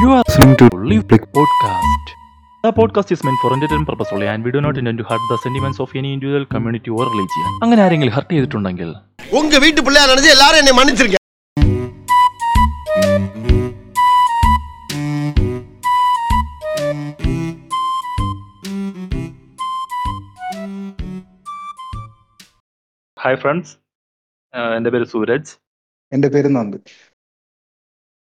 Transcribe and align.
You 0.00 0.10
are 0.10 0.22
listening 0.26 0.56
to 0.58 0.66
Live 0.82 1.08
Click 1.08 1.24
Podcast. 1.32 2.06
The 2.64 2.72
podcast 2.72 3.10
is 3.12 3.22
meant 3.22 3.38
for 3.42 3.52
entertainment 3.52 3.88
purpose 3.88 4.08
only 4.12 4.26
and 4.26 4.44
we 4.44 4.50
do 4.50 4.60
not 4.60 4.76
intend 4.76 4.98
to 4.98 5.04
hurt 5.04 5.24
the 5.30 5.38
sentiments 5.38 5.80
of 5.80 5.90
any 5.94 6.12
individual 6.12 6.46
community 6.46 6.90
or 6.92 7.04
religion. 7.12 7.46
അങ്ങനെ 7.64 7.82
ആരെങ്കിലും 7.86 8.16
hurt 8.16 8.32
ചെയ്തിട്ടുണ്ടെങ്കിൽ 8.34 8.90
உங்க 9.40 9.58
வீட்டு 9.66 9.82
பிள்ளையா 9.88 10.08
நினைச்சு 10.12 10.34
எல்லாரும் 10.36 10.60
என்னை 10.62 10.74
மன்னிச்சிருக்க 10.80 11.22
hi 23.16 23.38
friends 23.42 23.72
എൻ്റെ 24.78 24.90
പേര് 24.94 25.06
സൂരജ് 25.12 25.52
എന്റെ 26.12 26.28
പേര് 26.34 26.48
നന്ദ് 26.56 26.78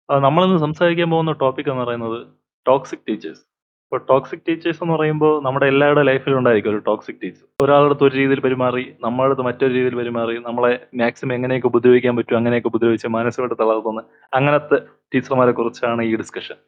ആ, 0.08 0.14
നമ്മളിന്ന് 0.24 0.58
സംസാരിക്കാൻ 0.62 1.08
പോകുന്ന 1.12 1.32
ടോപ്പിക് 1.40 1.70
എന്ന് 1.70 1.82
പറയുന്നത് 1.82 2.18
ടോക്സിക് 2.66 3.04
ടീച്ചേഴ്സ് 3.08 3.42
ഇപ്പോൾ 3.84 4.00
ടോക്സിക് 4.08 4.42
ടീച്ചേഴ്സ് 4.46 4.80
എന്ന് 4.82 4.94
പറയുമ്പോൾ 4.94 5.32
നമ്മുടെ 5.44 5.66
എല്ലാവരുടെ 5.72 6.02
ലൈഫിലും 6.08 6.38
ഉണ്ടായിരിക്കും 6.40 6.70
ഒരു 6.72 6.80
ടോക്സിക് 6.88 7.20
ടീച്ചർ 7.22 7.44
ഒരാളുടെ 7.60 7.88
അടുത്ത് 7.88 8.04
ഒരു 8.06 8.14
രീതിയിൽ 8.16 8.40
പെരുമാറി 8.46 8.84
നമ്മളുടെ 9.04 9.28
അടുത്ത് 9.28 9.44
മറ്റൊരു 9.46 9.72
രീതിയിൽ 9.76 9.94
പെരുമാറി 9.96 10.34
നമ്മളെ 10.46 10.72
മാക്സിമം 11.00 11.32
എങ്ങനെയൊക്കെ 11.36 11.68
ഉപദ്രവിക്കാൻ 11.70 12.16
പറ്റും 12.18 12.38
അങ്ങനെയൊക്കെ 12.40 12.68
ഉപദ്രവിച്ച് 12.72 13.08
മാനസികമായിട്ട് 13.14 13.58
തളർത്തുന്ന 13.62 14.02
അങ്ങനത്തെ 14.32 14.78
ടീച്ചർമാരെ 15.12 15.54
കുറിച്ചാണ് 15.54 16.02
ഈ 16.04 16.16
ഡിസ്കഷൻ 16.16 16.58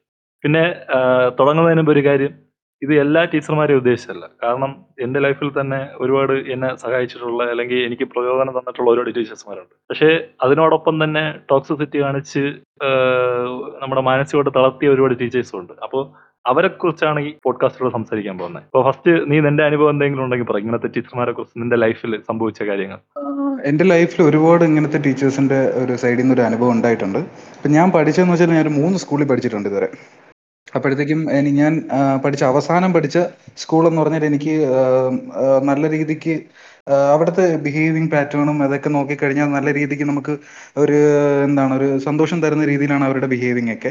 പിന്നെ 0.44 0.64
തുടങ്ങുന്നതിന് 1.38 1.80
മുമ്പ് 1.80 1.92
ഒരു 1.92 2.04
കാര്യം 2.06 2.32
ഇത് 2.84 2.92
എല്ലാ 3.02 3.22
ടീച്ചർമാരെയും 3.32 3.80
ഉദ്ദേശിച്ചല്ല 3.80 4.24
കാരണം 4.42 4.70
എന്റെ 5.04 5.20
ലൈഫിൽ 5.24 5.48
തന്നെ 5.60 5.80
ഒരുപാട് 6.02 6.32
എന്നെ 6.54 6.70
സഹായിച്ചിട്ടുള്ള 6.82 7.42
അല്ലെങ്കിൽ 7.52 7.80
എനിക്ക് 7.88 8.06
പ്രയോജനം 8.12 8.54
തന്നിട്ടുള്ള 8.58 8.88
ഒരുപാട് 8.92 9.10
ടീച്ചേഴ്സ്മാരുണ്ട്. 9.18 9.74
പക്ഷേ 9.90 10.08
അതിനോടൊപ്പം 10.46 10.96
തന്നെ 11.04 11.24
ടോക്സിസിറ്റി 11.52 11.98
കാണിച്ച് 12.04 12.42
നമ്മുടെ 13.82 14.04
മാനസികമായിട്ട് 14.10 14.54
തളർത്തിയ 14.58 14.94
ഒരുപാട് 14.94 15.14
ടീച്ചേഴ്സും 15.22 15.58
ഉണ്ട് 15.60 15.74
അപ്പോൾ 15.86 16.04
അവരെ 16.50 16.68
കുറിച്ചാണ് 16.68 17.20
ഈ 17.26 17.30
പോഡ്കാസ്റ്റിലൂടെ 17.46 17.92
സംസാരിക്കാൻ 17.96 18.36
പോകുന്നത്. 18.38 18.62
അപ്പോൾ 18.68 18.84
ഫസ്റ്റ് 18.86 19.12
നീ 19.30 19.38
നിന്റെ 19.46 19.64
അനുഭവം 19.64 19.90
എന്തെങ്കിലും 19.94 20.22
ഉണ്ടെങ്കിൽ 20.24 20.48
പറ. 20.50 20.58
ഇങ്ങനത്തെ 20.64 20.88
ടീച്ചർമാരെ 20.94 21.32
കുറിച്ച് 21.38 21.60
നിന്റെ 21.62 21.78
ലൈഫിൽ 21.84 22.12
സംഭവിച്ച 22.28 22.62
കാര്യങ്ങൾ. 22.70 23.00
എന്റെ 23.70 23.84
ലൈഫിൽ 23.92 24.20
ഒരുപാട് 24.28 24.62
ഇങ്ങനത്തെ 24.68 24.98
ടീച്ചേഴ്സിന്റെ 25.06 25.58
ഒരു 25.82 25.94
സൈഡിൽ 26.02 26.22
നിന്ന് 26.22 26.34
ഒരു 26.38 26.44
അനുഭവം 26.48 26.72
ഉണ്ടായിട്ടുണ്ട്. 26.76 27.18
ഇപ്പൊ 27.58 27.70
ഞാൻ 27.76 27.88
പഠിച്ചതെന്ന് 27.96 28.34
വെച്ചാൽ 28.34 28.50
ഞാൻ 28.56 28.62
ഒരു 28.66 28.74
മൂന്ന് 28.80 28.98
സ്കൂളിൽ 29.04 29.28
പഠിച്ചിട്ടുണ്ട് 29.32 29.68
ഇതുവരെ. 29.70 29.90
അപ്പോഴത്തേക്കും 30.72 31.20
ഇനി 31.38 31.50
ഞാൻ 31.62 31.74
പഠിച്ച 32.24 32.42
അവസാനം 32.52 32.90
പഠിച്ച 32.96 33.18
സ്കൂൾ 33.62 33.84
എന്ന് 33.88 34.00
പറഞ്ഞാൽ 34.02 34.24
എനിക്ക് 34.30 34.54
നല്ല 35.70 35.84
രീതിക്ക് 35.94 36.34
അവിടുത്തെ 37.12 37.44
ബിഹേവിങ് 37.64 38.10
പാറ്റേണും 38.12 38.58
അതൊക്കെ 38.66 38.90
നോക്കിക്കഴിഞ്ഞാൽ 38.94 39.48
നല്ല 39.56 39.68
രീതിക്ക് 39.78 40.04
നമുക്ക് 40.10 40.34
ഒരു 40.82 40.96
എന്താണ് 41.46 41.72
ഒരു 41.78 41.88
സന്തോഷം 42.06 42.38
തരുന്ന 42.44 42.64
രീതിയിലാണ് 42.70 43.04
അവരുടെ 43.08 43.28
ബിഹേവിങ് 43.34 43.72
ഒക്കെ. 43.76 43.90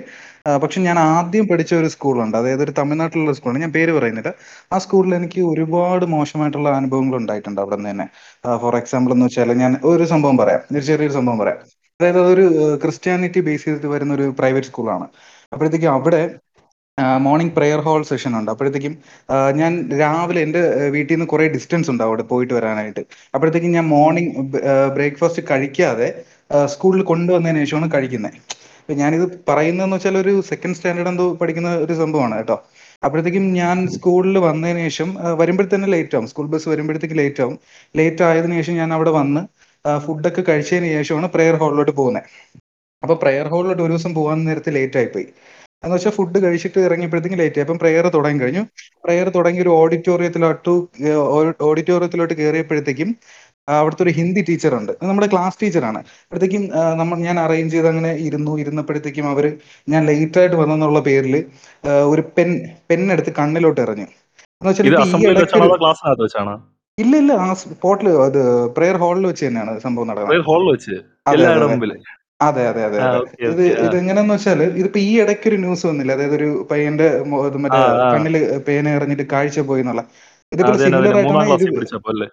പക്ഷെ 0.63 0.79
ഞാൻ 0.87 0.97
ആദ്യം 1.13 1.45
പഠിച്ച 1.51 1.73
ഒരു 1.81 1.89
സ്കൂളുണ്ട് 1.95 2.35
അതായത് 2.39 2.63
ഒരു 2.65 2.73
തമിഴ്നാട്ടിലുള്ള 2.79 3.33
സ്കൂളാണ് 3.37 3.61
ഞാൻ 3.65 3.73
പേര് 3.77 3.91
പറയുന്നില്ല. 3.97 4.31
ആ 4.73 4.77
സ്കൂളിൽ 4.85 5.13
എനിക്ക് 5.19 5.41
ഒരുപാട് 5.51 6.05
മോശമായിട്ടുള്ള 6.15 6.69
അനുഭവങ്ങൾ 6.81 7.15
ഉണ്ടായിട്ടുണ്ട് 7.21 7.61
അവിടെ 7.63 7.77
നിന്ന് 7.79 7.91
തന്നെ. 7.93 8.07
ഫോർ 8.63 8.75
എക്സാമ്പിൾ 8.81 9.13
എന്ന് 9.15 9.27
വെച്ചാൽ 9.29 9.53
ഞാൻ 9.63 9.73
ഒരു 9.91 10.05
സംഭവം 10.13 10.37
പറയാം. 10.41 10.61
ഒരു 10.75 10.83
ചെറിയൊരു 10.89 11.15
സംഭവം 11.19 11.39
പറയാം. 11.43 11.59
അതായത് 11.99 12.19
അതൊരു 12.23 12.45
ക്രിസ്ത്യാനിറ്റി 12.83 13.39
ബേസ് 13.47 13.65
ചെയ്തിട്ട് 13.65 13.89
വരുന്ന 13.93 14.11
ഒരു 14.17 14.25
പ്രൈവറ്റ് 14.39 14.67
സ്കൂളാണ് 14.71 15.05
അപ്പോഴത്തേക്കും 15.51 15.91
അവിടെ 15.97 16.21
മോർണിംഗ് 17.25 17.53
പ്രെയർ 17.57 17.79
ഹാൾ 17.87 18.01
സെഷൻ 18.09 18.31
ഉണ്ട്. 18.39 18.49
അപ്പോഴത്തേക്കും 18.53 18.93
ഞാൻ 19.59 19.71
രാവിലെ 20.01 20.39
എന്റെ 20.45 20.61
വീട്ടിൽ 20.95 21.13
നിന്ന് 21.15 21.27
കുറേ 21.33 21.45
ഡിസ്റ്റൻസ് 21.55 21.89
ഉണ്ട് 21.93 22.03
അവിടെ 22.07 22.23
പോയിട്ട് 22.31 22.53
വരാനായിട്ട്. 22.57 23.03
അപ്പോഴത്തേക്കും 23.35 23.73
ഞാൻ 23.77 23.85
മോർണിംഗ് 23.95 24.33
ബ്രേക്ക്ഫാസ്റ്റ് 24.97 25.43
കഴിക്കാതെ 25.51 26.09
സ്കൂളിൽ 26.73 27.03
കൊണ്ടുവന്നതിന് 27.11 27.61
ശേഷമാണ് 27.63 27.89
കഴിക്കുന്നത് 27.95 28.37
അപ്പൊ 28.81 28.93
ഞാനിത് 29.01 29.25
പറയുന്നതെന്ന് 29.49 29.95
വെച്ചാൽ 29.97 30.15
ഒരു 30.23 30.31
സെക്കൻഡ് 30.51 30.77
സ്റ്റാൻഡേർഡ് 30.77 31.09
എന്തോ 31.11 31.25
പഠിക്കുന്ന 31.41 31.71
ഒരു 31.85 31.93
സംഭവമാണ് 31.99 32.35
കേട്ടോ. 32.39 32.55
അപ്പോഴത്തേക്കും 33.05 33.45
ഞാൻ 33.59 33.77
സ്കൂളിൽ 33.95 34.37
വന്നതിന് 34.45 34.81
ശേഷം 34.87 35.09
വരുമ്പോഴത്തേന് 35.41 35.87
ലേറ്റ് 35.95 36.15
ആവും. 36.17 36.27
സ്കൂൾ 36.31 36.47
ബസ് 36.53 36.67
വരുമ്പോഴത്തേക്ക് 36.71 37.17
ലേറ്റ് 37.21 37.41
ആവും. 37.43 37.55
ലേറ്റ് 37.99 38.23
ആയതിനു 38.29 38.55
ശേഷം 38.59 38.75
ഞാൻ 38.81 38.89
അവിടെ 38.97 39.11
വന്ന് 39.19 39.41
ഫുഡൊക്കെ 40.05 40.41
കഴിച്ചതിന് 40.49 40.89
ശേഷമാണ് 40.95 41.27
പ്രെയർ 41.35 41.55
ഹാളിലോട്ട് 41.61 41.93
പോകുന്നത് 41.99 42.25
അപ്പോൾ 43.03 43.17
പ്രെയർ 43.21 43.45
ഹാളിലോട്ട് 43.51 43.83
ഒരു 43.85 43.91
ദിവസം 43.93 44.13
പോകാൻ 44.17 44.39
നേരത്തെ 44.47 44.71
ലേറ്റ് 44.77 44.97
ആയിപ്പോയി. 45.01 45.27
എന്ന് 45.83 45.95
വെച്ചാൽ 45.95 46.13
ഫുഡ് 46.17 46.39
കഴിച്ചിട്ട് 46.45 46.79
ഇറങ്ങിയപ്പോഴത്തേക്കും 46.87 47.39
ലേറ്റ് 47.41 47.59
ആയി. 47.59 47.65
അപ്പം 47.65 47.77
പ്രെയർ 47.83 48.05
തുടങ്ങി 48.15 48.39
കഴിഞ്ഞു. 48.43 48.63
പ്രെയർ 49.03 49.27
തുടങ്ങി 49.37 49.59
ഒരു 49.65 49.71
ഓഡിറ്റോറിയത്തിലോട്ട് 49.81 50.73
ഓഡിറ്റോറിയത്തിലോട്ട് 51.69 52.35
കയറിയപ്പോഴത്തേക്കും 52.39 53.11
അവിടുത്തെ 53.77 54.03
ഒരു 54.05 54.11
ഹിന്ദി 54.17 54.41
ടീച്ചർ 54.49 54.71
ഉണ്ട്. 54.79 54.91
നമ്മുടെ 55.09 55.27
ക്ലാസ് 55.33 55.57
ടീച്ചറാണ് 55.61 55.99
അപ്പോഴത്തേക്കും 56.23 56.63
നമ്മൾ 57.01 57.17
ഞാൻ 57.27 57.37
അറേഞ്ച് 57.45 57.73
ചെയ്ത് 57.75 57.89
അങ്ങനെ 57.91 58.11
ഇരുന്നു. 58.27 58.53
ഇരുന്നപ്പോഴത്തേക്കും 58.63 59.25
അവർ 59.33 59.45
ഞാൻ 59.93 60.01
ലേറ്റ് 60.09 60.39
ആയിട്ട് 60.41 60.57
വന്നെന്നുള്ള 60.61 61.01
പേരിൽ 61.09 61.35
ഒരു 62.13 62.23
പെൻ 62.37 62.49
പെണ്ണെടുത്ത് 62.89 63.33
കണ്ണിലോട്ട് 63.39 63.81
എറിഞ്ഞു. 63.85 64.07
എന്ന് 64.61 64.69
വെച്ചാൽ 64.71 64.87
ഇല്ല 66.97 67.15
ഇല്ല 67.21 67.33
ആ 67.43 67.49
സ്പോട്ടിൽ 67.59 68.07
അത് 68.27 68.39
പ്രെയർ 68.77 68.95
ഹാളിൽ 69.03 69.25
വെച്ച് 69.29 69.43
തന്നെയാണ് 69.45 69.73
സംഭവം 69.85 70.07
നടക്കുന്നത് 70.09 70.39
അതെ 72.39 72.63
അതെ 72.63 72.81
അതെ 72.81 72.99
അതെ. 72.99 72.99
അതെ 72.99 73.01
ആ 73.03 73.07
അതെ 73.07 73.17
ഓക്കെ 73.21 73.45
ഇത് 73.51 73.61
ഓക്കെ 73.69 73.73
ഇത് 73.79 73.95
എങ്ങനെയാന്ന് 73.99 74.33
വെച്ചാൽ 74.35 74.59
ഇതിപ്പോ 74.71 74.99
ഈ 75.01 75.11
ഇടയ്ക്ക് 75.21 75.47
ഒരു 75.49 75.57
ന്യൂസ് 75.57 75.85
വന്നില്ല? 75.89 76.11
അതായത് 76.17 76.35
ഒരു 76.37 76.49
പയ്യന്റെ 76.71 77.07
മോ- 77.29 77.41
ഇത് 77.49 77.57
ആ 77.71 77.79
മറ്റേ 77.79 77.81
ആ 78.01 78.09
കണ്ണിൽ 78.11 78.35
പേന 78.67 78.85
എറിഞ്ഞിട്ട് 78.97 79.25
കാഴ്ച 79.33 79.59
പോയി 79.69 79.83
എന്നുള്ള. 79.83 80.03
ഇതിപ്പോ 80.51 80.71
അതെ 80.71 80.83
സിമിലർ 80.83 81.13
അതെ 81.13 81.15
മൂന്നാം 81.19 81.43
ആയിട്ടാണ് 81.43 81.55
ഇത് 81.55 81.65
ക്ലാസ്സിൽ 81.65 81.75
പഠിച്ചപ്പോ 81.75 82.09
അല്ലേ? 82.13 82.27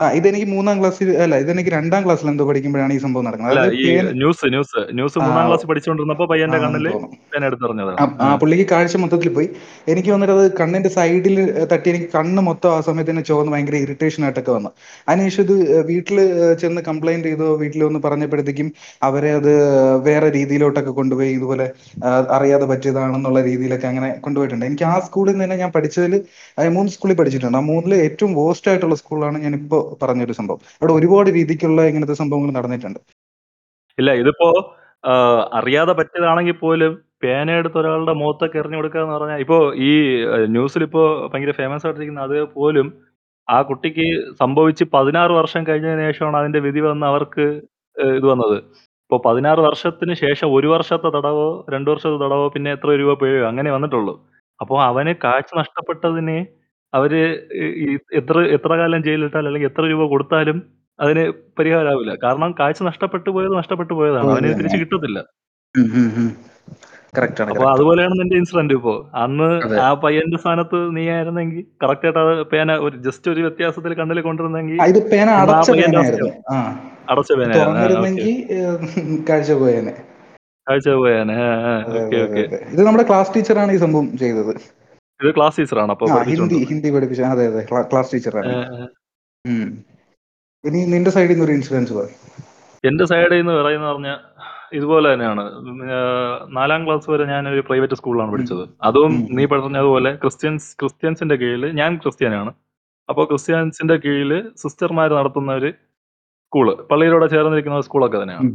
ആ 0.00 0.06
ഇതെനിക്ക് 0.16 0.46
മൂന്നാം 0.50 0.76
ക്ലാസ്സിൽ 0.80 1.10
അല്ല 1.16 1.34
ഇതെനിക്ക് 1.42 1.70
രണ്ടാം 1.74 2.00
ക്ലാസ്സിൽ 2.04 2.28
എന്തോ 2.30 2.44
പഠിക്കുമ്പോഴാണ് 2.48 2.92
ഈ 2.92 3.02
സംഭവം 3.04 3.24
നടക്കുന്നത്. 3.26 3.52
അല്ല 3.52 3.62
ഈ 3.76 3.84
ന്യൂസ് 4.18 4.48
ന്യൂസ് 4.54 4.80
ന്യൂസ് 4.92 5.18
മൂന്നാം 5.18 5.44
ക്ലാസ് 5.48 5.66
പഠിച്ചുകൊണ്ടിരുന്നപ്പോ 5.70 6.24
പയ്യന്റെ 6.32 6.58
ആണെന്ന് 6.58 6.74
കണ്ണിൽ 6.74 6.92
തോന്നുന്നു 6.94 7.16
പേന 7.32 7.46
എടുത്തെറിഞ്ഞതാണ് 7.50 7.96
ആ 8.02 8.06
ആ, 8.24 8.36
പുള്ളിക്ക് 8.42 8.66
കാഴ്ച 8.72 8.96
മൊത്തത്തിൽ 9.02 9.30
പോയി. 9.36 9.48
എനിക്ക് 9.92 10.10
വന്നിട്ട് 10.14 10.34
അത് 10.36 10.44
കണ്ണിന്റെ 10.60 10.90
സൈഡിൽ 10.96 11.36
തട്ടി 11.72 11.88
എനിക്ക് 11.92 12.08
കണ്ണ് 12.16 12.42
മൊത്തം 12.48 12.72
ആ 12.72 12.82
സമയത്ത് 12.88 13.10
തന്നെ 13.10 13.24
ചുവന്ന് 13.28 13.54
ഭയങ്കര 13.54 13.78
ഇറിറ്റേഷൻ 13.84 14.24
ആയിട്ടൊക്കെ 14.26 14.52
വന്നു. 14.56 14.70
അതിനുശേഷം 15.08 15.42
ഇത് 15.46 15.54
വീട്ടിൽ 15.90 16.20
ചെന്ന് 16.62 16.82
കംപ്ലൈന്റ് 16.90 17.26
ചെയ്തോ. 17.28 17.48
വീട്ടിൽ 17.62 17.84
ഒന്ന് 17.84 18.02
പറഞ്ഞപ്പോഴത്തേക്കും 18.06 18.68
അവരെ 19.02 19.32
അത് 19.38 19.50
വേറെ 20.06 20.30
രീതിയിലോട്ടൊക്കെ 20.36 20.94
കൊണ്ടുപോയി. 21.00 21.30
ഇതുപോലെ 21.38 21.68
ആ, 22.02 22.08
അറിയാതെ 22.36 22.68
പറ്റിയതാണെന്നുള്ള 22.72 23.40
രീതിയിലൊക്കെ 23.48 23.88
അങ്ങനെ 23.92 24.10
കൊണ്ടുപോയിട്ടുണ്ട്. 24.20 24.66
എനിക്ക് 24.66 24.86
ആ 24.86 24.98
സ്കൂളിൽ 25.08 25.32
നിന്ന് 25.32 25.46
തന്നെ 25.46 25.58
ഞാൻ 25.64 25.72
പഠിച്ചതിൽ 25.72 26.14
മൂന്ന് 26.72 26.92
സ്കൂളിൽ 26.92 27.18
പഠിച്ചിട്ടുണ്ട്. 27.18 27.58
ആ 27.58 27.66
മൂന്നിൽ 27.66 27.94
ഏറ്റവും 28.06 28.30
വേസ്റ്റ് 28.40 28.70
ആയിട്ടുള്ള 28.70 28.98
സ്കൂളാണ് 29.02 29.38
ഞാൻ 29.44 29.54
ഇപ്പോൾ 29.56 29.82
പറഞ്ഞൊരു 30.02 30.34
സംഭവം. 30.40 30.60
അവിടെ 30.80 30.92
ഒരുപാട് 30.92 31.30
രീതിക്കുള്ള 31.30 31.80
ഇങ്ങനത്തെ 31.90 32.16
സംഭവങ്ങൾ 32.22 32.50
നടന്നിട്ടുണ്ട്. 32.58 33.00
ഇല്ല 33.98 34.10
ഇതിപ്പോ 34.22 34.48
അറിയാതെ 35.58 35.92
പറ്റിയതാണെങ്കിൽ 35.92 36.56
പോലും 36.62 36.92
പേന 37.22 37.50
എടുത്ത് 37.60 37.78
ഒരാളുടെ 37.78 38.14
മുഖത്തൊക്കെ 38.22 38.58
എറിഞ്ഞു 38.62 38.78
കൊടുക്കുക 38.78 39.00
എന്ന് 39.00 39.14
പറഞ്ഞാൽ 39.16 39.40
ഇപ്പോ 39.44 39.58
ഈ 39.88 39.92
ന്യൂസിൽ 40.54 40.82
ഇപ്പോ 40.82 41.02
ഭയങ്കര 41.30 41.52
ഫേമസ് 41.60 41.84
ആയിട്ടിരിക്കുന്ന 41.86 42.26
അത് 42.28 42.36
പോലും 42.56 42.86
ആ 43.48 43.58
കുട്ടിക്ക് 43.62 44.06
സംഭവിച്ച് 44.40 44.84
പതിനാറ് 44.94 45.32
വർഷം 45.32 45.62
കഴിഞ്ഞതിന് 45.68 46.04
ശേഷമാണ് 46.08 46.36
അതിന്റെ 46.36 46.60
വിധി 46.66 46.80
വന്ന് 46.80 47.06
അവർക്ക് 47.06 47.46
ഇത് 48.18 48.26
വന്നത്. 48.32 48.56
ഇപ്പൊ 49.04 49.16
പതിനാറ് 49.26 49.60
വർഷത്തിന് 49.60 50.14
ശേഷം 50.24 50.48
ഒരു 50.52 50.68
വർഷത്തെ 50.74 51.10
തടവോ 51.16 51.48
രണ്ടു 51.74 51.88
വർഷത്തെ 51.90 52.18
തടവോ 52.24 52.46
പിന്നെ 52.54 52.70
എത്ര 52.76 52.96
രൂപ 53.02 53.12
പിഴയോ 53.20 53.44
അങ്ങനെ 53.50 53.70
വന്നിട്ടുള്ളൂ. 53.76 54.14
അപ്പോൾ 54.60 54.78
അവന് 54.90 55.12
കാഴ്ച 55.24 55.50
നഷ്ടപ്പെട്ടതിന് 55.60 56.38
അവർ 56.92 57.12
ഈ 57.82 57.86
എത്ര 58.20 58.36
എത്ര 58.56 58.72
കാലം 58.80 59.00
ജയിലിട്ടാലും 59.06 59.48
അല്ലെങ്കിൽ 59.48 59.68
എത്ര 59.70 59.84
രൂപ 59.86 60.04
കൊടുത്താലും 60.12 60.58
അതിന് 60.98 61.22
പരിഹാരമാവില്ല 61.58 62.12
കാരണം 62.22 62.50
കാഴ്ച 62.58 62.80
നഷ്ടപ്പെട്ടു 62.88 63.30
പോയത് 63.30 63.54
നഷ്ടപ്പെട്ടു 63.58 63.94
പോയതാണ്. 63.94 64.26
പോയത് 64.26 64.36
അവന് 64.38 64.58
തിരിച്ചു 64.60 64.78
കിട്ടത്തില്ല. 64.82 65.18
അപ്പൊ 67.50 67.64
അതുപോലെയാണ് 67.72 68.14
നിന്റെ 68.20 68.36
ഇൻസിഡന്റ് 68.40 68.74
ഇപ്പോ. 68.74 68.94
അന്ന് 69.22 69.48
അതെ. 69.66 69.76
ആ 69.82 69.88
പയ്യന്റെ 70.02 70.38
സ്ഥാനത്ത് 70.42 70.78
നീ 70.96 71.04
ആയിരുന്നെങ്കിൽ 71.10 71.62
കറക്റ്റ് 71.82 72.06
ആയിട്ട് 72.08 72.20
ആ 72.22 72.52
പേന 72.52 72.76
ഒരു 72.86 72.96
ജസ്റ്റ് 73.06 73.28
ഒരു 73.32 73.40
വ്യത്യാസത്തിൽ 73.46 73.92
കണ്ണിൽ 73.94 74.20
കൊണ്ടിരുന്നെങ്കിൽ 74.20 74.78
ആ, 74.82 74.86
ഇത് 74.86 75.00
പേന 75.12 75.28
ഇന്ന് 75.28 75.34
ആ 75.34 75.42
അടച്ച 75.44 75.70
പയ്യന്റെ 75.72 75.98
പേനയായിരുന്നു. 75.98 76.30
ആ. 76.50 76.58
അടച്ച 77.08 77.30
ഇത് 77.32 77.40
പേനയായിരുന്നു 77.40 77.62
ആ 77.62 77.82
ഓക്കെ. 77.82 77.82
തുറന്നിരുന്നെങ്കിൽ 77.88 78.28
ഏഹ്, 78.56 78.78
കാഴ്ച 79.28 79.52
പോയേനെ. 79.60 79.94
കാഴ്ച 80.66 80.88
പോയാനെ. 81.00 81.36
അതെ 81.80 81.98
ഓക്കെ 82.00 82.16
അതെ 82.16 82.22
അതെ 82.22 82.22
ഓക്കെ. 82.26 82.42
അതെ. 82.48 82.60
ഇത് 82.72 82.82
നമ്മുടെ 82.82 83.04
ക്ലാസ് 83.08 83.32
ടീച്ചറാണ് 83.36 83.72
ഈ 83.72 83.80
സംഭവം 83.84 84.08
ചെയ്തത്. 84.18 84.52
ഇത് 85.20 85.30
ക്ലാസ് 85.36 85.56
ടീച്ചറാണ് 85.60 85.92
അപ്പൊ 85.94 86.06
ഹിന്ദി 86.30 86.58
ഹിന്ദി 86.70 86.88
പഠിപ്പിച്ച 86.94 87.22
അതെ 87.34 87.44
അതെ 87.50 87.62
ക്ലാസ് 87.92 88.10
ടീച്ചറാണ്. 88.14 88.52
ഇനി 90.64 90.80
നിന്റെ 90.94 91.10
സൈഡിൽ 91.16 91.32
നിന്ന് 91.34 91.46
ഒരു 91.46 91.54
ഇൻസിഡൻസ് 91.58 91.94
പറയും 91.98 92.20
എന്റെ 92.84 93.04
സൈഡിൽ 93.10 93.38
നിന്ന് 93.40 93.54
പറയുന്ന 93.60 93.86
പറഞ്ഞ 93.92 94.10
ഇതുപോലെ 94.76 95.06
തന്നെയാണ്. 95.12 95.42
നാലാം 96.58 96.80
ക്ലാസ് 96.86 97.06
വരെ 97.12 97.24
ഞാൻ 97.32 97.42
ഒരു 97.52 97.62
പ്രൈവറ്റ് 97.68 97.96
സ്കൂളിലാണ് 98.00 98.32
പഠിച്ചത്. 98.34 98.62
അതും 98.88 99.12
നീ 99.36 99.44
പറഞ്ഞതുപോലെ 99.52 100.10
ക്രിസ്ത്യൻസ് 100.22 100.68
ക്രിസ്ത്യൻസിന്റെ 100.80 101.36
കീഴിൽ 101.42 101.64
ഞാൻ 101.80 101.90
ക്രിസ്ത്യാനാണ് 102.04 102.50
അപ്പോൾ 103.08 103.24
ക്രിസ്ത്യൻസിന്റെ 103.30 103.96
കീഴിൽ 104.04 104.32
സിസ്റ്റർമാർ 104.62 105.10
നടത്തുന്ന 105.18 105.52
ഒരു 105.60 105.70
സ്കൂൾ 106.46 106.66
പള്ളിയിലൂടെ 106.90 107.26
ചേർന്നിരിക്കുന്ന 107.34 107.84
സ്കൂളൊക്കെ 107.88 108.18
തന്നെയാണ്. 108.22 108.48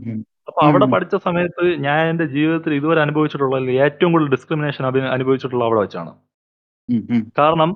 അപ്പൊ 0.49 0.59
അവിടെ 0.67 0.85
പഠിച്ച 0.93 1.15
സമയത്ത് 1.27 1.63
ഞാൻ 1.87 2.01
എന്റെ 2.11 2.25
ജീവിതത്തിൽ 2.35 2.71
ഇതുവരെ 2.79 2.99
അനുഭവിച്ചിട്ടുള്ള 3.05 3.57
ഏറ്റവും 3.87 4.11
കൂടുതൽ 4.13 4.31
ഡിസ്ക്രിമിനേഷൻ 4.35 4.85
അനുഭവിച്ചിട്ടുള്ള 5.15 5.63
അവിടെ 5.69 5.81
വെച്ചാണ്. 5.85 6.11
കാരണം 7.39 7.71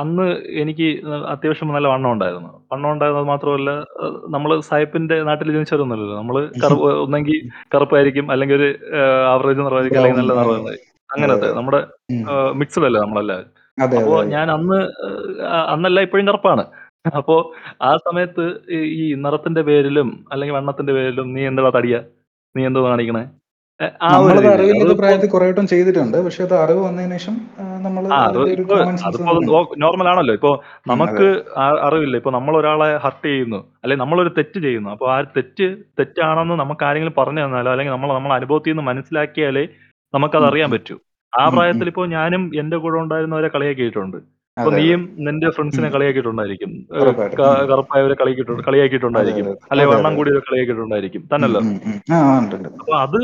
അന്ന് 0.00 0.24
എനിക്ക് 0.62 0.86
അത്യാവശ്യം 1.32 1.74
നല്ല 1.74 1.88
വണ്ണം 1.88 2.12
ഉണ്ടായിരുന്നു. 2.12 2.50
വണ്ണം 2.72 2.88
ഉണ്ടായിരുന്നത് 2.92 3.26
മാത്രമല്ല 3.26 3.70
ഏഹ് 4.04 4.16
നമ്മൾ 4.28 4.50
സായിപ്പിന്റെ 4.60 5.16
നാട്ടിൽ 5.22 5.52
ജനിച്ചവരൊന്നുമല്ലല്ലോ. 5.52 6.16
നമ്മൾ 6.16 6.36
കറു 6.62 6.76
ഒന്നെങ്കിൽ 7.04 7.36
കറുപ്പായിരിക്കും 7.74 8.26
അല്ലെങ്കിൽ 8.32 8.56
ഒരു 8.56 8.68
ഏഹ് 8.98 9.22
ആവറേജ് 9.32 9.60
നിറമായിരിക്കും 9.60 10.00
അല്ലെങ്കിൽ 10.00 10.16
ബ്രൗൺ 10.16 10.24
നല്ല 10.24 10.38
ആ, 10.38 10.42
നിറമായിരിക്കും. 10.42 10.90
അതെ 11.10 11.10
അങ്ങനത്തെ 11.10 11.46
അതെ 11.46 11.56
നമ്മുടെ 11.56 11.80
ഉം. 12.12 12.24
ഏഹ് 12.32 12.50
മിക്സ്ഡ് 12.54 12.86
അല്ലേ 12.86 13.00
നമ്മളെല്ലാവരും. 13.00 13.50
അതെ 13.78 13.96
അപ്പോ 13.98 14.12
അതെ 14.12 14.20
അതെ 14.20 14.32
ഞാൻ 14.34 14.50
അന്ന് 14.50 14.78
ഏഹ് 15.06 15.62
അന്നല്ല 15.72 16.00
ഇപ്പോഴും 16.00 16.26
കറുപ്പാണ്. 16.28 16.64
അപ്പോ 17.18 17.36
ആ 17.82 17.96
സമയത്ത് 18.04 18.44
ഈ 18.70 18.80
ഈ 18.98 19.14
നിറത്തിന്റെ 19.14 19.62
പേരിലും 19.62 20.10
അല്ലെങ്കിൽ 20.32 20.54
വണ്ണത്തിന്റെ 20.54 20.92
പേരിലും 20.92 21.34
നീ 21.34 21.42
എന്തെടാ 21.46 21.70
തടിയാ? 21.70 22.00
നീ 22.54 22.66
എന്തോ 22.66 22.82
കാണിക്കണേ? 22.86 23.24
ആ 23.80 24.08
ഒരു 24.16 24.26
നമ്മളത് 24.26 24.46
അറിവില്ലാത്ത 24.50 24.94
പ്രായത്തിൽ 24.98 25.28
കുറെ 25.30 25.46
വട്ടം 25.50 25.66
ചെയ്തിട്ടുണ്ട്. 25.70 26.16
പക്ഷെ 26.26 26.42
അത് 26.46 26.54
അറിവ് 26.54 26.80
വന്നതിന് 26.86 27.16
ശേഷം 27.16 27.34
നമ്മൾ 27.86 28.02
ആ 28.06 28.18
അത് 28.18 28.36
അതിന്റെ 28.38 28.52
ഒരു 28.54 28.62
ഇപ്പൊ 28.62 28.74
കോമൺ 28.74 28.96
സെൻസ് 28.96 29.06
അതിപ്പോ 29.08 29.24
നമുക്ക് 29.30 29.80
നോർമൽ 29.84 30.08
ആണല്ലോ. 30.08 30.34
ഇപ്പൊ 30.34 30.50
ഉം, 30.50 30.60
അതെ 30.60 30.90
നമുക്ക് 30.92 31.28
ആ 31.56 31.64
അറിവില്ല. 31.88 32.16
ഇപ്പൊ 32.16 32.30
നമ്മൾ 32.30 32.56
ഒരാളെ 32.56 32.88
ഹർട്ട് 32.96 33.26
ചെയ്യുന്നു, 33.26 33.60
അല്ലെങ്കിൽ 33.82 34.02
നമ്മളൊരു 34.04 34.32
തെറ്റ് 34.38 34.58
ചെയ്യുന്നു. 34.58 34.90
അപ്പൊ 34.90 35.08
ആ 35.10 35.20
തെറ്റ് 35.36 35.66
തെറ്റാണെന്ന് 36.00 36.54
നമുക്ക് 36.54 36.84
ആരെങ്കിലും 36.84 37.16
പറഞ്ഞു 37.18 37.42
തന്നാലോ, 37.44 37.70
അല്ലെങ്കിൽ 37.70 37.92
നമ്മൾ 37.92 38.12
നമ്മുടെ 38.14 38.34
അനുഭവത്തിൽ 38.34 38.72
നിന്ന് 38.72 38.82
മനസ്സിലാക്കിയാലേ 38.82 39.64
നമുക്കത് 40.14 40.42
ഉം, 40.42 40.48
അറിയാൻ 40.50 40.70
ഉം, 40.70 40.74
പറ്റൂ. 40.76 40.96
ആ 41.32 41.44
ഉം, 41.44 41.48
ഉം. 41.48 41.54
പ്രായത്തിൽ 41.56 41.88
ഇപ്പോ 41.88 42.06
ഞാനും 42.06 42.42
എന്റെ 42.54 42.76
കൂടെ 42.76 42.98
ഉണ്ടായിരുന്നവരെ 42.98 43.48
കളിയാക്കിയിട്ടുണ്ട്. 43.48 44.18
അതെ 44.62 44.70
നീയും 44.74 45.00
നിന്റെ 45.26 45.48
ഫ്രണ്ട്സിനെ 45.54 45.88
കളിയാക്കിയിട്ടുണ്ടായിരിക്കും. 45.94 46.72
കറുപ്പായവരെ 47.70 48.14
കളിയാക്കിയിട്ടുണ്ട് 48.20 48.62
കളിയാക്കിയിട്ടുണ്ടായിരിക്കും. 48.66 49.46
അല്ലെ 49.70 49.84
വെള്ളം 49.84 49.98
വണ്ണം 49.98 50.16
കൂടിയവരെ 50.18 50.42
കളിയാക്കിയിട്ടുണ്ടായിരിക്കും. 50.48 51.22
തന്നല്ലോ. 51.32 51.60
അപ്പൊ 52.80 52.94
അത് 53.04 53.18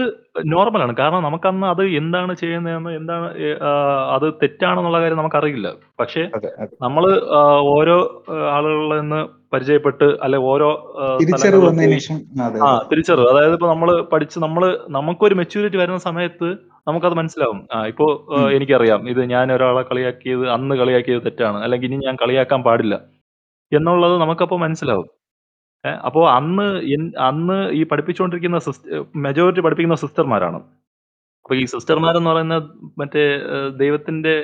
നോർമലാണ്. 0.55 0.95
കാരണം 1.01 1.23
നമുക്കന്ന് 1.29 1.67
അത് 1.75 1.83
എന്താണ് 2.01 2.35
ചെയ്യുന്നതെന്ന് 2.43 2.93
എന്താണ് 3.01 3.29
അത് 4.17 4.27
തെറ്റാണെന്നുള്ള 4.43 5.01
കാര്യം 5.05 5.21
നമുക്കറിയില്ല. 5.23 5.71
പക്ഷെ 6.03 6.25
നമ്മൾ 6.87 7.07
ഓരോ 7.77 7.99
ആളുകളിൽ 8.57 8.93
നിന്ന് 9.03 9.21
പരിചയപ്പെട്ട് 9.53 10.07
അല്ലെ 10.23 10.39
ഓരോ 10.51 10.69
ആ 11.01 11.07
തിരിച്ചറിവ്. 12.91 13.29
അതായത് 13.33 13.53
ഇപ്പൊ 13.53 13.69
നമ്മൾ 13.69 13.89
പഠിച്ച് 14.13 14.39
നമ്മൾ 14.39 14.65
നമുക്കൊരു 14.89 15.35
മെച്യൂരിറ്റി 15.35 15.77
വരുന്ന 15.77 15.99
സമയത്ത് 15.99 16.49
നമുക്കത് 16.89 17.15
മനസ്സിലാവും. 17.15 17.61
ആ 17.75 17.87
ഇപ്പോ 17.87 18.07
എനിക്കറിയാം 18.57 19.09
ഇത് 19.09 19.23
ഞാൻ 19.31 19.53
ഒരാളെ 19.53 19.83
കളിയാക്കിയത് 19.91 20.45
അന്ന് 20.51 20.75
കളിയാക്കിയത് 20.75 21.23
തെറ്റാണ്. 21.25 21.59
അല്ലെങ്കിൽ 21.65 21.89
ഇനി 21.89 22.07
ഞാൻ 22.07 22.17
കളിയാക്കാൻ 22.23 22.63
പാടില്ല 22.63 22.95
എന്നുള്ളത് 23.73 24.15
നമുക്കപ്പോ 24.21 24.57
മനസ്സിലാവും. 24.57 25.09
അപ്പോൾ 26.07 26.07
അപ്പോ 26.07 26.23
അന്ന് 26.31 26.67
അന്ന് 27.29 27.59
ഈ 27.79 27.83
പഠിപ്പിച്ചുകൊണ്ടിരിക്കുന്ന 27.85 28.59
മെജോറിറ്റി 29.27 29.61
പഠിപ്പിക്കുന്ന 29.61 29.99
സിസ്റ്റർമാരാണ്. 30.05 30.61
അപ്പൊ 31.51 31.59
ഈ 31.61 31.65
സിസ്റ്റർമാരെന്ന് 31.71 32.31
പറയുന്ന 32.31 32.57
മറ്റേ 33.01 33.23
ദൈവത്തിന്റെ 33.81 34.35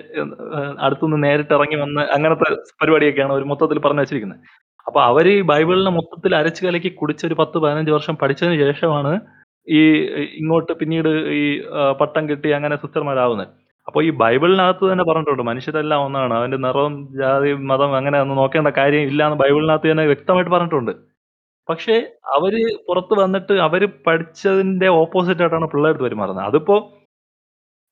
അടുത്തുനിന്ന് 0.85 1.19
നേരിട്ട് 1.25 1.53
ഇറങ്ങി 1.57 1.77
വന്ന 1.83 2.07
അങ്ങനത്തെ 2.15 2.49
പരിപാടിയൊക്കെയാണ് 2.81 3.33
ഒരു 3.37 3.45
മൊത്തത്തിൽ 3.51 3.79
പറഞ്ഞു 3.85 4.03
വെച്ചിരിക്കുന്നത് 4.03 4.41
അപ്പൊ 4.87 5.01
അവർ 5.11 5.27
ഈ 5.35 5.37
ബൈബിളിനെ 5.51 5.93
മൊത്തത്തിൽ 5.99 6.33
അരച്ചു 6.39 6.63
കലക്കി 6.67 6.91
കുടിച്ച് 7.01 7.25
ഒരു 7.29 7.37
10, 7.43 7.63
15 7.67 7.95
വർഷം 7.97 8.17
പഠിച്ചതിന് 8.23 8.57
ശേഷമാണ് 8.63 9.13
ഈ 9.69 9.83
ഇങ്ങോട്ട് 10.41 10.73
പിന്നീട് 10.81 11.11
ഈ 11.43 11.45
പട്ടം 12.01 12.25
കിട്ടി 12.31 12.49
അങ്ങനെ 12.59 12.79
സിസ്റ്റർമാരാവുന്നത്. 12.83 13.53
അപ്പൊ 13.89 14.03
ഈ 14.09 14.11
ബൈബിളിനകത്ത് 14.25 14.85
തന്നെ 14.93 15.07
പറഞ്ഞിട്ടുണ്ട് 15.11 15.45
മനുഷ്യരെല്ലാം 15.51 16.03
ഒന്നാണ്. 16.09 16.35
അവന്റെ 16.41 16.61
നിറവും 16.67 16.97
ജാതി, 17.23 17.55
മതം 17.73 17.97
അങ്ങനെ 18.01 18.21
ഒന്നും 18.25 18.43
നോക്കേണ്ട 18.43 18.73
കാര്യം 18.81 19.07
ഇല്ലാന്ന് 19.13 19.41
ബൈബിളിനകത്ത് 19.45 19.93
തന്നെ 19.93 20.09
വ്യക്തമായിട്ട് 20.13 20.53
പറഞ്ഞിട്ടുണ്ട്. 20.57 20.93
പക്ഷേ 21.69 21.95
അവർ 22.35 22.53
പുറത്ത് 22.89 23.15
വന്നിട്ട് 23.25 23.55
അവർ 23.69 23.83
പഠിച്ചതിന്റെ 24.09 24.91
ഓപ്പോസിറ്റ് 25.05 25.43
ആയിട്ടാണ് 25.45 25.73
പിള്ളേർ 25.73 25.97
പെരുമാറുന്നത്. 26.05 26.47
അതിപ്പോ 26.51 26.77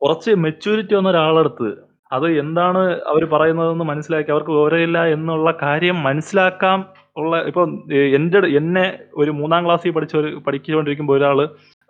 കുറച്ച് 0.02 0.30
മെച്യൂരിറ്റി 0.44 0.94
വന്ന 0.94 1.08
ഒരാളടുത്ത് 1.10 1.68
അത് 2.12 2.26
എന്താണ് 2.40 2.80
അവർ 3.10 3.22
പറയുന്നതെന്ന് 3.26 3.84
മനസ്സിലാക്കി 3.84 4.30
അവർക്ക് 4.30 4.52
വിവരമില്ല 4.52 4.98
എന്നുള്ള 5.14 5.50
കാര്യം 5.62 5.96
മനസ്സിലാക്കാം 6.02 6.80
ഉള്ള 7.16 7.34
ഇപ്പൊ 7.50 7.62
എന്റെ 8.16 8.38
എന്നെ 8.60 8.84
ഒരു 9.16 9.30
മൂന്നാം 9.32 9.62
ക്ലാസ്സിൽ 9.66 9.92
പഠിച്ച 9.96 10.14
ഒരു 10.16 10.40
പഠിച്ചുകൊണ്ടിരിക്കുമ്പോൾ 10.46 11.16
ഒരാൾ 11.16 11.38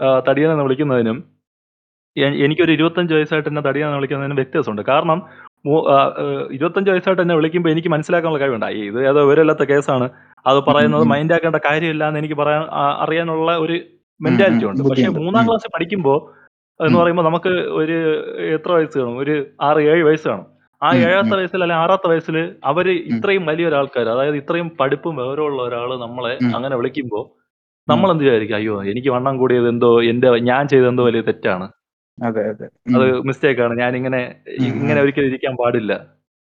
ആഹ് 0.01 0.21
തടിയനെന്ന് 0.29 0.65
വിളിക്കുന്നതിനും 0.67 1.19
എ 2.17 2.27
എനിക്കൊരു 2.45 2.73
25 2.75 3.15
വയസ്സായിട്ട് 3.17 3.49
എന്നെ 3.49 3.63
തടിയനെന്ന് 3.63 3.99
വിളിക്കുന്നതിനും 3.99 4.39
വ്യത്യാസമുണ്ട്. 4.41 4.83
കാരണം 4.91 5.19
മു 5.65 5.77
ആഹ് 5.95 6.11
ഏഹ് 6.23 6.45
25 6.57 6.91
വയസ്സായിട്ട് 6.93 7.23
എന്നെ 7.23 7.37
വിളിക്കുമ്പോൾ 7.39 7.71
എനിക്ക് 7.71 7.89
മനസ്സിലാക്കാനുള്ള 7.89 8.41
കഴിവുണ്ട്. 8.43 8.67
അയ്യേ 8.67 8.85
ഇത് 8.91 8.99
ഏതോ 9.09 9.21
വിവരമില്ലാത്ത 9.25 9.65
കേസാണ്. 9.71 10.07
അത് 10.47 10.59
ഉം, 10.59 10.65
പറയുന്നത് 10.69 11.03
ഉം, 11.03 11.11
മൈൻഡ് 11.13 11.35
ആക്കേണ്ട 11.37 11.61
കാര്യമില്ല 11.67 12.05
എന്ന് 12.09 12.21
എനിക്ക് 12.23 12.37
പറയാൻ 12.43 12.63
അറിയാനുള്ള 13.05 13.51
ഒരു 13.65 13.75
ഉം, 13.75 13.83
ഉം. 14.21 14.25
മെന്റാലിറ്റി 14.27 14.67
ഉണ്ട്. 14.67 14.81
പക്ഷെ 14.81 14.89
ബുദ്ധിയുണ്ട് 14.91 15.21
മൂന്നാം 15.21 15.43
ഉം, 15.43 15.49
ക്ലാസ്സിൽ 15.49 15.73
പഠിക്കുമ്പോൾ 15.77 16.19
എന്ന് 16.81 16.91
ഉം, 16.91 17.01
പറയുമ്പോൾ 17.01 17.23
നമുക്ക് 17.23 17.51
ഒരു 17.75 17.97
എത്ര 18.55 18.71
വയസ്സ് 18.73 18.97
കാണും? 18.99 19.19
ഒരു 19.19 19.35
6, 19.63 19.81
7 19.89 20.03
വയസ്സ് 20.03 20.27
കാണും. 20.29 20.47
ആ 20.83 20.89
ഉം, 20.89 20.97
ഉം, 21.25 21.31
വയസ്സിൽ 21.35 21.59
അല്ലെങ്കിൽ 21.59 21.83
ആറാത്ത 21.83 22.07
വയസ്സിൽ 22.07 22.37
അവർ 22.65 22.87
ഉം, 22.91 22.97
ഇത്രയും 23.13 23.45
വലിയൊരാൾക്കാര് 23.47 24.07
അതായത് 24.07 24.37
ഇത്രയും 24.37 24.69
പഠിപ്പും 24.81 25.15
വിവരമുള്ള 25.17 25.63
ഒരാൾ 25.63 25.91
നമ്മളെ 25.99 26.33
ഉം, 26.43 26.51
അങ്ങനെ 26.57 26.75
വിളിക്കുമ്പോ 26.77 27.21
ഉം. 27.21 27.31
നമ്മളെന്ത് 27.89 28.25
വിചാരിക്കും? 28.25 28.57
അയ്യോ! 28.57 28.83
എനിക്ക് 28.85 29.11
വണ്ണം 29.11 29.39
കൂടിയത് 29.39 29.69
എന്തോ 29.69 30.03
എന്റെ 30.05 30.29
ഞാൻ 30.43 30.69
ചെയ്തത് 30.69 30.89
എന്തോ 30.89 31.05
വലിയ 31.05 31.23
തെറ്റാണ്. 31.23 31.67
അതെ 32.19 32.43
അതെ 32.51 32.67
അത് 32.97 33.07
ഉം, 33.11 33.23
മിസ്റ്റേക്ക് 33.29 33.61
ആണ്. 33.61 33.75
ഞാനിങ്ങനെ 33.79 34.21
ഉം, 34.59 34.65
ഇങ്ങനെ 34.73 34.99
ഉം. 34.99 35.05
ഒരിക്കലും 35.05 35.29
ഇരിക്കാൻ 35.31 35.55
പാടില്ല. 35.57 35.93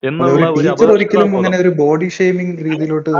എന്നുള്ള 0.03 0.33
ഒരു 0.49 0.59
ഒരു 0.59 0.65
ടീച്ചർ 0.65 0.91
ഒരിക്കലും 0.95 1.31
അങ്ങനെ 1.39 1.57
ഒരു 1.63 1.71
ബോഡി 1.79 2.09
ഷെയ്മിങ് 2.17 2.53
രീതിയിലോട്ട് 2.67 3.11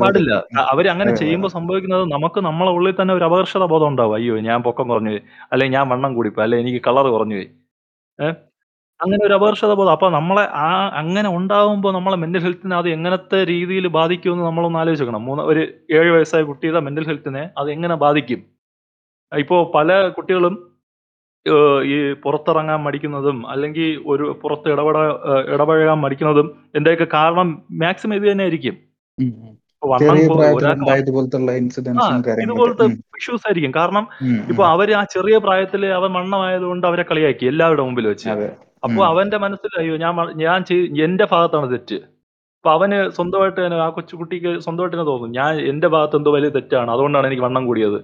പാടില്ല. 0.00 0.32
അവർ 0.54 0.64
അവർ 0.72 0.84
അങ്ങനെ 0.92 1.10
അതെ 1.10 1.14
അതെ 1.14 1.20
ചെയ്യുമ്പോ 1.20 1.48
സംഭവിക്കുന്നത് 1.54 2.04
നമുക്ക് 2.14 2.40
നമ്മളെ 2.46 2.70
ഉള്ളിൽ 2.76 2.94
തന്നെ 3.00 3.12
ഒരു 3.14 3.24
അപകർഷത 3.28 3.64
ബോധം 3.72 3.88
ഉണ്ടാവും. 3.92 4.14
അയ്യോ! 4.18 4.34
ഞാൻ 4.48 4.58
പൊക്കം 4.66 4.86
കുറഞ്ഞു 4.92 5.10
പോയി. 5.10 5.20
അല്ലെങ്കിൽ 5.52 5.74
ഞാൻ 5.76 5.86
വണ്ണം 5.92 6.12
കൂടിപ്പോയി. 6.16 6.44
അല്ലെ 6.46 6.58
എനിക്ക് 6.62 6.80
കളർ 6.86 7.06
കുറഞ്ഞു 7.14 7.36
പോയി. 7.38 7.48
അങ്ങനെ 9.00 9.22
ഒരു 9.26 9.34
അപകർഷത 9.34 9.72
ബോധം 9.78 9.94
അപ്പൊ 9.94 10.08
നമ്മളെ 10.16 10.44
ആ 10.62 10.68
അങ്ങനെ 11.00 11.28
ഉണ്ടാവുമ്പോ 11.38 11.88
നമ്മളെ 11.96 12.16
മെന്റൽ 12.22 12.42
ഹെൽത്തിനെ 12.46 12.76
അത് 12.76 12.88
എങ്ങനത്തെ 12.94 13.38
രീതിയിൽ 13.50 13.86
ബാധിക്കുമെന്ന് 13.96 14.44
നമ്മളൊന്ന് 14.46 14.78
ആലോചിക്കണം. 14.82 15.22
മൂന്ന് 15.28 15.42
ഒരു 15.52 15.62
ഏഴ് 15.96 16.10
വയസ്സായ 16.16 16.42
കുട്ടിയുടെ 16.50 16.80
മെന്റൽ 16.86 17.06
ഹെൽത്തിനെ 17.10 17.44
അത് 17.58 17.70
എങ്ങനെ 17.76 17.96
ബാധിക്കും? 18.04 18.40
ഇപ്പോ 19.32 19.56
പല 19.76 19.88
കുട്ടികളും 20.16 20.54
ഏഹ് 21.46 21.80
ഈ 21.86 22.14
പുറത്തിറങ്ങാൻ 22.14 22.82
മടിക്കുന്നതും, 22.82 23.46
അല്ലെങ്കിൽ 23.48 24.02
ഒരു 24.06 24.38
പുറത്ത് 24.42 24.68
ഇടപെടാ 24.68 25.02
ഏഹ് 25.30 25.44
ഇടപഴകാൻ 25.54 25.98
മടിക്കുന്നതും 26.00 26.46
എന്റെയൊക്കെ 26.74 27.08
കാരണം 27.14 27.48
മാക്സിമം 27.78 28.14
ഇത് 28.14 28.32
തന്നെയായിരിക്കും. 28.32 28.76
ഉം, 29.18 29.32
ഉം. 29.42 29.52
വണ്ണം 29.82 30.02
ചെറിയ 30.04 30.26
കൊ 30.28 30.34
പ്രായത്തിൽ 30.34 30.58
ഒരാൾക്ക് 30.58 30.80
വ 30.80 30.84
ഉണ്ടായതുപോലത്തുള്ള 30.84 31.50
ആ 31.50 31.54
ഇൻസിഡൻസും 31.54 32.20
കാര്യങ്ങളൊക്കെ 32.20 32.44
ഇതുപോലത്തെ 32.44 32.84
ഉം, 32.84 32.94
ഇഷ്യൂസ് 33.16 33.46
ആയിരിക്കും. 33.46 33.72
കാരണം 33.72 34.04
ഉം, 34.22 34.38
ഇപ്പൊ 34.50 34.62
ഉം. 34.62 34.70
അവർ 34.70 34.94
ആ 34.94 35.04
ചെറിയ 35.14 35.38
പ്രായത്തിൽ 35.38 35.86
അവൻ 35.92 36.12
വണ്ണമായതുകൊണ്ട് 36.12 36.86
അവരെ 36.86 37.02
കളിയാക്കി 37.02 37.46
എല്ലാവരുടെ 37.46 37.82
മുമ്പിൽ 37.82 38.06
വെച്ച്. 38.06 38.28
അതെ 38.28 38.48
അപ്പൊ 38.84 39.00
ഉം, 39.00 39.06
അവന്റെ 39.06 39.36
മനസ്സിൽ 39.36 39.70
അയ്യോ 39.78 39.96
ഞാൻ 39.96 40.16
വ 40.16 40.24
ഞാൻ 40.36 40.64
ചെയ് 40.64 41.02
എന്റെ 41.04 41.24
ഭാഗത്താണ് 41.24 41.72
തെറ്റ്. 41.72 41.98
അപ്പൊ 42.58 42.70
അവന് 42.72 43.10
സ്വന്തമായിട്ട് 43.10 43.66
തന്നെ 43.66 43.76
ആ 43.76 43.88
കൊച്ചുകുട്ടിക്ക് 43.88 44.58
സ്വന്തമായിട്ട് 44.58 44.96
തന്നെ 44.96 45.06
തോന്നും. 45.06 45.32
ഞാൻ 45.32 45.60
എന്റെ 45.62 45.88
ഭാഗത്ത് 45.88 46.16
എന്തോ 46.16 46.30
വലിയ 46.30 46.48
തെറ്റാണ്. 46.48 46.90
അതുകൊണ്ടാണ് 46.90 47.26
എനിക്ക് 47.26 47.42
വണ്ണം 47.42 47.66
കൂടിയത്. 47.66 47.98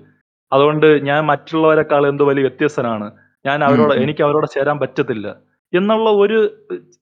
അതുകൊണ്ട് 0.53 0.87
ഞാൻ 1.03 1.27
മറ്റുള്ളവരെക്കാൾ 1.27 2.07
എന്തോ 2.07 2.25
വലിയ 2.25 2.43
വ്യത്യസ്തനാണ്. 2.43 3.07
ഞാൻ 3.47 3.65
അവരോട് 3.65 3.95
എനിക്ക് 3.95 4.23
അവരോട് 4.23 4.47
ചേരാൻ 4.47 4.79
പറ്റത്തില്ല. 4.79 5.29
എന്നുള്ള 5.73 6.11
ഒരു 6.11 6.39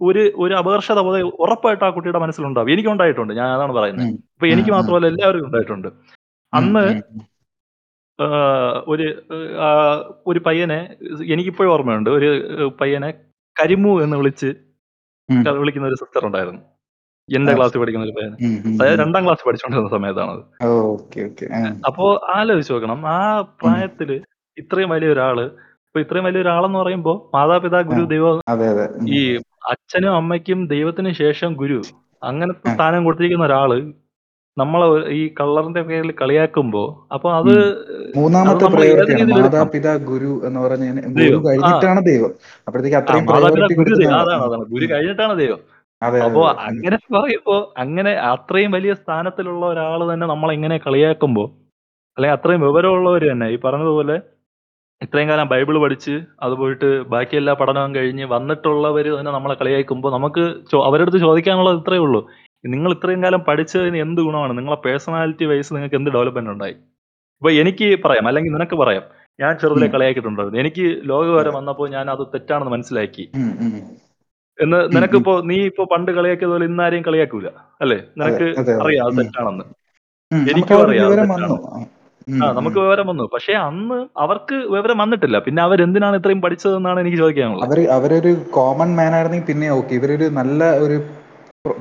ഒരു 0.01 0.33
ഒരു 0.37 0.55
അപകർഷത 0.55 0.99
ഉറപ്പായിട്ട് 1.43 1.85
ആ 1.85 1.91
കുട്ടിയുടെ 1.91 2.19
മനസ്സിലുണ്ടാവും. 2.19 2.73
എനിക്ക് 2.73 2.89
ഉണ്ടായിട്ടുണ്ട് 2.89 3.33
ഞാൻ 3.35 3.49
അതാണ് 3.55 3.73
പറയുന്നത്. 3.73 4.07
അപ്പൊ 4.07 4.47
എനിക്ക് 4.47 4.71
മാത്രമല്ല 4.71 5.07
എല്ലാവർക്കും 5.07 5.47
ഉണ്ടായിട്ടുണ്ട്. 5.47 5.89
അന്ന് 6.53 6.85
ഒരു 8.89 9.07
ഒരു 10.27 10.39
പയ്യനെ 10.47 10.81
എനിക്കിപ്പോഴും 11.33 11.73
ഓർമ്മയുണ്ട്. 11.73 12.11
ഒരു 12.11 12.29
പയ്യനെ 12.81 13.11
കരിമു 13.57 14.03
എന്ന് 14.03 14.17
വിളിച്ച് 14.17 14.47
വിളിക്കുന്ന 15.51 15.87
ഒരു 15.89 15.95
സിസ്റ്റർ 15.95 16.27
ഉണ്ടായിരുന്നു. 16.27 16.61
എന്റെ 17.29 17.41
ക്ലാസ് 17.41 17.57
ക്ലാസ്സിൽ 17.57 17.81
പഠിക്കുന്ന 17.81 18.07
ഒരു 18.07 18.15
ഉം, 18.45 18.79
അതായത് 18.83 18.99
രണ്ടാം 18.99 19.25
ക്ലാസ് 19.25 19.47
പഠിച്ചുകൊണ്ടിരുന്ന 19.47 19.91
സമയത്താണത്. 19.91 20.43
അപ്പോ 21.87 22.27
ആലോചിച്ച് 22.35 22.73
നോക്കണം. 22.73 23.07
ആ. 23.07 23.41
പ്രായത്തിൽ 23.41 24.11
ഇത്രയും 24.59 24.89
വലിയൊരാൾ 24.91 25.51
ഇപ്പൊ 25.91 26.01
ഇത്രയും 26.01 26.25
വലിയൊരാളെന്ന് 26.25 26.79
പറയുമ്പോ 26.79 27.13
മാതാപിതാ, 27.35 27.79
ഗുരു, 27.83 28.03
ദൈവം 28.07 28.37
ഈ 29.11 29.21
അച്ഛനും 29.71 30.17
അമ്മയ്ക്കും 30.17 30.69
ദൈവത്തിന് 30.69 31.13
ശേഷം 31.15 31.51
ഗുരു 31.55 31.79
അങ്ങനത്തെ 32.23 32.69
സ്ഥാനം 32.75 33.05
കൊടുത്തിരിക്കുന്ന 33.05 33.45
ഒരാൾ 33.45 33.71
നമ്മളെ 34.57 34.87
ഈ 35.11 35.35
കള്ളറിന്റെ 35.41 35.83
പേരിൽ 35.83 36.13
കളിയാക്കുമ്പോ 36.13 36.83
അപ്പൊ 37.15 37.29
അത് 37.33 37.53
മൂന്നാമത്തെ 38.17 38.65
പ്രയോറിറ്റിയാണ് 38.75 39.35
മാതാപിതാ 39.43 39.97
ഗുരു 40.05 40.33
എന്ന് 40.45 40.61
പറഞ്ഞ 40.61 40.87
ഗുരു 41.11 41.37
കഴിഞ്ഞിട്ടാണ് 41.47 42.01
ദൈവം. 42.05 42.33
അപ്പോഴത്തേക്ക് 42.67 42.97
അത്രയും 42.97 43.27
ഗുരു 44.69 44.87
കഴിഞ്ഞിട്ടാണ് 44.87 45.37
ദൈവം. 45.39 45.61
അപ്പോ. 46.25 46.43
അങ്ങനെ 46.67 46.97
പറയുമ്പോ 47.15 47.57
അങ്ങനെ 47.77 48.13
അത്രയും 48.31 48.71
വലിയ 48.71 48.95
സ്ഥാനത്തിലുള്ള 48.95 49.67
ഒരാൾ 49.67 50.13
തന്നെ 50.13 50.27
നമ്മളെ 50.27 50.55
ഇങ്ങനെ 50.55 50.79
കളിയാക്കുമ്പോ 50.79 51.45
അല്ലെങ്കിൽ 52.17 52.37
അത്രയും 52.37 52.61
വിവരമുള്ളവര് 52.61 53.33
തന്നെ 53.33 53.49
ഈ 53.49 53.57
പറഞ്ഞതുപോലെ 53.65 54.17
ഇത്രയും 55.05 55.29
കാലം 55.29 55.47
ബൈബിൾ 55.49 55.79
പഠിച്ച് 55.83 56.15
അത് 56.43 56.53
പോയിട്ട് 56.53 56.89
ബാക്കി 57.13 57.35
എല്ലാ 57.37 57.53
പഠനവും 57.61 57.95
കഴിഞ്ഞ് 57.95 58.25
വന്നിട്ടുള്ളവർ 58.25 59.07
തന്നെ 59.19 59.33
നമ്മളെ 59.33 59.55
കളിയാക്കുമ്പോൾ 59.61 60.13
നമുക്ക് 60.13 60.43
അവരടുത്ത് 60.89 61.19
ചോദിക്കാനുള്ളത് 61.19 61.79
ഇത്രയേ 61.81 62.03
ഉള്ളൂ. 62.07 62.21
നിങ്ങൾ 62.65 62.91
ഇത്രയും 62.93 63.23
കാലം 63.25 63.41
പഠിച്ചതിന് 63.41 63.97
എന്ത് 63.97 64.21
ഗുണമാണ്? 64.21 64.59
നിങ്ങളെ 64.59 64.79
പേഴ്സണാലിറ്റി 64.87 65.45
വൈസ് 65.45 65.75
നിങ്ങൾക്ക് 65.75 65.97
എന്ത് 66.01 66.11
ഡെവലപ്മെന്റ് 66.11 66.51
ഉണ്ടായി? 66.51 66.75
ഇപ്പൊ 67.43 67.51
എനിക്ക് 67.63 67.87
പറയാം 68.05 68.27
അല്ലെങ്കിൽ 68.29 68.53
നിനക്ക് 68.57 68.75
പറയാം. 68.75 69.05
ഞാൻ 69.39 69.53
ചെറുതിലെ. 69.61 69.87
കളിയാക്കിയിട്ടുണ്ടായിരുന്നു. 69.87 70.61
എനിക്ക് 70.61 70.87
ലോകവിവരം 71.11 71.39
വരെ 71.39 71.51
വന്നപ്പോൾ 71.59 71.87
ഞാൻ 71.91 72.11
അത് 72.11 72.23
തെറ്റാണെന്ന് 72.35 72.73
മനസ്സിലാക്കി. 72.73 73.25
എന്ന്. 74.59 74.79
നിനക്കിപ്പോ 74.97 75.35
നീ 75.51 75.57
ഇപ്പൊ 75.71 75.85
പണ്ട് 75.85 76.11
കളിയാക്കിയത് 76.17 76.53
പോലെ 76.53 76.65
ഇന്നാരെയും 76.65 77.03
കളിയാക്കൂല 77.03 77.49
അല്ലേ 77.81 77.99
നിനക്ക് 78.19 78.49
അറിയാം 78.85 79.07
അത് 79.07 79.17
തെറ്റാണെന്ന് 79.21 79.65
എനിക്കും 80.51 80.77
അറിയാം 80.83 81.09
ആ. 82.35 82.47
നമുക്ക് 82.59 82.79
വിവരം 82.81 83.07
വന്നു. 83.07 83.25
പക്ഷെ 83.35 83.55
അന്ന് 83.61 83.99
അവർക്ക് 84.17 84.57
വിവരം 84.75 84.99
വന്നിട്ടില്ല. 84.99 85.37
പിന്നെ 85.47 85.61
അവരെന്തിനാണ് 85.63 86.17
ഇത്രയും 86.21 86.41
പഠിച്ചതെന്നാണ് 86.41 87.01
എനിക്ക് 87.01 87.19
ചോദിക്കാനുള്ളത്. 87.19 87.67
അവർ 87.67 87.81
അവരൊരു 87.97 88.33
കോമൺ 88.57 88.91
മാൻ 88.95 89.13
ആയിരുന്നെങ്കിൽ 89.15 89.49
പിന്നെ 89.49 89.69
ഓക്കെ 89.71 89.93
ഇവരൊരു 89.99 90.27
നല്ല 90.39 90.61
ഒരു 90.85 90.97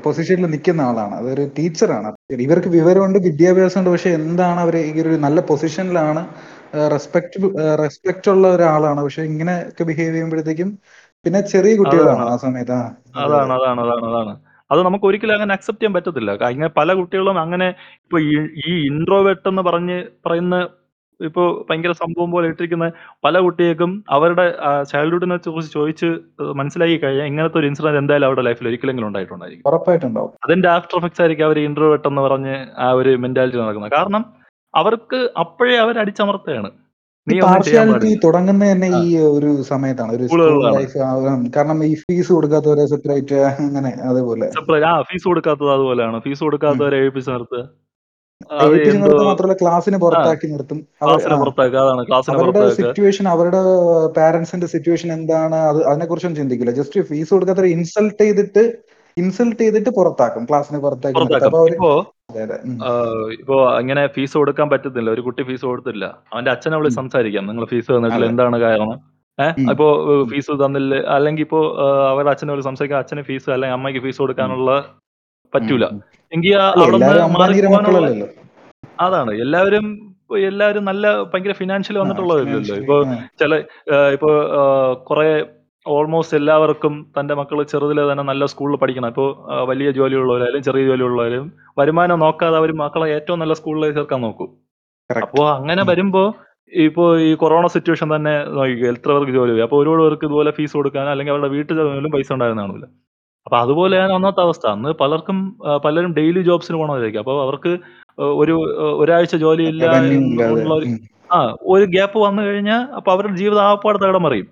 പൊസിഷനിൽ 0.03 0.46
നിൽക്കുന്ന 0.46 0.82
ആളാണ്. 0.82 1.15
അതൊരു 1.20 1.44
ടീച്ചറാണ് 1.58 2.10
ഇവർക്ക് 2.39 2.70
വിവരമുണ്ട് 2.70 3.20
വിദ്യാഭ്യാസമുണ്ട്. 3.27 3.89
പക്ഷെ 3.89 4.12
എന്താണ് 4.20 4.60
അവർ 4.60 4.75
ഈ 4.82 5.01
ഒരു 5.03 5.13
നല്ല 5.25 5.39
പൊസിഷനിലാണ് 5.50 6.22
റെസ്പെക്ട് 6.94 7.38
റെസ്പെക്ട് 7.82 8.29
ഉള്ള 8.29 8.48
ഒരാളാണ്. 8.56 9.00
പക്ഷെ 9.06 9.24
ഇങ്ങനെയൊക്കെ 9.32 9.84
ബിഹേവ് 9.84 10.13
ചെയ്യുമ്പോഴത്തേക്കും 10.13 10.72
പിന്നെ 11.25 11.39
ചെറിയ 11.53 11.74
കുട്ടികളാണ് 11.79 12.24
ആ 12.29 12.38
സമയത്ത്. 12.38 12.79
അതാണ് 13.24 13.53
അതാണ് 13.58 13.79
അതാണ് 13.86 14.06
അതാണ്. 14.10 14.34
അത് 14.72 14.80
നമുക്ക് 14.84 15.06
ഒരിക്കലും 15.06 15.36
അങ്ങനെ 15.38 15.54
അക്സെപ്റ്റ് 15.54 15.82
ചെയ്യാൻ 15.82 15.96
പറ്റത്തില്ല. 15.98 16.32
അങ്ങനെ 16.50 16.70
പല 16.80 16.94
കുട്ടികളും 16.94 17.40
അങ്ങനെ 17.40 17.68
ഇപ്പൊ 18.06 18.20
ഈ 18.30 18.34
ഈ 18.68 18.74
ഇൻട്രോവേർട്ട് 18.90 19.48
എന്ന് 19.50 19.64
പറഞ്ഞ് 19.70 19.98
പറയുന്ന 20.28 20.58
ഇപ്പൊ 21.20 21.44
ഭയങ്കര 21.70 21.92
സംഭവം 22.02 22.30
പോലെ 22.34 22.48
ഇട്ടിരിക്കുന്ന 22.52 22.86
പല 23.26 23.40
കുട്ടികൾക്കും 23.40 23.92
അവരുടെ 24.10 24.46
ചൈൽഡ്ഹുഡിനെ 24.92 25.38
കുറിച്ച് 25.48 25.72
ചോദിച്ച് 25.78 26.08
മനസ്സിലാക്കി 26.60 26.98
കഴിഞ്ഞാൽ 26.98 27.28
ഇങ്ങനത്തെ 27.32 27.60
ഒരു 27.62 27.68
ഇൻസിഡന്റ് 27.70 28.00
എന്തായാലും 28.02 28.28
അവരുടെ 28.28 28.46
ലൈഫിൽ 28.48 28.68
ഒരിക്കലെങ്കിലും 28.68 29.08
ഉണ്ടായിട്ടുണ്ടായിരിക്കും. 29.10 29.66
ഉറപ്പായിട്ടുണ്ടാവും. 29.72 30.32
അതിന്റെ 30.46 30.70
ആഫ്റ്റർ 30.76 30.98
എഫക്ട്സ് 31.00 31.22
ആയിരിക്കും 31.22 31.48
അവർ 31.50 31.60
ഇൻട്രോവേർട്ട് 31.60 32.08
എന്ന് 32.08 32.22
പറഞ്ഞ് 32.28 32.56
ആ 32.78 32.90
ഒരു 32.92 33.14
മെന്റാലിറ്റി 33.26 33.60
നടക്കുന്നത്. 33.64 33.92
കാരണം 33.92 34.24
അവർക്ക് 34.74 35.20
അപ്പോഴേ 35.44 35.76
അവർ 35.86 35.96
അടിച്ചമർത്തുകയാണ് 36.04 36.70
പാർഷ്യാലിറ്റി 37.28 38.12
തുടങ്ങുന്ന 38.24 38.64
തന്നെ 38.72 38.88
ഈ 39.06 39.10
ഒരു 39.36 39.50
സമയത്താണ്. 39.72 40.12
ഒരു 40.16 40.54
ലൈഫ് 40.76 40.98
കാരണം 41.58 41.80
ഈ 41.90 41.92
ഫീസ് 42.04 42.32
കൊടുക്കാത്തവരെ 42.38 42.86
സെപ്പറേറ്റ് 42.94 43.40
അങ്ങനെ 43.64 43.92
അതേപോലെ. 44.12 44.48
ഫീസ് 45.10 45.28
കൊടുക്കാത്തത് 45.32 45.72
അതുപോലെയാണ്. 45.78 46.20
ഫീസ്. 46.28 46.42
കൊടുക്കാത്തവരെ 46.48 46.98
ഏൽപ്പിച്ച് 47.04 47.32
നിർത്തുക 49.02 49.24
മാത്രമല്ല 49.30 49.56
ക്ലാസ്സിന് 49.62 49.98
പുറത്താക്കി 50.04 50.48
നിർത്തും. 50.52 50.78
അവരുടെ 52.34 52.62
സിറ്റുവേഷൻ 52.80 53.26
അവരുടെ 53.34 53.62
പാരന്റ്സിന്റെ 54.18 54.68
സിറ്റുവേഷൻ 54.74 55.10
എന്താണ്? 55.18 55.58
അത് 55.72 55.80
അതിനെക്കുറിച്ചൊന്നും 55.92 56.42
ചിന്തിക്കില്ല. 56.42 56.74
ജസ്റ്റ് 56.80 57.02
ഫീസ് 57.10 57.32
കൊടുക്കാത്തവരെ 57.36 57.72
ഇൻസൾട്ട് 57.78 58.22
ചെയ്തിട്ട് 58.24 58.64
ഇൻസൾട്ട് 59.22 59.60
ചെയ്തിട്ട് 59.62 59.92
പുറത്താക്കും 59.98 60.44
ക്ലാസ്സിന് 60.50 60.80
പുറത്താക്കും 60.86 61.68
ഇപ്പോ 61.74 61.92
ഇപ്പോ 63.42 63.56
ഇങ്ങനെ 63.84 64.02
ഫീസ് 64.16 64.36
കൊടുക്കാൻ 64.40 64.68
പറ്റത്തില്ല. 64.74 65.10
ഒരു 65.16 65.22
കുട്ടി 65.28 65.44
ഫീസ് 65.48 65.66
കൊടുത്തില്ല. 65.70 66.06
അവന്റെ 66.34 66.52
അച്ഛനെ 66.56 66.78
വിളിച്ച് 66.80 67.00
സംസാരിക്കാം. 67.00 67.48
നിങ്ങൾ 67.52 67.66
ഫീസ് 67.72 67.90
തന്നിട്ടില്ല 67.96 68.28
എന്താണ് 68.34 68.60
കാരണം? 68.66 68.92
ഏഹ് 69.40 69.66
അപ്പോ 69.72 69.88
ഇപ്പോ 70.04 70.16
ഫീസ് 70.32 70.58
തന്നില്ല. 70.64 70.96
അല്ലെങ്കിൽ 71.16 71.44
ഇപ്പോ 71.48 71.60
അവരുടെ 72.12 72.32
അച്ഛനെ 72.34 72.52
വിളിച്ച് 72.54 72.70
സംസാരിക്കാം. 72.70 73.00
അച്ഛന് 73.04 73.24
ഫീസ് 73.30 73.50
അല്ലെങ്കിൽ 73.56 73.78
അമ്മയ്ക്ക് 73.78 74.02
ഫീസ് 74.06 74.22
കൊടുക്കാനുള്ള 74.24 74.72
പറ്റൂല. 75.54 75.86
എങ്കിൽ 76.32 76.56
അവിടെ 76.84 76.98
അതാണ്. 79.06 79.32
എല്ലാവരും 79.46 79.86
എല്ലാവരും 80.50 80.84
നല്ല 80.90 81.06
ഭയങ്കര 81.30 81.54
ഫിനാൻഷ്യൽ 81.60 81.96
വന്നിട്ടുള്ളതല്ലോ 82.00 82.44
വന്നിട്ടുള്ളവരില്ലല്ലോ 82.46 82.76
ഇപ്പോ 82.84 82.98
ചില 83.42 83.56
ഇപ്പോ 84.16 84.30
കുറെ 85.10 85.30
ഓൾമോസ്റ്റ് 85.86 86.36
എല്ലാവർക്കും 86.40 86.94
തന്റെ 87.16 87.34
മക്കൾ 87.40 87.58
ചെറുതിലെ 87.72 88.04
തന്നെ 88.10 88.24
നല്ല 88.30 88.44
സ്കൂളിൽ 88.52 88.78
പഠിക്കണം. 88.82 89.10
ഇപ്പോൾ 89.14 89.30
വലിയ 89.70 89.90
ജോലിയുള്ളവരായാലും 89.98 90.62
ചെറിയ 90.68 90.84
ജോലിയുള്ളവരും 90.90 91.46
വരുമാനം 91.80 92.20
നോക്കാതെ 92.26 92.58
അവർ 92.62 92.72
മക്കളെ 92.84 93.08
ഏറ്റവും 93.18 93.40
നല്ല 93.42 93.54
സ്കൂളിലേക്ക് 93.60 93.98
ചേർക്കാൻ 94.00 94.22
നോക്കും. 94.28 94.50
അപ്പോൾ 95.10 95.24
അപ്പോ 95.28 95.44
അങ്ങനെ 95.58 95.84
വരുമ്പോൾ 95.92 96.28
ഇപ്പോൾ 96.72 97.08
ഈ 97.28 97.30
കൊറോണ 97.44 97.68
സിറ്റുവേഷൻ 97.76 98.08
തന്നെ 98.16 98.34
നോക്കിക്കുക 98.58 98.90
എത്ര 98.94 99.10
പേർക്ക് 99.16 99.34
ജോലി 99.38 99.52
പോയി 99.54 99.64
അപ്പോൾ 99.68 99.80
ഒരുപാട് 99.82 100.02
പേർക്ക് 100.04 100.26
ഇതുപോലെ 100.28 100.52
ഫീസ് 100.58 100.76
കൊടുക്കാൻ 100.80 101.06
അല്ലെങ്കിൽ 101.14 101.34
അവരുടെ 101.34 101.50
വീട്ടിൽ 101.56 101.78
പോലും 101.80 102.12
പൈസ 102.16 102.30
ഉണ്ടായിരുന്നാണില്ല 102.36 102.86
അപ്പോൾ 103.48 103.58
അപ്പൊ 103.58 103.58
അതുപോലെയാണ് 103.64 104.12
അന്നത്തെ 104.18 104.42
അവസ്ഥ. 104.48 104.66
അന്ന് 104.76 104.90
പലർക്കും 105.02 105.38
പലരും 105.86 106.12
ഡെയിലി 106.18 106.42
ജോബ്സിന് 106.50 106.78
പോകണമായിരിക്കും 106.80 107.22
അപ്പോൾ 107.24 107.38
അവർക്ക് 107.46 107.72
ഒരു 108.42 108.56
ഒരാഴ്ച 109.02 109.36
ജോലി 109.44 109.66
ഉം. 109.70 110.98
ആ 111.32 111.40
ഒരു 111.74 111.86
ഗ്യാപ്പ് 111.96 112.20
വന്നു 112.28 112.42
കഴിഞ്ഞാൽ 112.48 112.82
അപ്പൊ 112.98 113.10
അവരുടെ 113.16 113.36
ജീവിതം 113.42 113.64
ആപ്പാട് 113.72 113.98
തകിടം 114.04 114.24
മറിയും. 114.28 114.48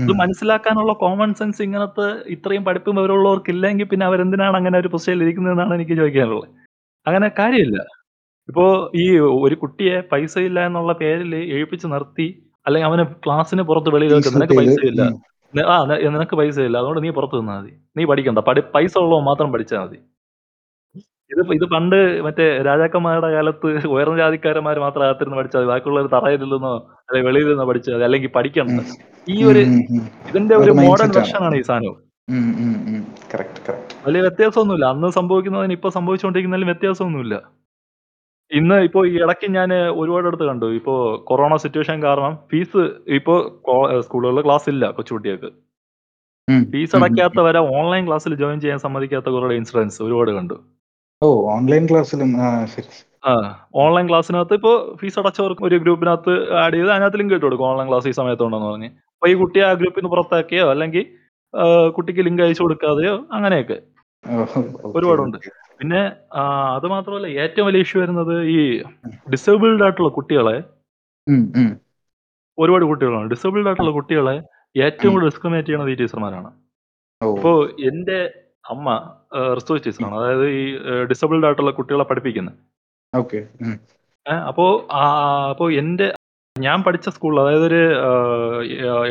ഇത് 0.00 0.12
മനസ്സിലാക്കാനുള്ള 0.20 0.92
കോമൺ 0.92 1.30
സെൻസ് 1.34 1.62
ഇങ്ങനത്തെ 1.62 2.06
ഇത്രയും 2.34 2.64
പഠിപ്പും 2.64 2.98
അവരുള്ളവർക്ക് 2.98 3.50
ഇല്ലെങ്കിൽ 3.50 3.86
പിന്നെ 3.92 4.06
അവരെന്തിനാണ് 4.06 4.56
അങ്ങനെ 4.56 4.76
ഒരു 4.78 4.88
പൊസിഷനിൽ 4.88 5.22
ഇരിക്കുന്നതെന്നാണ് 5.22 5.74
എനിക്ക് 5.74 5.92
ചോദിക്കാനുള്ളത്. 5.92 6.48
അങ്ങനെ 7.06 7.28
കാര്യമില്ല. 7.40 7.78
ഇപ്പോ 8.48 8.64
ഈ 8.94 9.04
ഒരു 9.44 9.54
കുട്ടിയെ 9.54 9.96
പൈസ 10.12 10.34
ഇല്ല 10.48 10.60
എന്നുള്ള 10.66 10.92
പേരിൽ 10.92 11.34
എഴുപ്പിച്ച് 11.56 11.86
നിർത്തി 11.86 12.28
അല്ലെങ്കിൽ 12.66 12.88
അവന് 12.88 13.04
ക്ലാസ്സിന് 13.24 13.62
പുറത്ത് 13.62 13.90
വെളിയിൽ 13.94 14.14
വെക്കും 14.14 14.34
നിനക്ക് 14.38 14.56
പൈസ 14.60 14.78
ഇല്ല. 14.90 15.02
ആ 15.54 15.76
നിനക്ക് 16.16 16.36
പൈസ 16.36 16.56
ഇല്ല. 16.68 16.76
അതുകൊണ്ട് 16.78 17.02
നീ 17.04 17.10
പുറത്ത് 17.18 17.36
നിന്നാൽ 17.40 17.60
മതി. 17.60 17.72
നീ 17.96 18.04
പഠിക്കണ്ട. 18.04 18.40
പൈസ 18.76 18.92
ഉള്ളവൻ 19.04 19.24
മാത്രം 19.30 19.52
പഠിച്ചാൽ 19.52 19.80
മതി. 19.84 19.98
ഇത് 21.30 21.40
ഇത് 21.56 21.64
പണ്ട് 21.74 21.96
മറ്റേ 22.26 22.46
രാജാക്കന്മാരുടെ 22.68 23.28
കാലത്ത് 23.34 23.66
ഉയർന്ന 23.94 24.16
ജാതിക്കാരന്മാർ 24.22 24.78
മാത്രം 24.84 25.04
അകത്തിരുന്ന് 25.06 25.38
പഠിച്ചാൽ 25.38 25.60
മതി. 25.60 25.68
ബാക്കിയുള്ളവർ 25.72 26.08
തറയിലിരുന്നോ 26.16 26.72
അല്ലെങ്കിൽ 27.08 27.28
വെളിയിൽ 27.28 27.48
നിന്നോ 27.50 27.66
പഠിച്ചാൽ 27.70 27.94
മതി. 27.94 28.04
അല്ലെങ്കിൽ 28.08 28.30
പഠിക്കണം 28.38 28.80
ഈ 29.26 29.38
ഒരു. 29.50 29.62
ഇതിന്റെ 30.30 30.54
ഒരു 30.62 30.72
മോഡേൺ 30.82 31.10
വെർഷൻ 31.18 31.42
ആണ്. 31.48 31.56
ഈ 31.62 31.64
സാധനം. 31.70 31.96
കറക്റ്റ് 33.32 33.60
കറക്റ്റ് 33.68 33.96
വലിയ 34.06 34.20
വ്യത്യാസമൊന്നുമില്ല. 34.26 34.86
അന്ന് 34.94 35.08
സംഭവിക്കുന്നതിന് 35.18 35.74
ഇപ്പൊ 35.78 35.88
സംഭവിച്ചുകൊണ്ടിരിക്കുന്നതിൽ 35.96 36.68
വ്യത്യാസമൊന്നുമില്ല. 36.72 37.34
ഇന്ന് 38.50 38.76
ഇപ്പോ 38.86 39.00
ഈ 39.06 39.14
ഇടയ്ക്ക് 39.24 39.48
ഞാൻ 39.56 39.70
ഒരുപാടടുത്ത് 40.00 40.46
കണ്ടു. 40.50 40.68
ഇപ്പോ 40.78 40.94
കൊറോണ 41.28 41.56
സിറ്റുവേഷൻ 41.64 42.02
കാരണം 42.02 42.32
ഫീസ് 42.50 42.82
ഇപ്പോ 43.18 43.34
സ്കൂളുകളിൽ 44.06 44.42
ക്ലാസ് 44.46 44.68
ഇല്ല 44.74 44.84
കൊച്ചുകുട്ടികൾക്ക്. 44.96 45.50
ഫീസ് 46.72 46.96
അടയ്ക്കാത്തവരെ 46.96 47.60
ഓൺലൈൻ 47.78 48.06
ക്ലാസ്സിൽ 48.06 48.34
ജോയിൻ 48.34 48.60
ചെയ്യാൻ 48.60 48.78
സമ്മതിക്കാത്ത 48.86 49.28
കുറെ 49.34 49.54
ഇൻഷുറൻസ് 49.60 49.98
ഒരുപാട് 50.02 50.30
കണ്ടു. 50.30 50.56
ഓ 51.22 51.28
ഓൺലൈൻ 51.54 51.84
ക്ലാസ്സിലും 51.90 52.30
ആ 52.42 52.48
ശരി. 52.74 52.90
ആ 53.24 53.32
ഓൺലൈൻ 53.82 54.06
ക്ലാസ്സിനകത്ത് 54.10 54.54
ഇപ്പോ 54.58 54.70
ഫീസ് 55.00 55.18
അടച്ചവർക്ക് 55.20 55.64
ഒരു 55.68 55.76
ഗ്രൂപ്പിനകത്ത് 55.84 56.34
ആഡ് 56.60 56.74
ചെയ്ത് 56.76 56.90
അതിനകത്ത് 56.94 57.18
ലിങ്ക് 57.20 57.34
ഇട്ട് 57.36 57.46
കൊടുക്കും 57.46 57.66
ഓൺലൈൻ 57.70 57.88
ക്ലാസ് 57.90 58.08
ഈ 58.10 58.14
സമയത്തുണ്ടെന്ന് 58.20 58.68
പറഞ്ഞ്. 58.70 58.88
അപ്പൊ 59.14 59.28
ഈ 59.32 59.36
കുട്ടിയെ 59.42 59.64
ആ 59.68 59.72
ഗ്രൂപ്പിൽ 59.80 60.00
നിന്ന് 60.00 60.12
പുറത്താക്കിയോ? 60.14 60.66
അല്ലെങ്കിൽ 60.74 61.04
കുട്ടിക്ക് 61.96 62.22
ലിങ്ക് 62.26 62.42
അയച്ചു 62.44 62.62
കൊടുക്കാതെയോ? 62.62 63.14
അങ്ങനെയൊക്കെ. 63.36 63.78
ഒരുപാടുണ്ട്. 64.96 65.36
പിന്നെ 65.80 66.00
അത് 66.76 66.86
മാത്രമല്ല 66.94 67.26
ഏറ്റവും 67.44 67.66
വലിയ 67.68 67.84
ഇഷ്യൂ 67.86 67.98
വരുന്നത് 68.02 68.34
ഈ 68.54 68.58
ഡിസേബിൾഡ് 69.34 69.82
ആയിട്ടുള്ള 69.86 70.10
കുട്ടികളെ 70.18 70.56
ഒരുപാട് 72.58 72.84
കുട്ടികളാണ്. 72.90 73.26
ഡിസേബിൾഡ് 73.32 73.68
ആയിട്ടുള്ള 73.70 73.92
കുട്ടികളെ 73.98 74.36
ഏറ്റവും 74.76 75.12
കൂടുതൽ 75.14 75.30
ഡിസ്ക്രിമിനേറ്റ് 75.30 75.68
ചെയ്യുന്നത് 75.68 75.90
ഈ 75.92 75.98
ടീച്ചർമാരാണ് 76.00 76.50
ഓ. 77.20 77.28
ഇപ്പോ 77.36 77.52
എന്റെ 77.90 78.18
അമ്മ 78.64 78.88
റിസോഴ്സ് 79.54 79.84
ടീച്ചറാണ് 79.84 80.16
അതായത് 80.20 80.46
ഈ 80.52 80.64
ഡിസേബിൾഡ് 81.10 81.46
ആയിട്ടുള്ള 81.46 81.72
കുട്ടികളെ 81.78 82.06
പഠിപ്പിക്കുന്നത് 82.10 82.56
ഓക്കെ. 83.12 83.38
ഏഹ് 84.26 84.42
അപ്പോ 84.48 84.64
അപ്പോ 85.50 85.66
എന്റെ 85.80 86.06
ഞാൻ 86.56 86.78
പഠിച്ച 86.86 87.08
സ്കൂളിൽ 87.08 87.40
അതായത് 87.40 87.64
ഒരു 87.68 87.80
ആഹ് 88.06 88.62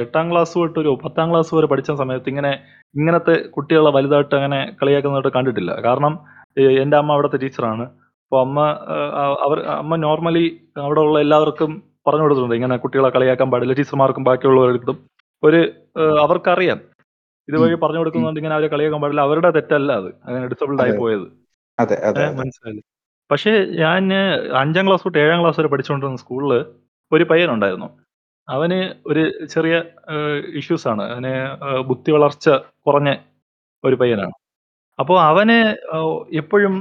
എട്ടാം 0.03 0.25
ക്ലാസ് 0.31 0.53
തൊട്ട് 0.55 0.79
ഒരു 0.79 0.91
പത്താം 1.03 1.27
ക്ലാസ് 1.31 1.55
വരെ 1.55 1.67
പഠിച്ച 1.71 1.91
സമയത്ത് 2.01 2.29
ഇങ്ങനെ 2.29 2.51
ഇങ്ങനത്തെ 2.95 3.35
കുട്ടികളെ 3.55 3.91
വലുതായിട്ട് 3.97 4.35
അങ്ങനെ 4.35 4.59
കളിയാക്കുന്നതായിട്ട് 4.81 5.31
കണ്ടിട്ടില്ല. 5.37 5.71
കാരണം 5.87 6.13
ഈ 6.57 6.65
എന്റെ 6.83 6.97
അമ്മ 6.97 7.11
അവിടുത്തെ 7.13 7.37
ടീച്ചറാണ് 7.37 7.85
അപ്പൊ 8.23 8.39
അമ്മ 8.41 8.57
അവർ 9.45 9.59
അമ്മ 9.75 9.95
നോർമലി 10.05 10.45
അവിടെ 10.81 11.01
ഉള്ള 11.01 11.19
എല്ലാവർക്കും 11.19 11.71
പറഞ്ഞു 12.07 12.23
കൊടുത്തിട്ടുണ്ട് 12.23 12.55
ഇങ്ങനെ 12.55 12.75
കുട്ടികളെ 12.77 13.09
കളിയാക്കാൻ 13.09 13.47
പാടില്ല 13.51 13.73
ടീച്ചർമാർക്കും 13.73 14.23
ബാക്കിയുള്ളവർക്കും 14.23 14.97
ഒരു 15.43 15.59
അവർക്കറിയാം. 16.23 16.79
ഇതുവഴി 17.49 17.75
പറഞ്ഞു 17.83 17.99
കൊടുക്കുന്നുണ്ട് 17.99 18.39
ഇങ്ങനെ 18.39 18.55
അവരെ 18.55 18.67
കളിയാക്കാൻ 18.67 19.01
പാടില്ല. 19.01 19.21
അവരുടെ 19.21 19.49
തെറ്റല്ല 19.57 19.91
അത്. 20.01 20.09
അങ്ങനെ 20.25 20.45
ഡിസബിൾഡ് 20.47 20.81
ആയി. 20.81 20.95
പോയത്. 21.01 21.27
മനസ്സിലായി 22.41 22.81
പക്ഷേ 23.29 23.51
ഞാൻ 23.81 24.03
അഞ്ചാം 24.61 24.85
ക്ലാസ് 24.87 25.03
തൊട്ട് 25.05 25.19
ഏഴാം 25.23 25.41
ക്ലാസ് 25.41 25.59
വരെ 25.59 25.67
പഠിച്ചുകൊണ്ടിരുന്ന 25.67 26.17
സ്കൂളിൽ 26.17 26.53
ഒരു 27.11 27.23
പയ്യനുണ്ടായിരുന്നു. 27.23 27.89
അവന് 28.47 28.79
ഒരു 29.07 29.23
ചെറിയ 29.53 29.75
ഇഷ്യൂസ് 30.59 30.87
ആണ്. 30.87 31.03
അവന് 31.13 31.33
ബുദ്ധി 31.89 32.11
വളർച്ച 32.11 32.47
കുറഞ്ഞ 32.87 33.09
ഒരു 33.83 33.95
പയ്യനാണ്. 33.95 34.35
അപ്പോൾ 34.99 35.17
അവനെ 35.21 35.57
എപ്പോഴും 36.37 36.73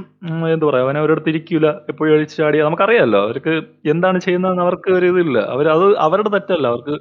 എന്താ 0.53 0.65
പറയാ 0.67 0.83
അവനെ 0.85 1.01
ഒരിടത്ത് 1.01 1.29
ഇരിക്കൂല. 1.29 1.67
എപ്പോഴും 1.91 2.13
അഴിച്ചു 2.15 2.41
നമുക്കറിയാമല്ലോ 2.67 3.21
അവർക്ക് 3.27 3.53
എന്താണ് 3.93 4.19
ചെയ്യുന്നതെന്ന് 4.19 4.63
അവർക്ക് 4.67 4.91
ഒരു 4.91 5.05
ഇതില്ല. 5.05 5.37
അവർ 5.55 5.67
അത് 5.75 5.85
അവരുടെ 6.07 6.29
തെറ്റല്ല. 6.29 6.67
അവർക്ക് 6.73 6.95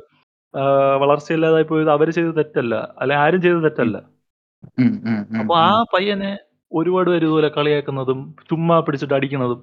വളർച്ചയില്ലാതായി 1.02 1.62
പോയത് 1.62 1.90
അവർ 1.90 2.10
ചെയ്ത 2.10 2.30
തെറ്റല്ല. 2.30 2.74
അല്ലെ 2.98 3.16
ആരും 3.16 3.42
ചെയ്ത 3.42 3.58
തെറ്റല്ല. 3.66 3.96
അപ്പൊ 5.40 5.54
ആ 5.58 5.70
പയ്യനെ 5.94 6.30
ഒരുപാട് 6.72 7.10
പേര് 7.10 7.24
ഇതുപോലെ 7.24 7.48
കളിയാക്കുന്നതും 7.48 8.18
ചുമ്മാ 8.50 8.80
പിടിച്ചിട്ട് 8.80 9.14
അടിക്കുന്നതും 9.14 9.60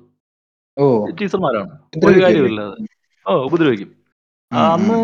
ടീച്ചർമാരാണ്. 1.20 1.74
ഒരു? 2.06 2.20
കാര്യമില്ല 2.24 2.62
ഓ 3.26 3.34
ഉപദ്രവിക്കും. 3.48 3.90
അന്ന്. 4.52 4.98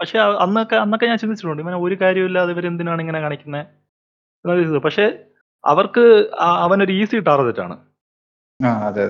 പക്ഷെ 0.00 0.18
അന്നൊക്കെ 0.44 0.76
അന്നൊക്കെ 0.76 1.06
ഞാൻ 1.06 1.18
ചിന്തിച്ചിട്ടുണ്ട്. 1.18 1.62
ഇങ്ങനെ 1.62 1.78
ഒരു 1.78 1.94
കാര്യമില്ലാതെ 2.02 2.52
ഇവർ 2.52 2.66
എന്തിനാണ് 2.66 3.00
ഇങ്ങനെ 3.00 3.20
കാണിക്കുന്നത് 3.20 4.80
പക്ഷെ 4.84 5.04
അവർക്ക് 5.64 6.04
അവനൊരു 6.64 6.92
ഈസി 6.92 7.16
ടാർഗറ്റാണ്. 7.20 7.76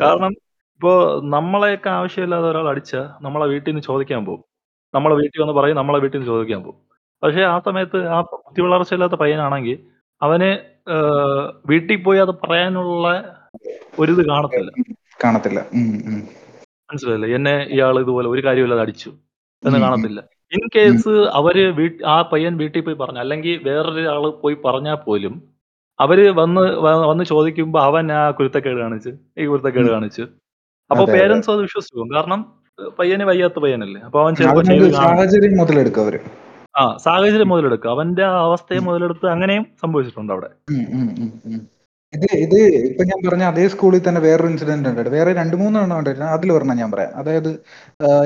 കാരണം 0.00 0.32
ഇപ്പോ 0.76 0.92
നമ്മളെയൊക്കെ 1.30 1.90
ആവശ്യമില്ലാതെ 1.90 2.46
ഒരാൾ 2.50 2.68
അടിച്ച 2.68 2.92
നമ്മളെ 3.20 3.46
വീട്ടിൽ 3.46 3.70
നിന്ന് 3.70 3.82
ചോദിക്കാൻ 3.82 4.22
പോകും. 4.26 4.44
നമ്മളെ 4.94 5.14
വീട്ടിൽ 5.14 5.42
വന്ന് 5.42 5.52
പറയും 5.52 5.76
നമ്മളെ 5.76 5.98
വീട്ടിൽ 5.98 6.18
നിന്ന് 6.18 6.30
ചോദിക്കാൻ 6.30 6.60
പോകും 6.62 6.80
പക്ഷേ 7.22 7.42
ആ 7.44 7.58
സമയത്ത് 7.58 7.98
ആ 8.08 8.18
ബുദ്ധി 8.32 8.62
വളർച്ച 8.62 8.94
ഇല്ലാത്ത 8.94 9.14
പയ്യനാണെങ്കി 9.14 9.74
അവന് 10.20 10.50
ഏഹ്, 10.90 11.42
വീട്ടിൽ 11.66 12.02
പോയി 12.02 12.18
അത് 12.18 12.32
പറയാനുള്ള 12.38 13.06
ഒരിത് 13.98 14.22
കാണത്തില്ല. 14.28 14.70
കാണത്തില്ല. 15.24 15.60
ഉം, 15.72 15.88
ഉം. 16.06 16.20
മനസ്സിലായില്ലേ? 16.90 17.28
എന്നെ 17.34 17.54
ഇയാൾ 17.70 18.00
ഇതുപോലെ 18.00 18.28
ഒരു 18.28 18.42
കാര്യവുമില്ലാതെ 18.44 18.82
അടിച്ചു 18.82 19.10
എന്ന് 19.62 19.70
ഉം, 19.70 19.76
ഉം. 19.76 19.84
കാണത്തില്ല. 19.84 20.20
ഇൻ 20.52 20.62
ഉം. 20.62 20.68
കേസ് 20.68 21.14
അവർ 21.32 21.56
വീട്ട് 21.72 22.04
ആ 22.06 22.22
പയ്യൻ 22.22 22.56
വീട്ടിൽ 22.56 22.80
പോയി 22.80 22.96
പറഞ്ഞു. 22.96 23.20
അല്ലെങ്കിൽ 23.20 23.60
വേറൊരാൾ 23.64 24.30
പോയി 24.40 24.56
പറഞ്ഞാ 24.64 24.94
പോലും 25.06 25.34
അവർ 25.98 26.18
വന്ന് 26.34 26.60
വ 26.78 26.94
വന്ന് 27.06 27.24
ചോദിക്കുമ്പോ 27.24 27.80
അവൻ 27.80 28.12
ആ 28.12 28.30
കുരുത്തക്കേട് 28.30 28.80
കാണിച്ച്, 28.80 29.10
ഈ 29.38 29.46
കുരുത്തക്കേട് 29.46 29.86
ഉം. 29.86 29.92
കാണിച്ച്. 29.92 30.24
അപ്പൊ 30.90 31.02
അതെ, 31.02 31.10
അതെ. 31.10 31.16
പേരന്റ്സ് 31.16 31.50
അത് 31.50 31.60
വിശ്വസിച്ച് 31.60 31.96
പോകും. 31.96 32.10
കാരണം 32.14 32.40
പയ്യന് 32.98 33.24
വയ്യാത്ത 33.24 33.58
പയ്യനല്ലേ. 33.58 34.00
അപ്പൊ 34.00 34.22
അവൻ. 34.22 34.34
സാഹചര്യം 34.34 35.56
മുതലെടുക്കും 35.56 36.00
അവർ. 36.00 36.18
ആ 36.78 36.96
സാഹചര്യം 36.96 37.48
മുതലെടുക്കും. 37.48 37.90
അവന്റെ 37.90 38.24
അവസ്ഥയെ 38.24 38.78
മുതലെടുത്ത് 38.78 39.26
അങ്ങനെയും 39.26 39.66
സംഭവിച്ചിട്ടുണ്ട് 39.80 40.32
അവിടെ. 40.32 40.50
ഇത് 42.12 42.26
ഇത് 42.44 42.54
ഇപ്പൊ 42.88 43.02
ഞാൻ 43.08 43.18
പറഞ്ഞ 43.24 43.44
അതേ 43.44 43.64
സ്കൂളിൽ 43.72 44.00
തന്നെ 44.04 44.20
വേറൊരു 44.20 44.48
ഇൻസിഡന്റ് 44.52 44.88
ഉണ്ട്. 44.90 45.10
വേറെ 45.16 45.30
2, 45.32 45.56
3 45.62 45.78
എണ്ണം 45.80 45.96
ഉണ്ടായിരുന്നു. 45.98 46.28
അതിലൊരെണ്ണം 46.36 46.76
ഞാൻ 46.80 46.90
പറയാം. 46.94 47.12
അതായത് 47.20 47.50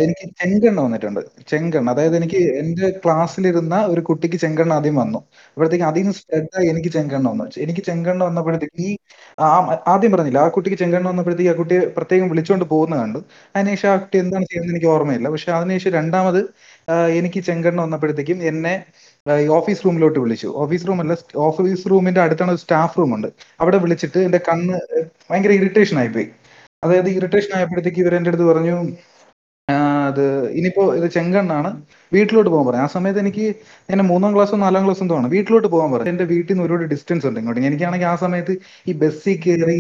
എനിക്ക് 0.05 0.27
ചെങ്കണ്ണ് 0.41 0.81
വന്നിട്ടുണ്ട്. 0.85 1.21
ചെങ്കണ്ണ്. 1.51 1.91
അതായത് 1.91 2.17
എനിക്ക് 2.21 2.41
എന്റെ 2.61 2.89
ക്ലാസ്സിലിരുന്ന 3.03 3.75
ഒരു 3.93 4.03
കുട്ടിക്ക് 4.09 4.39
ചെങ്കണ്ണ് 4.45 4.75
ആദ്യം 4.75 4.97
വന്നു. 5.03 5.21
അപ്പോഴത്തേക്ക് 5.57 5.87
അതീന്ന് 5.91 6.15
സ്പ്രെഡായി 6.21 6.69
എനിക്ക് 6.73 6.93
ചെങ്കണ്ണ് 6.97 7.29
വന്നു. 7.33 7.47
എനിക്ക് 7.65 7.83
ചെങ്കണ്ണ് 7.83 8.25
വന്നപ്പോഴത്തേക്ക് 8.25 8.79
ഈ 8.87 8.91
ആ 9.39 9.49
ആദ്യം 9.95 10.13
പറഞ്ഞില്ല 10.15 10.41
ആ 10.45 10.51
കുട്ടിക്ക് 10.57 10.79
ചെങ്കണ്ണ് 10.83 11.09
വന്നപ്പോഴത്തേക്ക് 11.09 11.53
ആ 11.55 11.59
കുട്ടിയെ 11.61 11.81
പ്രത്യേകം 11.99 12.29
വിളിച്ചുകൊണ്ട് 12.33 12.67
പോകുന്ന 12.73 12.95
കണ്ടു. 13.03 13.23
അതിനുശേഷം 13.55 13.91
ആ 13.93 13.97
കുട്ടി 13.97 14.19
എന്താണ് 14.25 14.47
ചെയ്യുന്നത് 14.51 14.75
എനിക്ക് 14.75 14.91
ഓർമ്മയില്ല. 14.95 15.29
പക്ഷെ 15.35 15.53
അതിനുശേഷം 15.53 15.93
രണ്ടാമത് 15.99 16.41
എനിക്ക് 17.19 17.41
ചെങ്കണ്ണ് 17.43 17.81
വന്നപ്പോഴത്തേക്കും 17.83 18.39
എന്നെ 18.45 18.75
ഓഫീസ് 19.29 19.85
റൂമിലോട്ട് 19.85 20.19
വിളിച്ചു. 20.19 20.47
ഓഫീസ് 20.47 20.89
റൂം 20.89 21.01
അല്ല 21.01 21.17
ഓഫീസ് 21.37 21.91
റൂമിന്റെ 21.91 22.21
അടുത്താണ് 22.21 22.57
സ്റ്റാഫ് 22.57 22.99
റൂം 22.99 23.15
ഉണ്ട്. 23.15 23.29
അവിടെ 23.61 23.79
വിളിച്ചിട്ട് 23.79 24.19
എന്റെ 24.19 24.41
കണ്ണ് 24.49 24.79
ഭയങ്കര 25.31 25.53
ഇറിറ്റേഷൻ 25.53 25.99
ആയിപ്പോയി. 25.99 26.29
അതായത് 26.85 27.09
ഇറിറ്റേഷൻ 27.09 27.53
ആയപ്പോഴത്തേക്ക് 27.57 27.99
ഇവർ 27.99 28.15
എന്റെ 28.15 28.31
അടുത്ത് 28.31 28.45
പറഞ്ഞു 28.45 28.77
അത് 30.11 30.25
ഇനിയിപ്പോ 30.59 30.85
ഇത് 30.99 31.07
ചെങ്കണ്ണാണ് 31.17 31.71
വീട്ടിലോട്ട് 32.13 32.51
പോകാൻ 32.53 32.65
പറഞ്ഞു. 32.69 32.85
ആ 32.87 32.89
സമയത്ത് 32.95 33.21
എനിക്ക് 33.25 33.45
എന്നെ 33.93 34.05
മൂന്നാം 34.11 34.31
ക്ലാസ്സോ 34.35 34.57
നാലാം 34.63 34.83
ക്ലാസ്സോ 34.87 35.03
എന്തോ 35.05 35.17
ആണ്. 35.21 35.29
വീട്ടിലോട്ട് 35.35 35.69
പോകാൻ 35.75 35.89
പറഞ്ഞു. 35.93 36.11
എന്റെ 36.13 36.25
വീട്ടിൽ 36.33 36.53
നിന്ന് 36.53 36.65
ഒരുപാട് 36.67 36.85
ഡിസ്റ്റൻസ് 36.93 37.27
ഉണ്ട് 37.29 37.39
ഇങ്ങോട്ട്. 37.41 37.61
എനിക്കാണെങ്കിൽ 37.69 38.09
ആ 38.13 38.15
സമയത്ത് 38.25 38.55
ഈ 38.91 38.95
ബസ്സിൽ 39.03 39.37
കയറി 39.45 39.79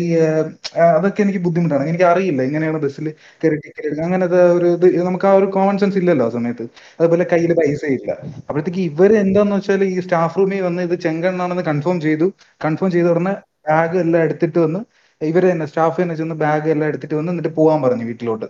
അതൊക്കെ 0.96 1.22
എനിക്ക് 1.26 1.42
ബുദ്ധിമുട്ടാണ്. 1.46 1.84
എനിക്ക് 1.92 2.06
അറിയില്ല 2.12 2.42
എങ്ങനെയാണ് 2.48 2.80
ബസ്സിൽ 2.86 3.06
കയറി 3.42 3.56
ടിക്കറ്റ് 3.64 3.86
എടുക്കുക. 3.88 4.04
അങ്ങനത്തെ 4.08 4.40
ഒരു 4.58 4.68
ഇത് 4.76 5.04
നമുക്ക് 5.08 5.28
ആ 5.30 5.34
ഒരു 5.40 5.48
കോമൺ 5.56 5.78
സെൻസ് 5.82 5.98
ഇല്ലല്ലോ 6.02 6.26
ആ 6.30 6.32
സമയത്ത്. 6.38 6.66
അതുപോലെ 7.00 7.26
കയ്യിൽ 7.32 7.52
പൈസ 7.60 7.82
ഇല്ല. 7.98 8.10
അപ്പോഴത്തേക്ക് 8.48 8.82
ഇവർ 8.90 9.12
എന്താന്ന് 9.24 9.56
വെച്ചാൽ 9.58 9.84
ഈ 9.92 9.96
സ്റ്റാഫ് 10.06 10.38
റൂമിൽ 10.40 10.62
വന്ന് 10.68 10.82
ഇത് 10.88 10.96
ചെങ്കണ്ണാണെന്ന് 11.06 11.64
കൺഫേം 11.70 12.00
ചെയ്തു. 12.06 12.28
കൺഫേം 12.66 12.90
ചെയ്ത 12.96 13.08
ഉടനെ 13.14 13.34
ബാഗ് 13.68 13.96
എല്ലാം 14.04 14.20
എടുത്തിട്ട് 14.26 14.58
വന്ന് 14.66 14.80
ഇവർ 15.20 15.42
തന്നെ 15.50 15.66
സ്റ്റാഫ് 15.70 15.98
തന്നെ 16.02 16.14
ചെന്ന് 16.20 16.36
ബാഗ് 16.44 16.68
എല്ലാം 16.74 16.88
എടുത്തിട്ട് 16.90 17.16
വന്ന് 17.18 17.30
എന്നിട്ട് 17.32 17.50
പോകാൻ 17.58 17.78
പറഞ്ഞു 17.82 18.04
വീട്ടിലോട്ട്. 18.10 18.46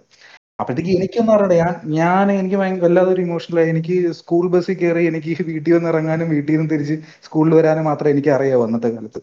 അപ്പോഴത്തേക്ക് 0.62 0.92
എനിക്കൊന്നും 0.98 1.34
അറിയണ്ട. 1.36 1.54
ഞാൻ 1.60 1.72
ഞാൻ 2.00 2.32
എനിക്ക് 2.32 2.56
ഭയങ്കര 2.56 2.84
വല്ലാതെ 2.84 3.10
ഒരു 3.12 3.22
ഇമോഷണൽ 3.22 3.58
ആയി. 3.60 3.70
എനിക്ക് 3.74 3.96
സ്കൂൾ 4.20 4.44
ബസ്സിൽ 4.50 4.76
കയറി 4.80 5.04
എനിക്ക് 5.10 5.32
വീട്ടിൽ 5.50 5.72
നിന്ന് 5.74 5.88
ഇറങ്ങാനും 5.88 6.28
വീട്ടിൽ 6.30 6.52
നിന്ന് 6.52 6.70
തിരിച്ച് 6.70 6.96
സ്കൂളിൽ 7.26 7.54
വരാനും 7.54 7.84
മാത്രമേ 7.84 8.12
എനിക്ക് 8.12 8.32
അറിയാവൂ 8.36 8.64
അന്നത്തെ 8.66 8.90
കാലത്ത്. 8.96 9.20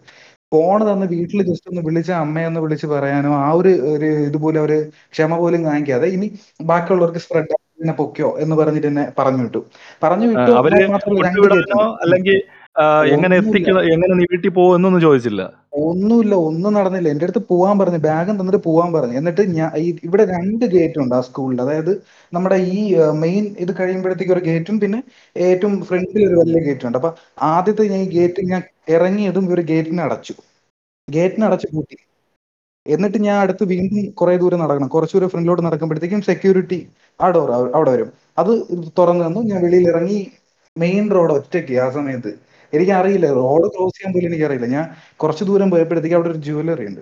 ഫോൺ 0.52 0.80
തന്ന് 0.88 1.06
വീട്ടിൽ 1.08 1.40
ജസ്റ്റ് 1.50 1.70
ഒന്ന് 1.72 1.82
വിളിച്ച് 1.88 2.12
അമ്മയെ 2.20 2.48
ഒന്ന് 2.48 2.60
വിളിച്ച് 2.60 2.88
പറയാനോ 2.88 3.32
ആ 3.40 3.50
ഒരു 3.54 3.72
ഒരു 3.94 4.08
ഇതുപോലെ 4.28 4.60
ഒരു 4.60 4.78
ക്ഷമ 5.14 5.38
പോലും 5.38 5.62
കാണിക്കാതെ 5.66 6.08
ഇനി 6.08 6.28
ബാക്കിയുള്ളവർക്ക് 6.64 7.22
സ്പ്രെഡ് 7.26 7.52
ആയി 7.52 7.66
പൊക്കോ 7.94 8.30
എന്ന് 8.44 8.56
പറഞ്ഞിട്ട് 8.56 8.88
തന്നെ 8.88 9.04
പറഞ്ഞു 9.20 9.44
വിട്ടു. 9.44 9.60
പറഞ്ഞു 10.00 10.28
വിട്ടു. 11.44 11.60
അല്ലെങ്കിൽ 12.04 12.38
ആഹ്, 12.76 13.06
എങ്ങനെ 13.14 13.36
ഒന്നുമില്ല. 13.36 13.50
എത്തിക്കണം 13.50 13.84
എങ്ങനെ 13.94 14.14
നീ 14.14 14.26
വീട്ടിൽ 14.32 14.50
പോകും 14.50 14.76
എന്നൊന്നും 14.76 15.02
ചോദിച്ചില്ല. 15.02 15.42
ഒന്നുമില്ല. 15.80 16.36
ഒന്നും 16.50 16.74
നടന്നില്ല. 16.74 17.10
എന്റെ 17.10 17.26
അടുത്ത് 17.26 17.46
പോവാൻ 17.50 17.80
പറഞ്ഞു. 17.80 17.98
ബാഗും 17.98 18.40
തന്നിട്ട് 18.40 18.64
പോവാൻ 18.64 18.94
പറഞ്ഞു. 18.94 19.18
എന്നിട്ട് 19.18 19.42
ഞാൻ 19.58 19.78
ഈ 19.78 20.00
ഇവിടെ 20.04 20.26
രണ്ട് 20.26 20.66
ഗേറ്റ് 20.66 21.00
ഉണ്ട് 21.00 21.16
ആ 21.16 21.22
സ്കൂളിൽ. 21.22 21.62
അതായത് 21.62 21.92
നമ്മുടെ 22.34 22.56
ഈ 22.76 22.80
മെയിൻ 23.24 23.56
ഇത് 23.60 23.72
കഴിയുമ്പോഴത്തേക്ക് 23.80 24.34
ഒരു 24.34 24.40
ഗേറ്റും 24.40 24.80
പിന്നെ 24.80 25.00
ഏറ്റവും 25.36 25.86
ഫ്രണ്ടിൽ 25.86 26.28
ഒരു 26.28 26.36
വലിയ 26.36 26.62
ഗേറ്റും 26.68 26.88
ഉണ്ട്. 26.88 26.98
അപ്പൊ 26.98 27.12
ആദ്യത്തെ 27.52 27.84
ഞാൻ 27.84 28.02
ഈ 28.02 28.10
ഗേറ്റ് 28.18 28.52
ഞാൻ 28.52 28.62
ഇറങ്ങിയതും 28.90 29.46
ഇവർ 29.46 29.62
ഗേറ്റിനെ 29.72 30.04
അടച്ചു. 30.04 30.34
ഗേറ്റിനെ 31.08 31.46
അടച്ചു 31.46 31.68
പൂട്ടി. 31.74 31.98
എന്നിട്ട് 32.86 33.18
ഞാൻ 33.18 33.38
അടുത്ത് 33.40 33.64
വീണ്ടും 33.64 34.12
കുറെ 34.12 34.38
ദൂരം 34.38 34.60
നടക്കണം. 34.60 34.88
കുറച്ചു 34.88 35.18
ദൂരം 35.18 35.30
ഫ്രണ്ടിലോട്ട് 35.30 35.64
നടക്കുമ്പോഴത്തേക്കും 35.64 36.22
സെക്യൂരിറ്റി 36.22 36.80
ആ 37.20 37.30
ഡോർ 37.30 37.50
അവിടെ 37.78 37.92
വരും. 37.92 38.10
അത് 38.38 38.52
തുറന്നു 38.98 39.26
തന്നു. 39.26 39.40
ഞാൻ 39.52 39.64
വെളിയിൽ 39.64 39.90
ഇറങ്ങി 39.90 40.20
മെയിൻ 40.76 41.12
റോഡ് 41.12 41.34
ഒറ്റയ്ക്ക് 41.34 41.80
ആ 41.80 41.90
സമയത്ത്. 41.90 42.32
എനിക്കറിയില്ല 42.74 43.28
റോഡ് 43.40 43.68
ക്രോസ് 43.74 43.96
ചെയ്യാൻ 43.98 44.12
പോലും 44.16 44.28
എനിക്കറിയില്ല. 44.32 44.68
ഞാൻ 44.76 44.86
കുറച്ച് 45.22 45.44
ദൂരം 45.50 45.70
പോയപ്പോഴത്തേക്ക് 45.74 46.18
അവിടെ 46.20 46.32
ഒരു 46.34 46.42
ജ്വല്ലറി 46.48 46.86
ഉണ്ട്. 46.92 47.02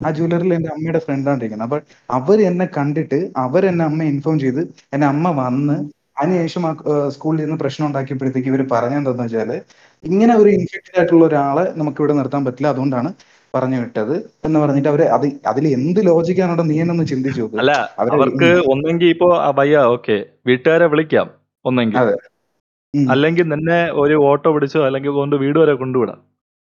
ആ 0.00 0.10
ജ്വല്ലറിയിൽ 0.16 0.52
എന്റെ 0.56 0.70
അമ്മയുടെ 0.74 1.00
ഫ്രണ്ടാണ് 1.06 1.40
ഇരിക്കുന്നത്. 1.40 1.66
അപ്പൊ 1.68 1.78
അവർ 2.18 2.38
എന്നെ 2.50 2.66
കണ്ടിട്ട് 2.76 3.18
അവർ 3.44 3.62
എന്നെ 3.70 3.84
അമ്മ 3.88 4.02
ഇൻഫോം 4.12 4.36
ചെയ്ത് 4.44 4.62
എന്റെ 4.94 5.06
അമ്മ 5.12 5.28
വന്ന് 5.42 5.76
അതിനുശേഷം 6.20 6.62
ആ 6.68 6.72
സ്കൂളിൽ 7.14 7.42
നിന്ന് 7.42 7.56
പ്രശ്നം 7.60 7.86
ഉണ്ടാക്കിയപ്പോഴത്തേക്ക് 7.88 8.48
ഇവർ 8.52 8.62
പറഞ്ഞെന്താന്ന് 8.72 9.24
വെച്ചാൽ 9.26 9.50
ഇങ്ങനെ 10.04 10.32
ഒരു 10.42 10.50
ഇൻഫെക്റ്റഡ് 10.56 10.98
ആയിട്ടുള്ള 10.98 11.24
ഒരാളെ 11.28 11.64
നമുക്ക് 11.80 12.00
ഇവിടെ 12.02 12.14
നിർത്താൻ 12.18 12.42
പറ്റില്ല. 12.46 12.70
അതുകൊണ്ടാണ് 12.74 13.10
പറഞ്ഞു 13.54 13.78
വിട്ടത് 13.82 14.14
എന്ന് 14.46 14.58
പറഞ്ഞിട്ട് 14.62 14.88
അവർ 14.88 15.00
അത് 15.16 15.26
അതിൽ 15.46 15.64
എന്ത് 15.76 16.00
ലോജിക്കാണോ 16.08 16.64
നീ 16.64 16.76
എന്നൊന്ന് 16.82 17.06
ചിന്തിച്ചു 17.12 17.44
അല്ല 17.62 17.72
അവർക്ക് 18.02 18.50
ഒന്നെങ്കിൽ 18.72 19.08
ഇപ്പോ 19.14 19.28
ഭയ്യ 19.58 19.78
ഓക്കെ 19.94 20.16
വീട്ടുകാരെ 20.48 20.86
വിളിക്കാം 20.92 21.28
ഒന്നെങ്കിൽ. 21.64 21.98
അല്ലെങ്കിൽ 23.12 23.46
നിന്നെ 23.52 23.80
ഒരു 24.02 24.14
ഓട്ടോ 24.28 24.48
പിടിച്ചോ 24.54 24.80
അല്ലെങ്കിൽ 24.88 25.12
കൊണ്ട് 25.18 25.34
വീട് 25.42 25.58
വരെ 25.62 25.74
കൊണ്ടുവിടാം. 25.82 26.18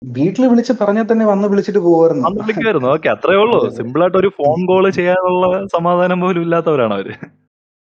വീട്ടിൽ 0.03 0.43
വിളിച്ച് 0.53 0.75
പറഞ്ഞാൽ 0.81 1.07
തന്നെ 1.11 1.25
വന്ന് 1.31 1.47
വിളിച്ചിട്ട് 1.51 1.81
പോകുമായിരുന്നു 1.87 2.25
വന്ന് 2.27 2.41
വിളിക്കുമായിരുന്നു. 2.41 2.89
ഓക്കെ 2.95 3.09
അത്രേ 3.15 3.37
ഉള്ളൂ. 3.43 3.59
സിമ്പിൾ 3.79 4.03
ആയിട്ട് 4.05 4.19
ഒരു 4.23 4.31
ഫോൺ 4.39 4.59
കോൾ 4.71 4.85
ചെയ്യാനുള്ള 4.99 5.47
സമാധാനം 5.77 6.21
പോലും 6.25 6.43
ഇല്ലാത്തവരാണ് 6.47 6.95
അവർ. 6.99 7.09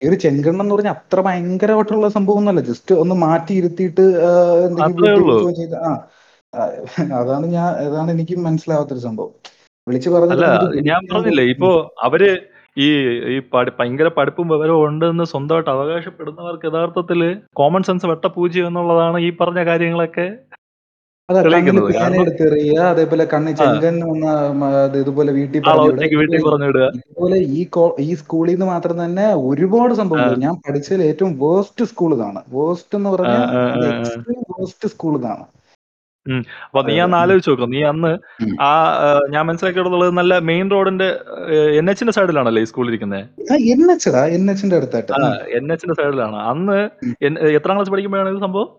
ഈ 0.02 0.08
ഒരു 0.10 0.18
ചെങ്കണ്ണം 0.24 0.64
എന്ന് 0.64 0.76
പറഞ്ഞാൽ 0.76 0.96
അത്ര 0.98 1.20
ഭയങ്കരമായിട്ടുള്ള 1.28 2.08
സംഭവം 2.18 2.40
ഒന്നല്ല 2.42 2.62
ജസ്റ്റ് 2.70 2.94
ഒന്ന് 3.02 3.16
മാറ്റി 3.26 3.54
ഇരുത്തിയിട്ട് 3.62 4.06
അതാണ് 7.20 7.46
ഞാൻ 7.58 7.68
അതാണ് 7.88 8.10
എനിക്ക് 8.16 8.38
മനസ്സിലാവാത്തൊരു 8.48 9.04
സംഭവം. 9.08 9.34
വിളിച്ചു 9.88 10.10
പറഞ്ഞില്ല 10.16 10.48
ഞാൻ 10.90 11.02
പറഞ്ഞില്ലേ 11.12 11.46
ഇപ്പോ 11.54 11.70
അവർ 12.08 12.24
ഈ 12.78 12.88
ഈ 13.34 13.38
പഠി 13.54 13.72
ഭയങ്കര 13.80 14.10
പഠിപ്പും 14.18 14.48
വിവരവും 14.48 14.84
ഉണ്ടെന്ന് 14.88 15.24
സ്വന്തമായിട്ട് 15.24 15.70
അവകാശപ്പെടുന്നവർക്ക് 15.70 16.68
യഥാർത്ഥത്തിൽ 16.68 17.22
കോമൺ 17.60 17.84
സെൻസ് 17.84 18.10
വട്ടപൂജ്യം 18.12 18.68
എന്നുള്ളതാണ് 18.68 19.20
ഈ 19.20 19.30
പറഞ്ഞ 19.42 19.64
കാര്യങ്ങളൊക്കെ 19.64 20.28
അതാ 21.30 21.42
പേന 21.50 22.80
അതേപോലെ 22.92 23.24
കണ്ണി 23.34 23.52
ചെങ്കൻ 23.60 23.98
ഇതുപോലെ 25.02 25.32
വീട്ടിൽ 25.32 25.60
ഇതുപോലെ 26.70 27.38
ഈ 27.58 27.62
ഈ 28.08 28.10
സ്കൂളിൽ 28.22 28.54
നിന്ന് 28.54 28.68
മാത്രം 28.74 28.98
തന്നെ 29.04 29.28
ഒരുപാട് 29.50 29.94
സംഭവങ്ങൾ. 29.94 30.36
ഞാൻ 30.46 30.56
പഠിച്ചതിൽ 30.66 31.04
ഏറ്റവും 31.10 31.34
വേസ്റ്റ് 31.44 31.86
സ്കൂൾ 31.92 32.14
ഇതാണ്. 32.18 32.42
വേസ്റ്റ് 32.58 32.98
എന്ന് 33.00 33.10
പറഞ്ഞാൽ 33.10 33.46
വേസ്റ്റ് 34.54 34.90
സ്കൂൾ 34.94 35.16
ഇതാണ്. 35.20 35.46
ഉം. 36.26 36.42
അപ്പൊ 36.66 36.82
നീ 36.82 37.00
അന്ന് 37.00 37.18
ആലോചിച്ച് 37.18 37.50
നോക്ക്. 37.50 37.74
നീ 37.74 37.84
അന്ന് 37.84 38.18
ഉം. 38.44 38.56
ആ 38.62 38.70
ഞാൻ 39.30 39.46
മനസ്സിലാക്കിയിട്ടുള്ളത് 39.46 40.12
നല്ല 40.12 40.40
മെയിൻ 40.40 40.72
റോഡിന്റെ 40.72 41.08
എൻ 41.78 41.90
എച്ചിന്റെ 41.90 42.14
സൈഡിലാണല്ലേ 42.14 42.62
ഈ 42.62 42.66
സ്കൂൾ 42.66 42.88
ഇരിക്കുന്നത്. 42.88 43.24
ആ 43.52 43.56
എൻ 43.56 43.82
എൻഎച്ചിന്റെ 44.36 44.76
അടുത്തായിട്ട് 44.76 45.12
ആ 45.12 45.28
ഉം. 45.28 45.50
എൻ 45.50 45.78
സൈഡിലാണ്. 45.78 46.36
അന്ന് 46.36 46.90
ഉം. 47.04 47.16
എൻ- 47.22 47.40
എത്രാം 47.40 47.76
ക്ലാസ് 47.76 47.92
പഠിക്കുമ്പോഴാണ് 47.92 48.30
ഇത് 48.30 48.40
സംഭവം? 48.40 48.70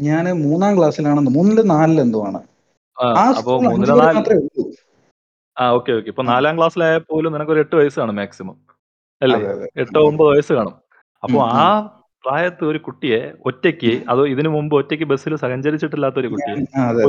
ഞാൻ 0.00 0.24
മൂന്നാം 0.42 0.78
ക്ലാസ്സിലാണെന്ന് 0.78 1.30
മൂന്നിൽ 1.30 1.62
നാലിൽ 1.62 2.00
എന്തോ 2.00 2.26
ആണ് 2.26 2.40
ആ 3.02 3.06
ആ 3.06 3.28
അപ്പൊ 3.28 3.40
സ്കൂൾ 3.40 3.68
മൂന്നിലോ 3.68 3.94
വരെ 3.94 4.04
നാല് 4.04 4.16
മാത്രമേ 4.16 4.38
ഉള്ളൂ 4.38 4.72
ആ 5.58 5.68
ഓക്കെ 5.68 5.92
ഓക്കെ. 5.92 6.08
ഇപ്പൊ 6.08 6.22
നാലാം 6.22 6.58
ക്ലാസ്സിലായ 6.58 6.98
പോലും 6.98 7.32
നിനക്കൊരു 7.32 7.60
എട്ട് 7.60 7.76
വയസ്സ് 7.76 8.00
കാണും 8.00 8.16
മാക്സിമം. 8.16 8.56
അല്ലേ? 9.22 9.36
അതെ 9.38 9.52
അതെ 9.52 9.68
എട്ടോ. 9.76 10.00
ഒമ്പത് 10.00 10.28
വയസ്സ് 10.28 10.52
കാണും. 10.52 10.74
അപ്പൊ 11.22 11.38
ഉം, 11.38 11.44
ആ 11.46 11.78
ഉം, 11.78 12.01
പ്രായത്ത് 12.24 12.64
ഒരു 12.64 12.78
കുട്ടിയെ 12.86 13.18
ഒറ്റയ്ക്ക്. 13.44 13.92
അതോ 14.10 14.22
ഇതിനു 14.32 14.50
മുമ്പ് 14.56 14.74
ഒറ്റയ്ക്ക് 14.78 15.06
ബസ്സിൽ 15.12 15.32
സഞ്ചരിച്ചിട്ടില്ലാത്ത 15.44 16.18
ഒരു 16.22 16.28
കുട്ടിയെ 16.32 16.54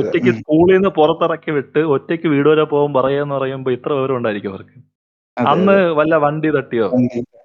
ഒറ്റയ്ക്ക് 0.00 0.32
സ്കൂളിൽ 0.38 0.74
നിന്ന് 0.76 0.90
പുറത്തിറക്കി 0.98 1.50
വിട്ട് 1.58 1.82
ഒറ്റയ്ക്ക് 1.96 2.28
വീട് 2.34 2.48
വരെ 2.52 2.64
പോകും 2.72 2.92
പറയാന്ന് 2.98 3.34
പറയുമ്പോ 3.34 3.72
ഇത്ര 3.76 3.92
വിവരം 3.98 4.16
ഉണ്ടായിരിക്കും 4.20 4.52
അവർക്ക്. 4.54 4.76
അന്ന് 5.36 5.76
വല്ല 5.98 6.14
വണ്ടി 6.24 6.48
തട്ടിയോ 6.56 6.88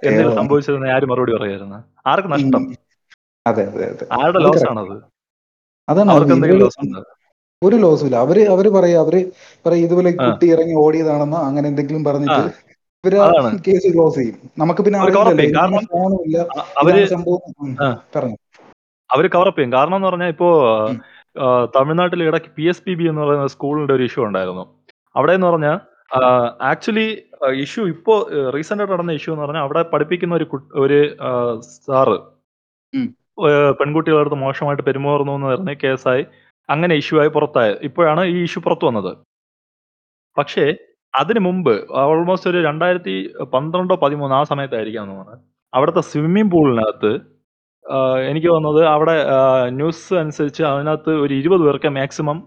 എന്തെങ്കിലും 0.01 0.35
സംഭവിച്ചിരുന്ന 0.39 0.91
ആര് 0.95 1.05
മറുപടി 1.11 1.31
പറയായിരുന്നു? 1.37 1.79
ആർക്ക് 2.05 2.29
നഷ്ടം? 2.33 2.65
ആരുടെ 4.17 4.41
ലോസ് 4.45 4.67
ആണത്? 4.71 4.95
അവർക്ക് 6.13 6.33
എന്തെങ്കിലും 6.35 6.61
ലോസ് 6.65 6.79
ഉണ്ടോ? 6.83 7.01
ഒരു 7.61 7.77
ലോസും 7.83 8.07
ഇല്ല 8.07 8.17
അവർ 8.25 8.37
അവർ 8.53 8.65
പറയാ 8.75 8.97
അവർ 9.03 9.15
പറയാ 9.65 9.79
ഇതുപോലെ 9.85 10.11
കുട്ടി 10.19 10.45
ഇറങ്ങി 10.53 10.75
ഓടിയതാണെന്നോ 10.83 11.39
അങ്ങനെ 11.47 11.65
എന്തെങ്കിലും 11.71 12.03
പറഞ്ഞിട്ട് 12.03 12.43
ഇവർ. 13.03 13.33
കേസ് 13.65 13.89
ക്ലോസ് 13.93 14.17
ചെയ്യും 14.19 14.37
നമുക്ക് 14.61 14.81
പിന്നെ 14.85 14.97
അവർ 15.01 15.09
കവറപ്പ് 15.15 15.41
ചെയ്യും. 15.41 15.55
കാരണം 15.59 15.83
അവർ 19.09 19.25
കവറപ്പ് 19.35 19.59
ചെയ്യും. 19.59 19.75
എന്ന് 19.95 20.07
പറഞ്ഞാൽ 20.09 20.31
ഇപ്പോ 20.35 20.49
തമിഴ്നാട്ടിൽ 21.75 22.21
ഇടയ്ക്ക് 22.27 22.49
പി 22.57 22.65
എസ് 22.71 22.83
പി 22.85 22.93
ബി 22.99 23.05
എന്ന് 23.11 23.21
പറയുന്ന 23.21 23.47
സ്കൂളിന്റെ 23.53 23.93
ഒരു 23.97 24.03
ഇഷ്യൂ 24.09 24.21
ഉണ്ടായിരുന്നു. 24.29 24.63
അവിടെ 25.15 25.33
എന്ന് 25.37 25.47
പറഞ്ഞാൽ 25.47 25.77
ആക്ച്വലി 26.71 27.07
ഇഷ്യൂ 27.63 27.83
ഇപ്പോ 27.93 28.13
റീസെന്റ് 28.55 28.81
ആയിട്ട് 28.81 28.93
നടന്ന 28.95 29.15
ഇഷ്യൂ 29.19 29.31
എന്ന് 29.33 29.43
പറഞ്ഞാൽ 29.45 29.65
അവിടെ 29.67 29.81
പഠിപ്പിക്കുന്ന 29.93 30.35
ഒരു 30.39 30.47
ഒരു 30.83 30.99
സാറ് 31.87 32.17
പെൺകുട്ടികളടുത്ത് 32.93 33.49
പെൺകുട്ടികളുടെ 33.79 34.21
അടുത്ത് 34.23 34.39
മോശമായിട്ട് 34.45 34.83
പെരുമാറുന്നു 34.87 35.33
എന്ന് 35.37 35.47
പറഞ്ഞ് 35.51 35.75
കേസായി 35.83 36.23
അങ്ങനെ 36.69 36.93
ഇഷ്യൂ 37.01 37.17
ആയി 37.21 37.31
പുറത്തായത്. 37.35 37.77
ഇപ്പോഴാണ് 37.87 38.21
ഈ 38.33 38.37
ഇഷ്യൂ 38.47 38.61
പുറത്തു 38.65 38.85
വന്നത്. 38.89 39.11
പക്ഷേ 40.37 40.65
അതിന് 41.13 41.39
മുമ്പ് 41.39 41.73
ഓൾമോസ്റ്റ് 42.01 42.49
ഒരു 42.49 42.57
2012 42.57 43.13
13 44.01 44.33
ആ 44.33 44.43
സമയത്തായിരിക്കാം 44.43 45.03
എന്ന് 45.03 45.15
തോന്നുന്നു. 45.15 45.43
അവിടുത്തെ 45.73 46.01
സ്വിമ്മിംഗ് 46.01 46.51
പൂളിനകത്ത് 46.51 47.11
ആഹ് 47.85 48.19
എനിക്ക് 48.21 48.47
തോന്നുന്നത് 48.47 48.87
അവിടെ 48.87 49.25
ആഹ് 49.37 49.75
ന്യൂസ് 49.75 50.13
അനുസരിച്ച് 50.13 50.63
അതിനകത്ത് 50.63 51.09
ഒരു 51.15 51.33
20 51.33 51.63
പേർക്ക് 51.65 51.89
മാക്സിമം 51.89 52.37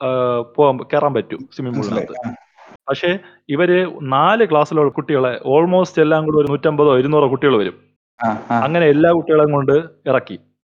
ആഹ് 0.00 0.84
കേറാൻ 0.92 1.14
പറ്റും 1.14 1.48
സ്വിമ്മിംഗ് 1.52 1.78
മനസ്സിലായി. 1.78 2.06
പൂളിനകത്ത്. 2.06 2.30
ആ. 2.30 2.46
പക്ഷേ 2.88 3.18
ഇവർ 3.48 3.70
നാല് 4.02 4.44
ക്ലാസ്സിലുള്ള 4.50 4.90
കുട്ടികളെ 4.90 5.40
ഓൾമോസ്റ്റ് 5.46 6.02
എല്ലാം 6.02 6.24
കൂടെ 6.24 6.38
ഒരു 6.38 6.46
150ഓ 6.46 6.96
200ഓ 6.96 7.28
കുട്ടികൾ 7.28 7.56
വരും. 7.56 7.76
ആ, 8.20 8.28
ആ. 8.50 8.60
അങ്ങനെ 8.64 8.86
എല്ലാ 8.86 9.12
കുട്ടികളെയും 9.12 9.52
കൊണ്ട് 9.52 9.76
ഇറക്കി. 10.06 10.36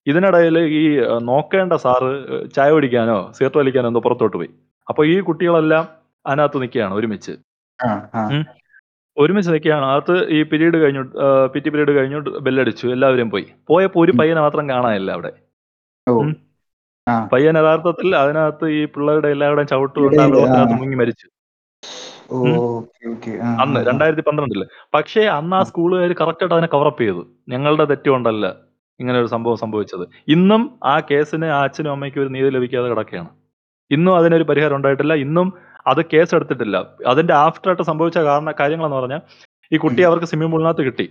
ഇതിനിടയിൽ 0.07 0.59
ഈ 0.59 0.83
നോക്കേണ്ട 1.21 1.73
സാറ് 1.73 2.11
ചായ 2.55 2.71
കുടിക്കാനോ 2.71 3.31
സിഗരറ്റ് 3.31 3.57
വലിക്കാനോ 3.57 3.87
എന്തോ 3.87 3.99
പുറത്തോട്ട് 3.99 4.37
പോയി. 4.37 4.49
അപ്പൊ 4.87 5.05
ഈ 5.05 5.19
കുട്ടികളെല്ലാം 5.19 5.83
അതിനകത്ത് 6.25 6.61
നിൽക്കുകയാണ് 6.61 6.93
ഒരുമിച്ച്. 6.93 7.33
ഒരുമിച്ച് 9.17 9.51
നിൽക്കുകയാണ്. 9.51 9.85
അകത്ത് 9.85 10.15
ഈ 10.37 10.43
പിരീഡ് 10.43 10.77
കഴിഞ്ഞു 10.83 11.01
പി 11.03 11.47
പിറ്റി 11.53 11.69
പിരീഡ് 11.69 11.91
കഴിഞ്ഞു 11.97 12.19
ബെല്ലടിച്ചു. 12.45 12.87
എല്ലാവരും 12.87 13.29
പോയി. 13.29 13.47
പോയപ്പോ 13.67 14.01
ഒരു. 14.01 14.11
പയ്യനെ 14.19 14.41
മാത്രം 14.41 14.69
കാണാനില്ല 14.69 15.11
അവിടെ. 15.11 15.31
പയ്യൻ 17.33 17.57
യഥാർത്ഥത്തിൽ 17.57 18.15
അതിനകത്ത് 18.15 18.65
ഈ 18.69 18.85
പിള്ളേരുടെ 18.85 19.27
എല്ലാവരുടെയും 19.27 19.67
ചവിട്ട് 19.67 19.99
കൊണ്ട് 19.99 20.21
ആ 20.21 20.25
ഇടയിൽ 20.25 20.33
ആ. 20.33 20.37
വെള്ളത്തിനകത്ത് 20.37 20.81
മുങ്ങി 20.81 20.97
മരിച്ചു. 21.01 21.27
അന്ന് 23.61 23.79
രണ്ടായിരത്തി 23.87 24.21
പന്ത്രണ്ടിൽ 24.21 24.61
പക്ഷേ 24.93 25.21
അന്ന് 25.37 25.55
ആ 25.55 25.63
സ്കൂളുകാർ 25.63 26.11
കറക്റ്റായിട്ട് 26.21 26.55
അതിനെ 26.55 26.67
കവറപ്പ് 26.73 27.01
ചെയ്തു. 27.01 27.21
ഞങ്ങളുടെ 27.49 27.85
തെറ്റുകൊണ്ടല്ല 27.85 28.45
ഇങ്ങനെ 28.99 29.19
ഒരു 29.19 29.27
സംഭവം 29.27 29.57
സംഭവിച്ചത്. 29.57 30.03
ഇന്നും 30.27 30.61
ആ 30.83 30.99
കേസിന് 31.11 31.45
ആ 31.45 31.59
അച്ഛനും 31.63 31.91
അമ്മയ്ക്കും 31.91 32.21
ഒരു 32.21 32.29
നീതി 32.29 32.49
ലഭിക്കാതെ 32.49 32.89
കിടക്കുകയാണ്. 32.89 33.29
ഇന്നും 33.91 34.15
അതിനൊരു 34.15 34.43
പരിഹാരം 34.43 34.75
ഉണ്ടായിട്ടില്ല. 34.75 35.13
ഇന്നും 35.25 35.47
അത് 35.87 36.05
കേസ് 36.13 36.35
എടുത്തിട്ടില്ല. 36.35 36.77
അതിന്റെ 37.07 37.33
ആഫ്റ്റർ 37.33 37.69
ആയിട്ട് 37.69 37.83
സംഭവിച്ച 37.83 38.17
കാരണ 38.17 38.51
കാര്യങ്ങളെന്ന് 38.59 38.97
പറഞ്ഞാൽ 38.97 39.21
ഈ 39.73 39.77
കുട്ടി 39.77 40.01
അവർക്ക് 40.01 40.25
സ്വിമ്മിംഗ് 40.25 40.51
പൂളിനകത്ത് 40.51 40.81
കിട്ടി. 40.81 41.09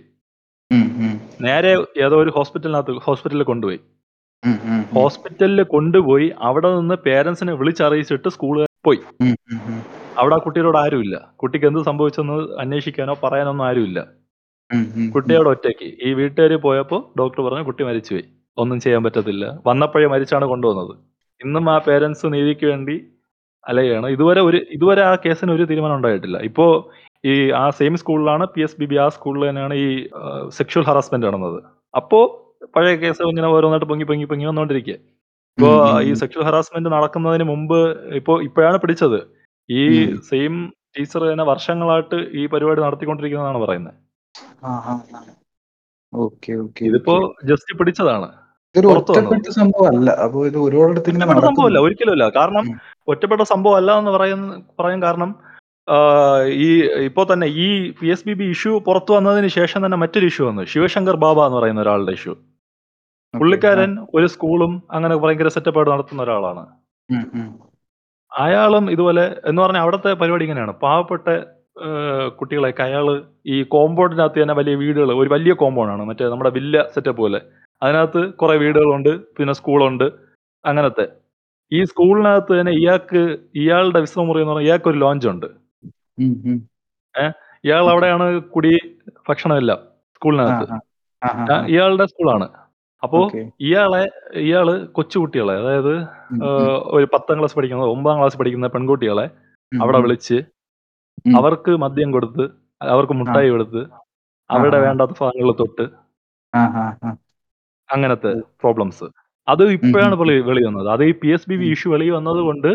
നേരെ 1.41 1.71
ഏതോ 2.05 2.17
ഒരു 2.17 2.29
ഹോസ്പിറ്റലിനകത്ത് 2.29 2.91
ഹോസ്പിറ്റലിൽ 2.91 3.43
കൊണ്ടുപോയി. 3.43 3.79
ഹോസ്പിറ്റലിൽ 4.93 5.63
കൊണ്ടുപോയി 5.63 6.33
അവിടെ 6.39 6.79
നിന്ന് 6.79 6.95
പേരൻസിനെ 6.95 7.53
വിളിച്ചറിയിച്ചിട്ട് 7.53 8.29
സ്കൂളുകാർ 8.29 8.67
പോയി. 8.85 8.99
അവിടെ 10.17 10.35
ആ 10.35 10.37
കുട്ടിയോട് 10.37 10.77
ആരുമില്ല. 10.77 11.33
കുട്ടിക്ക് 11.35 11.65
എന്ത് 11.65 11.79
സംഭവിച്ചെന്ന് 11.83 12.33
അന്വേഷിക്കാനോ 12.33 13.15
പറയാനൊന്നും 13.23 13.65
ആരുമില്ല. 13.65 14.07
കുട്ടിയോട് 15.15 15.49
ഒറ്റയ്ക്ക്. 15.49 15.87
ഈ 16.07 16.13
വീട്ടുകാരി 16.13 16.55
പോയപ്പോ 16.55 17.13
ഡോക്ടർ 17.19 17.41
പറഞ്ഞു 17.41 17.63
കുട്ടി 17.63 17.83
മരിച്ചുപോയി. 17.83 18.25
ഒന്നും 18.57 18.79
ചെയ്യാൻ 18.79 19.03
പറ്റത്തില്ല. 19.03 19.59
വന്നപ്പോഴേ 19.67 20.07
മരിച്ചാണ് 20.07 20.45
കൊണ്ടുവന്നത്. 20.45 20.93
ഇന്നും 21.41 21.69
ആ 21.69 21.77
പേരൻസ് 21.77 22.25
നീതിക്ക് 22.25 22.65
വേണ്ടി 22.65 22.95
അലയുകയാണ്. 23.65 24.07
ഇതുവരെ 24.07 24.41
ഒരു 24.41 24.59
ഇതുവരെ 24.71 25.01
ആ 25.03 25.13
കേസിന് 25.25 25.51
ഒരു 25.51 25.65
തീരുമാനം 25.71 25.95
ഉണ്ടായിട്ടില്ല. 25.95 26.37
ഇപ്പോ 26.49 26.65
ഈ 27.23 27.33
ആ 27.53 27.69
സെയിം 27.79 27.95
സ്കൂളിലാണ് 28.01 28.45
പിഎസ്ബിബി 28.53 28.97
ആ 28.97 29.07
സ്കൂളിൽ 29.09 29.43
തന്നെയാണ് 29.49 29.75
ഈ 29.83 29.87
ആഹ് 30.21 30.45
സെക്ഷൽ 30.49 30.83
ഹറാസ്മെന്റ് 30.83 31.27
നടന്നത്. 31.27 31.59
അപ്പോ 31.93 32.19
പഴയ 32.75 32.95
കേസ് 32.95 33.29
ഇങ്ങനെ 33.31 33.47
ഓരോന്നായിട്ട് 33.47 33.87
പൊങ്ങി 33.87 34.05
പൊങ്ങി 34.05 34.25
പൊങ്ങി 34.25 34.45
വന്നോണ്ടിരിക്കുകയാ. 34.45 34.99
ഇപ്പോ 35.57 35.69
ഉം, 35.85 36.01
ഈ 36.01 36.11
ഉം. 36.11 36.17
സെക്ഷൽ 36.21 36.43
ഹറാസ്മെന്റ് 36.43 36.89
നടക്കുന്നതിന് 36.89 37.43
മുമ്പ് 37.43 37.79
ഇപ്പോ 38.15 38.35
ഇപ്പോഴാണ് 38.41 38.77
പിടിച്ചത്. 38.77 39.19
ഈ 39.69 39.81
ഉം. 40.03 40.13
സെയിം 40.29 40.53
ടീച്ചർ 40.95 41.21
തന്നെ 41.23 41.43
വർഷങ്ങളായിട്ട് 41.43 42.17
ഈ 42.33 42.47
പരിപാടി 42.47 42.81
നടത്തിക്കൊണ്ടിരിക്കുന്നതാണ് 42.81 43.59
പറയുന്നത്. 43.59 43.97
ഓക്കെ, 46.13 46.53
ഓക്കെ, 46.63 46.81
ഇതിപ്പോ 46.89 47.13
ഓക്കെ. 47.19 47.45
ജസ്റ്റ് 47.47 47.77
പിടിച്ചതാണ്. 47.79 48.27
ഇതൊരു 48.75 48.87
പുറത്തു 48.87 49.11
വന്നത്. 49.11 49.27
ഒറ്റപ്പെട്ട 49.27 49.53
സംഭവമല്ല. 49.59 50.09
അപ്പൊ 50.25 50.39
ഇത് 50.49 50.57
ഒരുപാടിടത്ത് 50.57 51.09
ഇങ്ങനെ 51.09 51.25
ഒറ്റപ്പെട്ട 51.25 51.47
സംഭവമല്ല. 51.49 51.79
ഒരിക്കലുമല്ല. 51.79 52.25
കാരണം 52.37 52.65
ഉം. 52.65 52.77
ഒറ്റപ്പെട്ട 53.11 53.41
സംഭവം 53.41 53.75
അല്ല 53.75 53.91
എന്ന് 53.99 54.11
പറയുന്ന 54.11 54.61
പറയാൻ 54.79 55.01
കാരണം 55.03 55.31
ഈ 56.63 56.69
ഇപ്പോൾ 57.07 57.25
തന്നെ 57.33 57.47
ഈ 57.65 57.67
P 57.99 58.07
S 58.07 58.25
B 58.27 58.33
B 58.33 58.43
issue 58.43 58.73
പുറത്തു 58.79 59.11
വന്നതിന് 59.13 59.47
ശേഷം 59.47 59.79
തന്നെ 59.85 59.97
മറ്റൊരു 59.97 60.25
ഇഷ്യൂ 60.25 60.47
വന്നു. 60.47 60.63
ശിവശങ്കർ 60.73 61.15
ബാബ 61.15 61.39
എന്ന് 61.45 61.57
പറയുന്ന 61.57 61.81
ഒരാളുടെ 61.81 62.11
ഇഷ്യൂ. 62.11 62.33
പുള്ളിക്കാരൻ 63.39 63.91
ഒരു 64.13 64.27
സ്കൂളും 64.27 64.71
അങ്ങനെ 64.91 65.15
ഭയങ്കര 65.15 65.47
സെറ്റപ്പായിട്ട് 65.47 65.91
നടത്തുന്ന 65.91 66.23
ഒരാളാണ്. 66.23 66.63
അയാളും 68.31 68.91
ഇതുപോലെ 68.91 69.23
എന്ന് 69.45 69.61
പറഞ്ഞാൽ 69.61 69.81
അവിടുത്തെ 69.81 70.13
പരിപാടി 70.13 70.43
ഇങ്ങനെയാണ്. 70.45 70.73
പാവപ്പെട്ട 70.85 71.27
കുട്ടികളൊക്കെ 71.27 72.37
കുട്ടികളെയൊക്കെ 72.39 72.83
അയാൾ 72.83 73.05
ഈ 73.45 73.57
കോമ്പൗണ്ടിനകത്ത് 73.63 74.41
തന്നെ 74.41 74.53
വലിയ 74.53 74.75
വീടുകൾ 74.75 75.09
ഒരു 75.21 75.29
വലിയ 75.29 75.53
കോമ്പൗണ്ടാണ്. 75.53 76.03
മറ്റേ 76.05 76.25
നമ്മുടെ 76.29 76.51
വില്ല 76.57 76.83
സെറ്റപ്പ് 76.93 77.21
പോലെ. 77.21 77.39
അതിനകത്ത് 77.83 78.21
കുറെ 78.41 78.55
വീടുകളുണ്ട്. 78.57 79.11
പിന്നെ 79.37 79.53
സ്കൂളുണ്ട്. 79.53 80.07
അങ്ങനത്തെ. 80.65 81.05
ഈ 81.71 81.79
സ്കൂളിനകത്ത് 81.91 82.53
തന്നെ 82.59 82.73
ഇയാൾക്ക് 82.79 83.21
ഇയാളുടെ 83.61 83.99
വിശ്രമമുറി 84.05 84.39
എന്ന് 84.41 84.53
പറഞ്ഞാൽ 84.53 84.67
ഇയാൾക്കൊരു 84.67 84.99
ലോഞ്ച് 85.03 85.27
ഉണ്ട്. 85.33 85.47
ഏഹ് 87.15 87.33
ഇയാൾ 87.65 87.83
അവിടെയാണ് 87.91 88.25
കുടി 88.53 88.71
ഭക്ഷണം 89.29 89.57
എല്ലാം 89.61 89.79
സ്കൂളിനകത്ത്. 90.15 90.65
ഇയാളുടെ 91.71 92.05
സ്കൂളാണ്. 92.11 92.47
അപ്പോ. 93.03 93.19
ഇയാളെ 93.67 94.01
ഇയാൾ 94.45 94.67
കൊച്ചുകുട്ടികളെ 94.97 95.55
അതായത് 95.61 95.93
ഒരു 96.95 97.05
10ാം 97.13 97.37
ക്ലാസ് 97.39 97.55
പഠിക്കുന്ന 97.57 97.85
ഒമ്പതാം 97.95 98.19
ക്ലാസ് 98.19 98.37
പഠിക്കുന്ന 98.39 98.67
പെൺകുട്ടികളെ 98.75 99.25
അവിടെ 99.71 99.99
വിളിച്ച് 100.05 100.37
അവർക്ക് 101.39 101.71
മദ്യം 101.83 102.11
കൊടുത്ത് 102.11 102.43
അവർക്ക്. 102.93 103.15
മുട്ടായി 103.21 103.49
കൊടുത്ത് 103.49 103.81
അവരുടെ 104.49 104.79
വേണ്ടാത്ത 104.85 105.13
ഭാഗങ്ങളിൽ 105.21 105.55
തൊട്ട്. 105.61 105.85
അങ്ങനത്തെ 107.89 108.31
പ്രോബ്ലംസ്. 108.61 109.05
അത് 109.47 109.63
ഇപ്പോഴാണ്. 109.77 110.15
വെളി 110.21 110.35
വെളി 110.49 110.61
വന്നത്. 110.67 110.87
അത് 110.95 111.03
ഈ 111.09 111.13
പി 111.21 111.29
എസ് 111.35 111.47
ബി 111.49 111.55
ഇഷ്യൂ 111.75 111.89
വെളി 111.93 112.07
വന്നത് 112.17 112.41
കൊണ്ട് 112.47 112.71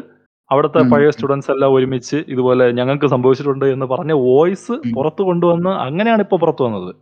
അവിടുത്തെ 0.50 0.80
പഴയ 0.90 1.10
സ്റ്റുഡൻസ് 1.14 1.48
എല്ലാം 1.54 1.70
ഒരുമിച്ച് 1.76 2.18
ഇതുപോലെ 2.32 2.64
ഞങ്ങൾക്ക് 2.78 3.06
സംഭവിച്ചിട്ടുണ്ട് 3.14 3.64
എന്ന് 3.74 3.86
പറഞ്ഞ 3.92 4.12
വോയിസ് 4.26 4.74
പുറത്തു 4.96 5.22
കൊണ്ടുവന്ന് 5.28 5.72
അങ്ങനെയാണ് 5.86 6.22
ഇപ്പോ 6.26 6.36
പുറത്തു 6.42 6.64
വന്നത്. 6.66 6.92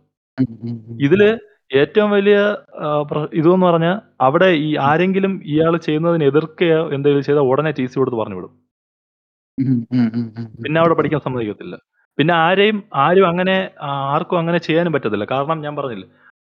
ഇതിൽ 1.07 1.21
ഏറ്റവും 1.79 2.09
വലിയ 2.15 2.37
ഇതു 2.39 3.13
എന്ന് 3.13 3.37
ഇതെന്ന് 3.39 3.65
പറഞ്ഞാൽ 3.69 3.95
അവിടെ 4.25 4.49
ഈ 4.67 4.69
ആരെങ്കിലും 4.89 5.33
ഇയാൾ 5.53 5.73
ചെയ്യുന്നതിന് 5.87 6.25
എതിർക്കുകയോ 6.31 6.81
എന്തെങ്കിലും 6.95 7.25
ചെയ്താൽ 7.27 7.47
ഉടനെ 7.51 7.71
ടി 7.77 7.85
സി 7.91 7.95
കൊടുത്ത് 7.99 8.17
പറഞ്ഞു 8.21 8.37
വിടും. 8.39 8.51
പിന്നെ 10.63 10.77
അവിടെ 10.81 10.95
പഠിക്കാൻ 10.99 11.21
സമ്മതിക്കത്തില്ല. 11.25 11.75
പിന്നെ 12.17 12.33
ആരെയും 12.45 12.77
ആരും 13.05 13.27
അങ്ങനെ 13.31 13.55
ആർക്കും 14.15 14.39
അങ്ങനെ 14.41 14.59
ചെയ്യാനും 14.67 14.93
പറ്റത്തില്ല. 14.95 15.25
കാരണം 15.33 15.57
ഞാൻ 15.65 15.73
പറഞ്ഞില്ല 15.79 16.05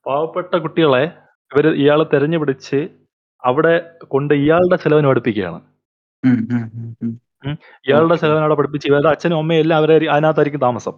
പാവപ്പെട്ട 0.07 0.53
കുട്ടികളെ 0.65 1.05
ഇവർ 1.51 1.67
ഇയാൾ 1.83 2.01
തെരഞ്ഞു 2.13 2.39
പിടിച്ച് 2.43 2.81
അവിടെ 3.45 3.91
കൊണ്ട് 4.05 4.35
ഇയാളുടെ 4.35 4.77
ചെലവിന് 4.77 5.07
പഠിപ്പിക്കുകയാണ്. 5.07 5.61
ഉം, 6.25 6.49
ഉം, 6.51 6.71
ഉം, 6.75 6.97
ഉം. 7.03 7.21
ഉം. 7.47 7.59
ഇയാളുടെ 7.89 8.13
ഓക്കെ. 8.13 8.21
ചെലവിന് 8.21 8.41
അവിടെ 8.41 8.55
പഠിപ്പിച്ച് 8.55 8.89
ഇവരുടെ 8.89 9.09
അച്ഛനും 9.09 9.39
അമ്മയും 9.39 9.61
എല്ലാം 9.61 9.79
അവരെ 9.79 10.11
അതിനകത്തായിരിക്കും 10.11 10.61
താമസം. 10.61 10.93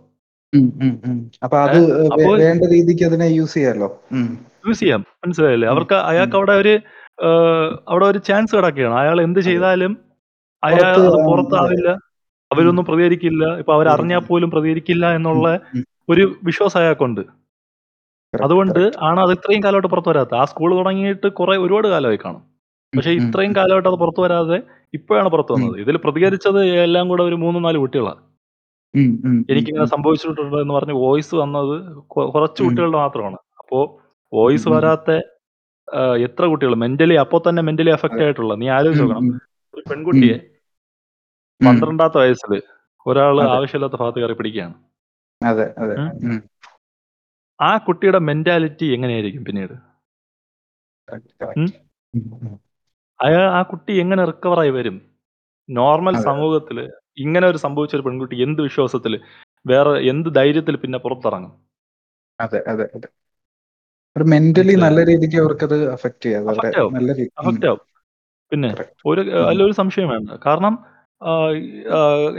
ഉം, 0.55 0.73
ഉം, 0.83 1.01
ഉം. 1.05 1.31
അപ്പൊ 1.45 1.59
അത് 1.59 1.77
ഏഹ് 1.77 1.93
വേ 1.93 2.07
അപ്പോ 2.07 2.37
വേണ്ട 2.37 2.63
രീതിക്ക് 2.73 3.05
അതിനെ 3.05 3.25
യൂസ് 3.25 3.55
ചെയ്യാലോ. 3.55 4.01
ഉം. 4.13 4.47
യൂസ് 4.69 4.81
ചെയ്യാം. 4.81 5.07
മനസ്സിലായില്ലേ? 5.27 5.69
ഉം, 5.69 5.73
അവർക്ക് 5.73 5.95
ഉം. 5.95 6.05
അയാൾക്ക് 6.07 6.37
അവിടെ 6.37 6.53
ഒരു 6.53 6.79
ഏഹ് 7.25 7.79
അവിടെ 7.89 8.05
ഒരു 8.05 8.19
ചാൻസ് 8.19 8.57
കിടക്കുകയാണ്. 8.57 8.95
അയാൾ 8.95 9.21
എന്ത് 9.21 9.41
അതെ. 9.41 9.49
ചെയ്താലും 9.49 9.99
അയാൾ 10.63 10.77
പുറത്ത് 10.77 11.01
അത് 11.01 11.07
ആ, 11.07 11.13
അതെ. 11.13 11.29
പുറത്താവില്ല. 11.29 11.89
ഉം. 11.91 12.01
അവരൊന്നും 12.53 12.85
പ്രതികരിക്കില്ല. 12.85 13.45
ഇപ്പൊ 13.59 13.75
അവരറിഞ്ഞാൽ 13.75 13.97
പ്രതികരിക്കില്ല. 13.99 14.29
പോലും 14.29 14.51
പ്രതികരിക്കില്ല 14.51 15.11
ഉം, 15.11 15.17
എന്നുള്ള 15.17 15.61
ഉം. 15.75 15.85
ഒരു 16.09 16.39
വിശ്വാസം 16.43 16.81
അയാൾക്കുണ്ട്. 16.81 17.21
കറക്റ്റ്, 18.35 18.45
അതുകൊണ്ട് 18.47 18.81
കറക്റ്റ്. 18.81 18.99
ആണ് 19.09 19.19
അത് 19.21 19.33
ഇത്രയും 19.37 19.63
കാലമായിട്ട് 19.65 19.89
പുറത്തു 19.89 20.11
വരാത്തത്. 20.11 20.37
ആ 20.37 20.45
സ്കൂൾ 20.45 20.71
തുടങ്ങിയിട്ട് 20.77 21.29
കുറെ 21.39 21.55
ഒരുപാട് 21.59 21.89
കാലമായി 21.89 22.19
കാണും. 22.19 22.43
ഉം, 22.93 22.99
പക്ഷേ 22.99 23.13
ഉം, 23.17 23.17
ഇത്രയും 23.21 23.53
ഉം. 23.53 23.57
കാലമായിട്ട് 23.59 23.89
അത് 23.89 23.99
പുറത്തു 23.99 24.21
വരാതെ 24.21 24.59
ഇപ്പോഴാണ് 24.95 25.29
പുറത്തു 25.29 25.53
ഉം. 25.55 25.57
വന്നത്. 25.57 25.77
ഇതിൽ 25.81 25.97
പ്രതികരിച്ചത് 26.05 26.61
എല്ലാം 26.85 27.09
കൂടെ 27.09 27.23
ഒരു 27.23 27.37
3, 27.37 27.59
4 27.61 27.79
കുട്ടികളാ. 27.79 28.15
ഉം, 28.95 29.11
ഉം, 29.27 29.39
ഉം, 29.53 29.53
എനിക്കിങ്ങനെ 29.53 29.85
ഉം. 29.85 29.91
സംഭവിച്ചിട്ടുണ്ട് 29.95 30.57
എന്ന് 30.63 30.75
പറഞ്ഞ് 30.75 30.93
വോയിസ് 30.99 31.35
വന്നത് 31.35 31.75
കൊ 32.09 32.21
കുറച്ച് 32.31 32.61
ഉം. 32.63 32.67
കുട്ടികളുടെ 32.67 32.99
മാത്രമാണ്. 32.99 33.39
അപ്പോ 33.59 33.81
ഉം, 34.51 34.63
വോയിസ് 34.63 34.69
ഉം. 34.71 34.75
വരാത്ത 34.75 35.11
ആഹ് 35.89 36.17
എത്ര 36.19 36.45
കുട്ടികൾ 36.47 36.75
മെന്റലി 36.75 37.15
അപ്പൊ 37.15 37.39
തന്നെ 37.39 37.63
മെന്റലി 37.63 37.91
അഫക്റ്റ് 37.91 38.23
ആയിട്ടുള്ള 38.23 38.55
നീ 38.55 38.67
ആലോചിച്ച് 38.69 39.03
ഉം, 39.03 39.05
നോക്കണം. 39.05 39.25
ഉം. 39.25 39.37
ഒരു 39.75 39.83
ഉം. 39.83 39.89
പെൺകുട്ടിയെ 39.91 40.37
ഉം. 41.61 41.81
12ാമത്തെ 41.81 42.19
വയസ്സിൽ 42.19 42.53
ഒരാൾ 43.07 43.37
അതെ. 43.39 43.57
ആവശ്യമില്ലാത്ത 43.57 43.97
ഭാഗത്ത് 43.97 44.21
കയറി 44.21 44.33
പിടിക്കുകയാണ്. 44.33 44.75
അതെ, 45.41 45.67
അതെ. 45.79 45.97
ഉം. 45.99 46.11
ഉം. 46.27 46.39
ആ 47.61 47.77
കുട്ടിയുടെ 47.79 48.19
മെന്റാലിറ്റി 48.19 48.87
എങ്ങനെയായിരിക്കും 48.95 49.45
പിന്നീട്? 49.45 49.75
കറക്റ്റ്, 51.09 51.35
ഉം. 51.57 51.69
കറക്റ്റ്. 51.69 51.79
ഉം, 52.15 52.25
ഉം. 52.43 52.57
അയാ 53.21 53.43
ആ 53.51 53.63
കുട്ടി 53.63 53.93
എങ്ങനെ 53.95 54.25
റിക്കവറായി 54.25 54.71
വരും? 54.71 54.97
നോർമൽ 55.69 56.17
സമൂഹത്തിൽ 56.19 56.79
ഇങ്ങനെ 57.19 57.47
ഒരു 57.47 57.57
സംഭവിച്ച 57.57 57.95
ഒരു 57.95 58.03
പെൺകുട്ടി 58.03 58.37
എന്ത് 58.43 58.63
വിശ്വാസത്തിൽ 58.63 59.15
വേറെ 59.67 59.91
എന്ത് 60.11 60.29
ധൈര്യത്തിൽ 60.35 60.77
പിന്നെ 60.77 60.99
പുറത്തിറങ്ങും? 60.99 61.53
അതെ, 62.39 62.59
അതെ, 62.69 62.85
അതെ. 62.95 63.09
ഒരു 64.17 64.25
മെന്റലി 64.25 64.75
നല്ല? 64.77 64.99
രീതിക്ക് 65.05 65.39
അവർക്കത് 65.41 65.77
ചെയ്യും. 66.21 66.91
നല്ല. 66.91 67.11
അഫക്റ്റ് 67.41 67.67
ആവും. 67.67 67.81
പിന്നെ 68.53 68.71
ഒരു. 69.07 69.23
അതിലൊരു 69.43 69.73
സംശയം 69.73 70.09
വേണ്ട. 70.09 70.31
കാരണം 70.47 70.75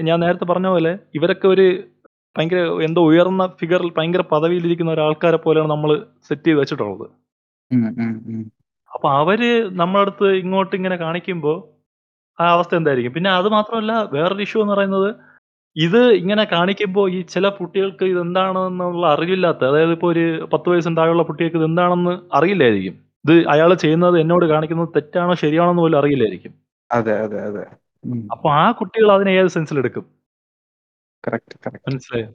ഞാൻ 0.02 0.18
നേരത്തെ 0.20 0.46
പറഞ്ഞ 0.46 0.68
പോലെ 0.68 0.92
ഇവരൊക്കെ 1.16 1.48
ഒരു 1.48 1.66
ഭയങ്കര 2.40 2.60
എന്തോ 2.88 3.02
ഉയർന്ന 3.12 3.44
ഫിഗറിൽ 3.60 3.90
ഭയങ്കര 3.98 4.24
പദവിയിലിരിക്കുന്ന 4.34 4.92
ഒരാൾക്കാരെ 4.96 5.40
പോലെയാണ് 5.46 5.70
നമ്മൾ 5.72 5.92
സെറ്റ് 6.28 6.48
ചെയ്ത് 6.48 6.60
വെച്ചിട്ടുള്ളത്. 6.60 7.06
അപ്പൊ 8.92 9.08
അവർ 9.22 9.42
നമ്മുടെ 9.80 10.02
അടുത്ത് 10.04 10.28
ഇങ്ങോട്ട് 10.44 10.74
ഇങ്ങനെ 10.78 10.96
കാണിക്കുമ്പോൾ 11.04 11.58
ആ 12.40 12.46
അവസ്ഥ 12.56 12.74
എന്തായിരിക്കും? 12.80 13.14
പിന്നെ 13.16 13.30
അത് 13.40 13.48
മാത്രമല്ല 13.56 13.94
വേറൊരു 14.14 14.44
ഇഷ്യൂ 14.46 14.60
എന്ന് 14.64 14.74
പറയുന്നത് 14.76 15.10
ഇത് 15.76 16.00
ഇങ്ങനെ 16.20 16.44
കാണിക്കുമ്പോൾ 16.54 17.06
ഈ 17.16 17.20
ചില 17.34 17.46
കുട്ടികൾക്ക് 17.58 18.06
ഇത് 18.12 18.20
എന്താണെന്നുള്ള 18.26 19.04
അറിവില്ലാത്ത 19.16 19.62
അതായത് 19.72 19.94
ഇപ്പൊ 19.98 20.08
ഒരു 20.14 20.24
10 20.54 20.72
വയസ്സിന് 20.72 20.98
താഴെയുള്ള 21.00 21.24
കുട്ടികൾക്ക് 21.30 21.60
ഇതെന്താണെന്ന് 21.62 22.14
അറിയില്ലായിരിക്കും. 22.38 22.96
ഇത് 23.26 23.34
അയാൾ 23.54 23.70
ചെയ്യുന്നത് 23.84 24.16
എന്നോട് 24.24 24.46
കാണിക്കുന്നത് 24.54 24.90
തെറ്റാണോ 24.96 25.36
ശരിയാണോ 25.44 25.72
എന്ന് 25.74 25.84
പോലും 25.86 26.00
അറിയില്ലായിരിക്കും. 26.02 26.54
അതെ, 26.90 27.16
അതെ, 27.26 27.40
അതെ. 27.50 27.64
അപ്പൊ 28.34 28.48
ആ 28.62 28.66
കുട്ടികൾ 28.80 29.10
അതിനെ 29.18 29.32
ഏത് 29.40 29.50
സെൻസിലെടുക്കും? 29.56 30.06
Correct, 31.28 31.60
correct. 31.68 31.92
മനസ്സിലായോ? 31.92 32.28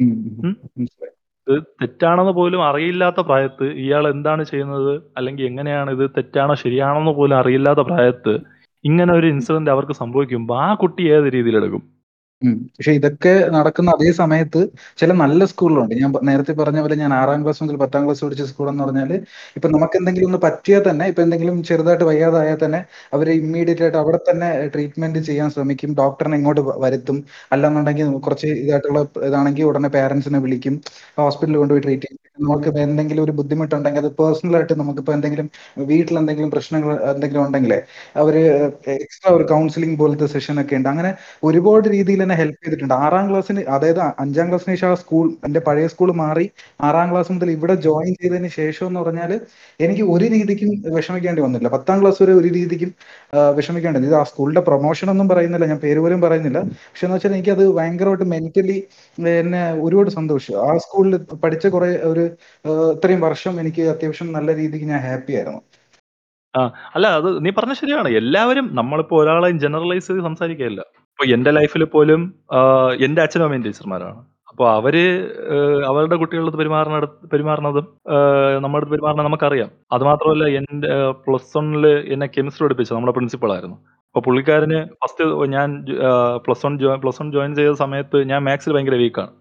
ഉം, 0.00 0.10
ഉം, 0.10 0.46
ഉം. 0.46 0.58
മനസ്സിലായി. 0.78 1.16
ഇത് 1.46 1.64
തെറ്റാണെന്ന് 1.82 2.32
പോലും 2.32 2.68
അറിയില്ലാത്ത 2.68 3.20
പ്രായത്ത് 3.20 3.64
ഇയാൾ 3.64 4.08
എന്താണ് 4.08 4.44
ചെയ്യുന്നത്? 4.44 5.02
അല്ലെങ്കിൽ 5.16 5.44
എങ്ങനെയാണ് 5.44 5.90
ഇത് 5.90 6.10
തെറ്റാണോ 6.10 6.54
ശരിയാണോ 6.54 6.98
എന്ന് 6.98 7.10
പോലും 7.10 7.36
അറിയില്ലാത്ത 7.36 7.80
പ്രായത്ത് 7.80 8.38
ഇങ്ങനെ 8.84 9.14
ഒരു 9.14 9.26
ഇൻസിഡന്റ് 9.26 9.70
അവർക്ക് 9.70 9.92
സംഭവിക്കുമ്പോ 9.92 10.56
ആ 10.56 10.74
കുട്ടി 10.74 11.02
ഏത് 11.02 11.32
രീതിയിലെടുക്കും? 11.34 11.99
പക്ഷെ 12.42 12.92
ഇതൊക്കെ 12.98 13.32
നടക്കുന്ന 13.54 13.90
അതേ 13.96 14.10
സമയത്ത് 14.20 14.60
ചില 15.00 15.10
നല്ല 15.22 15.40
സ്കൂളുകളുണ്ട്. 15.50 15.94
ഞാൻ 16.02 16.10
നേരത്തെ 16.28 16.52
പറഞ്ഞ 16.60 16.78
പോലെ 16.84 16.96
ഞാൻ 17.02 17.12
ആറാം 17.18 17.40
ക്ലാസ് 17.44 17.60
മുതൽ 17.64 17.76
10ാം 17.82 18.04
ക്ലാസ് 18.06 18.22
പഠിച്ച 18.26 18.44
സ്കൂളെന്ന് 18.50 18.82
പറഞ്ഞാൽ 18.84 19.10
ഇപ്പൊ 19.56 19.68
നമുക്ക് 19.74 19.96
എന്തെങ്കിലും 20.00 20.28
ഒന്ന് 20.30 20.40
പറ്റിയാൽ 20.46 20.82
തന്നെ 20.88 21.06
ഇപ്പൊ 21.10 21.22
എന്തെങ്കിലും 21.26 21.56
ചെറുതായിട്ട് 21.70 22.06
വയ്യാതായാൽ 22.10 22.58
തന്നെ 22.64 22.80
അവരെ 23.16 23.34
ഇമ്മീഡിയേറ്റ് 23.42 23.84
ആയിട്ട് 23.86 23.98
അവിടെ 24.02 24.20
തന്നെ 24.30 24.48
ട്രീറ്റ്മെന്റ് 24.74 25.22
ചെയ്യാൻ 25.28 25.50
ശ്രമിക്കും. 25.56 25.92
ഡോക്ടറിനെ 26.00 26.38
ഇങ്ങോട്ട് 26.40 26.64
വരുത്തും. 26.86 27.18
അല്ലാന്നുണ്ടെങ്കിൽ 27.54 28.08
കുറച്ച് 28.26 28.48
ഇതായിട്ടുള്ള 28.62 29.00
ഇതാണെങ്കിൽ 29.28 29.66
ഉടനെ 29.70 29.90
പേരൻസിനെ 29.98 30.40
വിളിക്കും. 30.46 30.74
ഹോസ്പിറ്റലിൽ 31.20 31.60
കൊണ്ടുപോയി 31.62 31.84
ട്രീറ്റ് 31.88 32.06
ചെയ്യും. 32.06 32.18
നമുക്ക് 32.44 32.70
എന്തെങ്കിലും 32.82 33.22
ഒരു 33.24 33.32
ബുദ്ധിമുട്ടുണ്ടെങ്കിൽ 33.38 34.00
അത് 34.02 34.10
പേഴ്സണൽ 34.18 34.54
ആയിട്ട് 34.58 34.74
നമുക്കിപ്പോ 34.80 35.12
എന്തെങ്കിലും 35.16 35.46
വീട്ടിൽ 35.90 36.14
എന്തെങ്കിലും 36.20 36.50
പ്രശ്നങ്ങൾ 36.54 36.90
എന്തെങ്കിലും 37.10 37.42
ഉണ്ടെങ്കിലേ 37.46 37.78
അവർ 38.22 38.34
എക്സ്ട്രാ 38.96 39.30
ഒരു 39.38 39.44
കൗൺസിലിംഗ് 39.52 39.98
പോലത്തെ 40.02 40.26
സെഷൻ 40.34 40.56
ഒക്കെ 40.62 40.76
ഉണ്ട്. 40.78 40.88
അങ്ങനെ 40.92 41.10
ഒരുപാട് 41.48 41.86
രീതിയിൽ 41.96 42.22
എന്നെ 42.30 42.38
ഹെൽപ്പ് 42.40 42.58
ചെയ്തിട്ടുണ്ട്. 42.64 42.94
ആറാം 43.04 43.24
ക്ലാസ്സിന് 43.28 43.62
അതായത് 43.74 44.00
അഞ്ചാം 44.22 44.46
ക്ലാസ്സിന് 44.50 44.72
ശേഷം 44.74 44.90
ആ 44.94 44.96
സ്കൂൾ 45.02 45.26
എന്റെ 45.46 45.60
പഴയ 45.66 45.86
സ്കൂൾ 45.92 46.10
മാറി 46.20 46.44
ആറാം 46.88 47.08
ക്ലാസ് 47.12 47.30
മുതൽ 47.34 47.48
ഇവിടെ 47.56 47.74
ജോയിൻ 47.86 48.12
ചെയ്തതിന് 48.20 48.50
ശേഷം 48.58 48.86
എന്ന് 48.90 49.00
പറഞ്ഞാൽ 49.00 49.32
എനിക്ക് 49.80 50.04
ഒരു 50.14 50.26
രീതിക്കും 50.34 50.68
വിഷമിക്കേണ്ടി 50.96 51.42
വന്നില്ല. 51.46 51.68
10ാം 51.76 51.98
ക്ലാസ് 52.02 52.20
വരെ 52.22 52.34
ഒരു 52.40 52.48
രീതിക്കും 52.58 52.90
വിഷമിക്കേണ്ടി. 53.58 54.02
ഇത് 54.10 54.16
ആ 54.20 54.24
സ്കൂളിന്റെ 54.30 54.62
പ്രൊമോഷൻ 54.68 55.10
ഒന്നും 55.14 55.28
പറയുന്നില്ല. 55.32 55.68
ഞാൻ 55.72 55.80
പേര് 55.86 56.00
പോലും 56.04 56.20
പറയുന്നില്ല. 56.26 56.60
പക്ഷെ 56.90 57.06
എന്ന് 57.06 57.16
വെച്ചാൽ 57.16 57.34
എനിക്കത് 57.36 57.64
ഭയങ്കരമായിട്ട് 57.78 58.28
മെന്റലി 58.34 58.78
എന്നെ 59.42 59.64
ഒരുപാട് 59.86 60.10
സന്തോഷിച്ചു. 60.18 60.56
ആ 60.66 60.70
സ്കൂളിൽ 60.86 61.14
പഠിച്ച 61.44 61.66
കുറെ 61.76 61.90
ഒരു 62.12 62.24
ഇത്രയും 62.94 63.20
വർഷം 63.28 63.54
എനിക്ക് 63.64 63.84
അത്യാവശ്യം 63.94 64.30
നല്ല 64.38 64.50
രീതിക്ക് 64.60 64.88
ഞാൻ 64.92 65.02
ഹാപ്പി 65.08 65.34
ആയിരുന്നു. 65.40 65.62
ആ. 66.54 66.62
അല്ല 66.96 67.06
അത് 67.18 67.28
നീ 67.44 67.50
പറഞ്ഞ 67.58 67.74
ശരിയാണ്. 67.82 68.08
എല്ലാവരും 68.22 68.66
നമ്മളിപ്പോ 68.80 69.16
ഒരാളെ 69.22 69.50
ജനറലൈസ് 69.64 70.08
ചെയ്ത് 70.08 70.24
സംസാരിക്കുകയല്ല. 70.28 70.80
ഇപ്പൊ 71.12 71.24
എന്റെ 71.34 71.50
ലൈഫിൽ 71.58 71.82
പോലും 71.94 72.20
എന്റെ 73.06 73.20
അച്ഛനും 73.24 73.44
അമ്മയും 73.46 73.64
ടീച്ചർമാരാണ്. 73.64 74.20
അപ്പൊ 74.50 74.64
അവർ 74.78 74.94
അവരുടെ 75.90 76.16
കുട്ടികളുടെ 76.20 76.58
പെരുമാറുന്നിടത്ത് 76.60 77.26
പെരുമാറുന്നതും 77.32 77.86
ഏഹ് 78.14 78.56
നമ്മുടെ 78.62 78.78
അടുത്ത് 78.80 78.92
പെരുമാറുന്നത് 78.94 79.26
നമുക്കറിയാം. 79.28 79.70
അത് 79.94 80.02
മാത്രമല്ല 80.08 80.44
എന്റെ 80.60 80.90
പ്ലസ് 81.26 81.52
വണ്ണിൽ 81.56 81.84
എന്നെ 82.14 82.26
കെമിസ്ട്രി 82.36 82.64
പഠിപ്പിച്ചത് 82.64 82.96
നമ്മുടെ 82.96 83.14
പ്രിൻസിപ്പൾ 83.16 83.50
ആയിരുന്നു. 83.56 83.76
അപ്പൊ 84.08 84.20
പുള്ളിക്കാരന് 84.26 84.78
ഫസ്റ്റ് 85.02 85.24
ഞാൻ 85.56 85.68
plus 86.46 86.64
one 86.66 86.74
plus 87.04 87.20
one 87.22 87.28
join 87.36 87.52
ചെയ്ത 87.58 87.74
സമയത്ത് 87.84 88.18
ഞാൻ 88.30 88.40
മാത്സിൽ 88.48 88.74
ഭയങ്കര 88.76 88.98
വീക്കാണ്. 89.04 89.32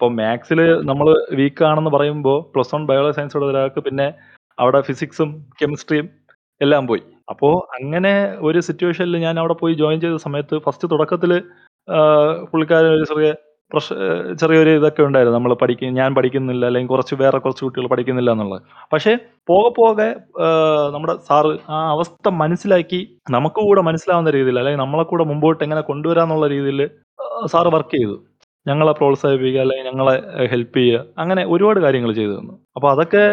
അപ്പൊ 0.00 0.08
മാത്സിൽ 0.20 0.60
നമ്മൾ 0.90 1.08
വീക്കാണെന്ന് 1.40 1.92
പറയുമ്പോ 1.96 2.34
പ്ലസ് 2.54 2.74
വൺ 2.74 2.82
ബയോളജി 2.90 3.16
സയൻസ് 3.18 3.36
ഉള്ള 3.38 3.46
ഒരാൾക്ക് 3.52 3.80
പിന്നെ 3.88 4.06
അവിടെ 4.58 4.80
ഫിസിക്സും 4.88 5.30
കെമിസ്ട്രിയും 5.60 6.08
എല്ലാം 6.60 6.84
പോയി. 6.90 7.02
അപ്പോ 7.28 7.48
അങ്ങനെ 7.78 8.12
ഒരു 8.48 8.58
സിറ്റുവേഷനിൽ 8.68 9.16
ഞാൻ 9.26 9.36
അവിടെ 9.40 9.54
പോയി 9.62 9.74
ജോയിൻ 9.74 9.98
ചെയ്ത 10.04 10.18
സമയത്ത് 10.26 10.56
ഫസ്റ്റ് 10.66 10.90
തുടക്കത്തിൽ 10.92 11.32
പുള്ളിക്കാരൻ 12.52 12.92
ഒരു 12.98 13.06
ചെറിയ 13.10 13.30
പ്രശ് 13.72 13.94
ചെറിയൊരു 14.40 14.72
ഇതൊക്കെ 14.78 15.02
ഉണ്ടായിരുന്നു. 15.02 15.36
നമ്മൾ 15.38 15.52
പഠിക്ക 15.62 15.88
ഞാൻ 15.98 16.10
പഠിക്കുന്നില്ല 16.14 16.64
അല്ലെങ്കിൽ 16.66 16.90
കുറച്ച് 16.90 17.14
വേറെ 17.22 17.38
കുറച്ച് 17.38 17.62
കുട്ടികൾ 17.64 17.86
പഠിക്കുന്നില്ല 17.92 18.30
എന്നുള്ളത്. 18.30 18.62
പക്ഷേ 18.92 19.12
പോകെ 19.48 19.70
പോകെ 19.78 20.06
നമ്മുടെ 20.94 21.14
സാറ് 21.28 21.52
ആ 21.68 21.78
അവസ്ഥ 21.94 22.28
മനസ്സിലാക്കി 22.42 23.00
നമുക്ക് 23.30 23.60
കൂടെ 23.68 23.82
മനസ്സിലാവുന്ന 23.88 24.30
രീതിയിൽ 24.30 24.58
അല്ലെങ്കിൽ 24.58 24.82
നമ്മളെ 24.84 25.02
കൂടെ 25.02 25.24
മുമ്പോട്ട് 25.24 25.62
എങ്ങനെ 25.64 25.82
കൊണ്ടുവരാന്നുള്ള 25.90 26.48
രീതിയിൽ 26.54 26.82
സാറ് 27.46 27.72
വർക്ക് 27.76 27.94
ചെയ്തു. 27.96 28.16
ഞങ്ങളെ 28.66 28.92
പ്രോത്സാഹിപ്പിക്കുക 28.92 29.60
അല്ലെങ്കിൽ 29.60 29.86
ഞങ്ങളെ 29.90 30.14
ഹെൽപ്പ് 30.52 30.78
ചെയ്യുക. 30.78 31.02
അങ്ങനെ 31.18 31.42
ഒരുപാട് 31.46 31.80
കാര്യങ്ങൾ 31.80 32.12
ചെയ്തു 32.20 32.32
തന്നു. 32.38 32.54
അതൊക്കെ 32.94 33.24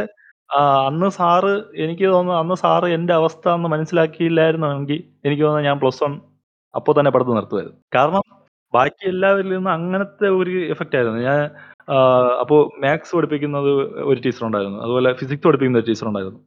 ആഹ് 0.54 0.86
അന്ന് 0.88 1.10
സാറ് 1.12 1.52
എനിക്ക് 1.76 2.06
തോന്നുന്നു 2.06 2.40
അന്ന് 2.40 2.56
സാറ് 2.56 2.88
എന്റെ 2.88 3.14
അവസ്ഥ 3.14 3.46
അന്ന് 3.50 3.70
മനസ്സിലാക്കിയില്ലായിരുന്നെങ്കിൽ 3.70 5.00
എനിക്ക് 5.26 5.44
തോന്നുന്നു 5.44 5.68
ഞാൻ 5.70 5.78
പ്ലസ് 5.80 6.02
വൺ 6.04 6.14
അപ്പൊ 6.74 6.92
തന്നെ 6.94 7.12
പഠിത്തം 7.12 7.36
നിർത്തുമായിരുന്നു. 7.36 7.80
കാരണം 7.96 8.24
ബാക്കി 8.74 9.04
എല്ലാവരിൽ 9.08 9.50
നിന്നും 9.50 9.72
അങ്ങനത്തെ 9.72 10.28
ഒരു 10.34 10.54
എഫക്റ്റ് 10.74 10.96
ആയിരുന്നു. 10.96 11.20
ഞാൻ 11.22 11.40
ആഹ് 11.90 12.32
അപ്പൊ 12.42 12.56
മാത്സ് 12.84 13.16
പഠിപ്പിക്കുന്നത് 13.16 13.70
ഒരു 14.04 14.20
ടീച്ചർ 14.26 14.46
ഉണ്ടായിരുന്നു. 14.46 14.80
അതുപോലെ 14.82 15.14
ഫിസിക്സ് 15.14 15.48
പഠിപ്പിക്കുന്ന 15.48 15.78
ഒരു 15.78 15.88
ടീച്ചർ 15.88 16.08
ഉണ്ടായിരുന്നു. 16.08 16.40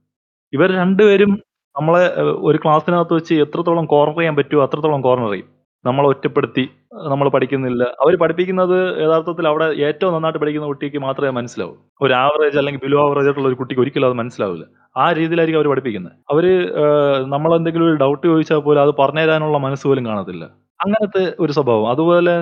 ഇവർ 0.53 0.71
രണ്ടുപേരും 0.77 1.33
നമ്മളെ 1.77 2.05
ഒരു 2.43 2.59
ക്ലാസ്സിനകത്ത് 2.59 3.15
വെച്ച് 3.15 3.35
എത്രത്തോളം 3.45 3.87
കോർണർ 3.87 4.19
ചെയ്യാൻ 4.19 4.37
പറ്റുമോ 4.37 4.63
അത്രത്തോളം 4.65 5.03
കോർണർ 5.03 5.31
ചെയ്യും. 5.31 5.49
നമ്മളെ 5.85 6.09
ഒറ്റപ്പെടുത്തി 6.09 6.65
നമ്മൾ 7.05 7.29
പഠിക്കുന്നില്ല. 7.29 7.83
അവർ 8.01 8.17
പഠിപ്പിക്കുന്നത് 8.17 9.03
യഥാർത്ഥത്തിൽ 9.03 9.49
അവിടെ 9.49 9.65
ഏറ്റവും 9.65 10.15
നന്നായിട്ട് 10.15 10.39
പഠിക്കുന്ന 10.39 10.67
കുട്ടിക്ക് 10.67 10.99
മാത്രമേ 10.99 11.31
മനസ്സിലാവൂ. 11.31 11.75
ഒരു 12.01 12.13
ആവറേജ് 12.15 12.59
അല്ലെങ്കിൽ 12.59 12.81
ബിലോ 12.81 13.09
ആവറേജ് 13.09 13.27
ആയിട്ടുള്ള 13.27 13.49
ഒരു 13.49 13.55
കുട്ടിക്ക് 13.55 13.83
ഒരിക്കലും 13.83 14.07
അത് 14.07 14.15
മനസ്സിലാവില്ല. 14.15 14.65
ആ 14.97 15.13
രീതിയിലായിരിക്കും 15.13 15.61
അവർ 15.61 15.69
പഠിപ്പിക്കുന്നത്. 15.69 16.13
അവർ 16.31 16.47
ഏഹ് 16.85 17.27
നമ്മളെന്തെങ്കിലും 17.27 17.87
ഒരു 17.87 17.95
ഡൗട്ട് 17.95 18.27
ചോദിച്ചാൽ 18.27 18.57
പോലും 18.59 18.83
അത് 18.83 18.95
പറഞ്ഞു 18.99 19.21
തരാനുള്ള 19.21 19.59
മനസ്സ് 19.59 19.89
പോലും 19.89 20.07
കാണത്തില്ല. 20.07 20.45
അങ്ങനത്തെ 20.81 21.23
ഒരു 21.41 21.53
സ്വഭാവം. 21.57 21.87
അതുപോലെ 21.91 22.33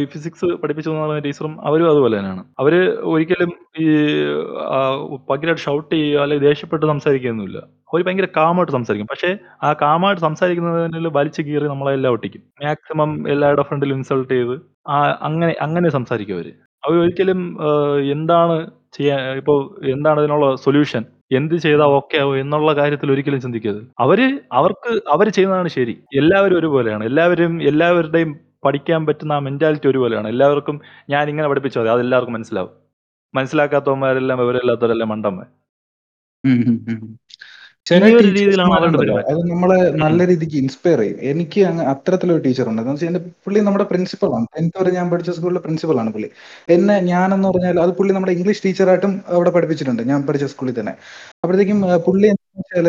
ഈ 0.00 0.04
ഫിസിക്സ് 0.12 0.48
പഠിപ്പിച്ചു 0.62 0.90
തന്ന 0.90 1.18
ടീച്ചറും 1.24 1.54
അവരും 1.68 1.88
അതുപോലെ 1.92 2.14
തന്നെയാണ്. 2.18 2.42
അവർ 2.60 2.74
ഒരിക്കലും 3.12 3.50
ഈ 3.84 3.86
ഭയങ്കരമായിട്ട് 5.28 5.64
ഷൗട്ട് 5.66 5.92
ചെയ്യുക, 5.94 6.20
അല്ലെങ്കിൽ 6.24 6.46
ദേഷ്യപ്പെട്ട് 6.48 6.86
സംസാരിക്കുകയൊന്നുമില്ല. 6.92 7.58
അവർ 7.92 8.02
ഭയങ്കര 8.06 8.28
കാം 8.36 8.58
ആയിട്ട് 8.58 8.72
സംസാരിക്കും. 8.76 9.08
പക്ഷേ 9.12 9.30
ആ 9.62 9.70
കാം 9.82 10.06
ആയിട്ട് 10.06 10.22
സംസാരിക്കുന്നതിനിടയിൽ 10.26 11.08
വലിച്ചു 11.18 11.42
കീറി 11.42 11.66
നമ്മളെല്ലാം 11.72 12.12
ഒട്ടിക്കും. 12.16 12.42
മാക്സിമം 12.64 13.12
എല്ലാവരുടെ 13.34 13.64
ഫ്രണ്ടിലും 13.70 13.96
ഇൻസൾട്ട് 14.00 14.32
ചെയ്ത് 14.34 14.54
ആ 14.88 14.98
അങ്ങനെ 15.28 15.54
അങ്ങനെ 15.66 15.88
സംസാരിക്കും 15.98 16.36
അവർ. 16.38 16.48
അവരൊരിക്കലും 16.82 17.40
എന്താണ് 18.14 18.56
ചെയ്യാ 18.92 19.34
ഇപ്പോൾ 19.34 19.80
എന്താണ് 19.86 20.20
അതിനുള്ള 20.20 20.56
സൊല്യൂഷൻ 20.56 21.04
എന്ത് 21.32 21.54
ചെയ്താൽ 21.54 21.84
ഓക്കെ 21.84 22.16
ആവും 22.16 22.40
എന്നുള്ള 22.40 22.72
കാര്യത്തിൽ 22.72 23.12
ഒരിക്കലും 23.12 23.40
ചിന്തിക്കരുത്. 23.40 23.82
അവർ 23.98 24.40
അവർക്ക് 24.52 25.00
അവർ 25.08 25.28
ചെയ്യുന്നതാണ് 25.28 25.68
ശരി. 25.68 26.00
എല്ലാവരും 26.14 26.58
ഒരുപോലെയാണ്. 26.58 27.04
എല്ലാവരും 27.04 27.62
എല്ലാവരുടെയും 27.62 28.32
പഠിക്കാൻ 28.64 29.06
പറ്റുന്ന 29.06 29.32
ആ 29.32 29.38
മെന്റാലിറ്റി 29.38 29.88
ഒരുപോലെയാണ്. 29.88 30.28
എല്ലാവർക്കും 30.28 30.80
ഞാൻ 31.10 31.28
ഇങ്ങനെ 31.28 31.48
പഠിപ്പിച്ചാൽ 31.48 31.80
മതി. 31.82 31.90
അതെല്ലാവർക്കും 31.90 32.34
മനസ്സിലാവും. 32.34 32.70
മനസ്സിലാക്കാത്തവന്മാരെല്ലാം 33.34 34.38
വിവരമില്ലാത്തവരെല്ലാം 34.38 35.08
മണ്ടന്മാർ. 35.08 35.46
അത് 39.30 39.40
നമ്മളെ. 39.52 39.76
നല്ല 40.02 40.26
രീതിക്ക് 40.30 40.56
ഇൻസ്പയർ 40.62 40.98
ചെയ്യും. 41.02 41.16
എനിക്ക് 41.30 41.60
അങ്ങ് 41.70 41.84
അത്തരത്തിലൊരു 41.92 42.42
ടീച്ചറുണ്ട്. 42.44 42.80
എന്ന് 42.82 42.92
വെച്ചാൽ 42.92 43.08
എന്റെ 43.10 43.22
പുള്ളി 43.44 43.60
നമ്മുടെ 43.66 43.86
പ്രിൻസിപ്പളാണ്. 43.90 44.46
10th 44.54 44.76
വരെ 44.80 44.90
ഞാൻ 44.98 45.06
പഠിച്ച 45.12 45.30
സ്കൂളിലെ 45.38 45.60
പ്രിൻസിപ്പളാണ് 45.64 46.10
പുള്ളി. 46.16 46.28
എന്നെ 46.74 46.96
ഞാനെന്ന് 47.10 47.48
പറഞ്ഞാൽ 47.48 47.80
അത് 47.84 47.92
പുള്ളി 47.98 48.12
നമ്മുടെ 48.16 48.34
ഇംഗ്ലീഷ് 48.36 48.62
ടീച്ചറായിട്ടും 48.66 49.14
അവിടെ 49.36 49.52
പഠിപ്പിച്ചിട്ടുണ്ട്. 49.56 50.02
ഞാൻ 50.12 50.20
പഠിച്ച 50.28 50.48
സ്കൂളിൽ 50.54 50.76
തന്നെ. 50.80 50.94
അപ്പോഴത്തേക്കും 51.44 51.78
പുള്ളി 52.08 52.28
വെച്ചാൽ 52.60 52.88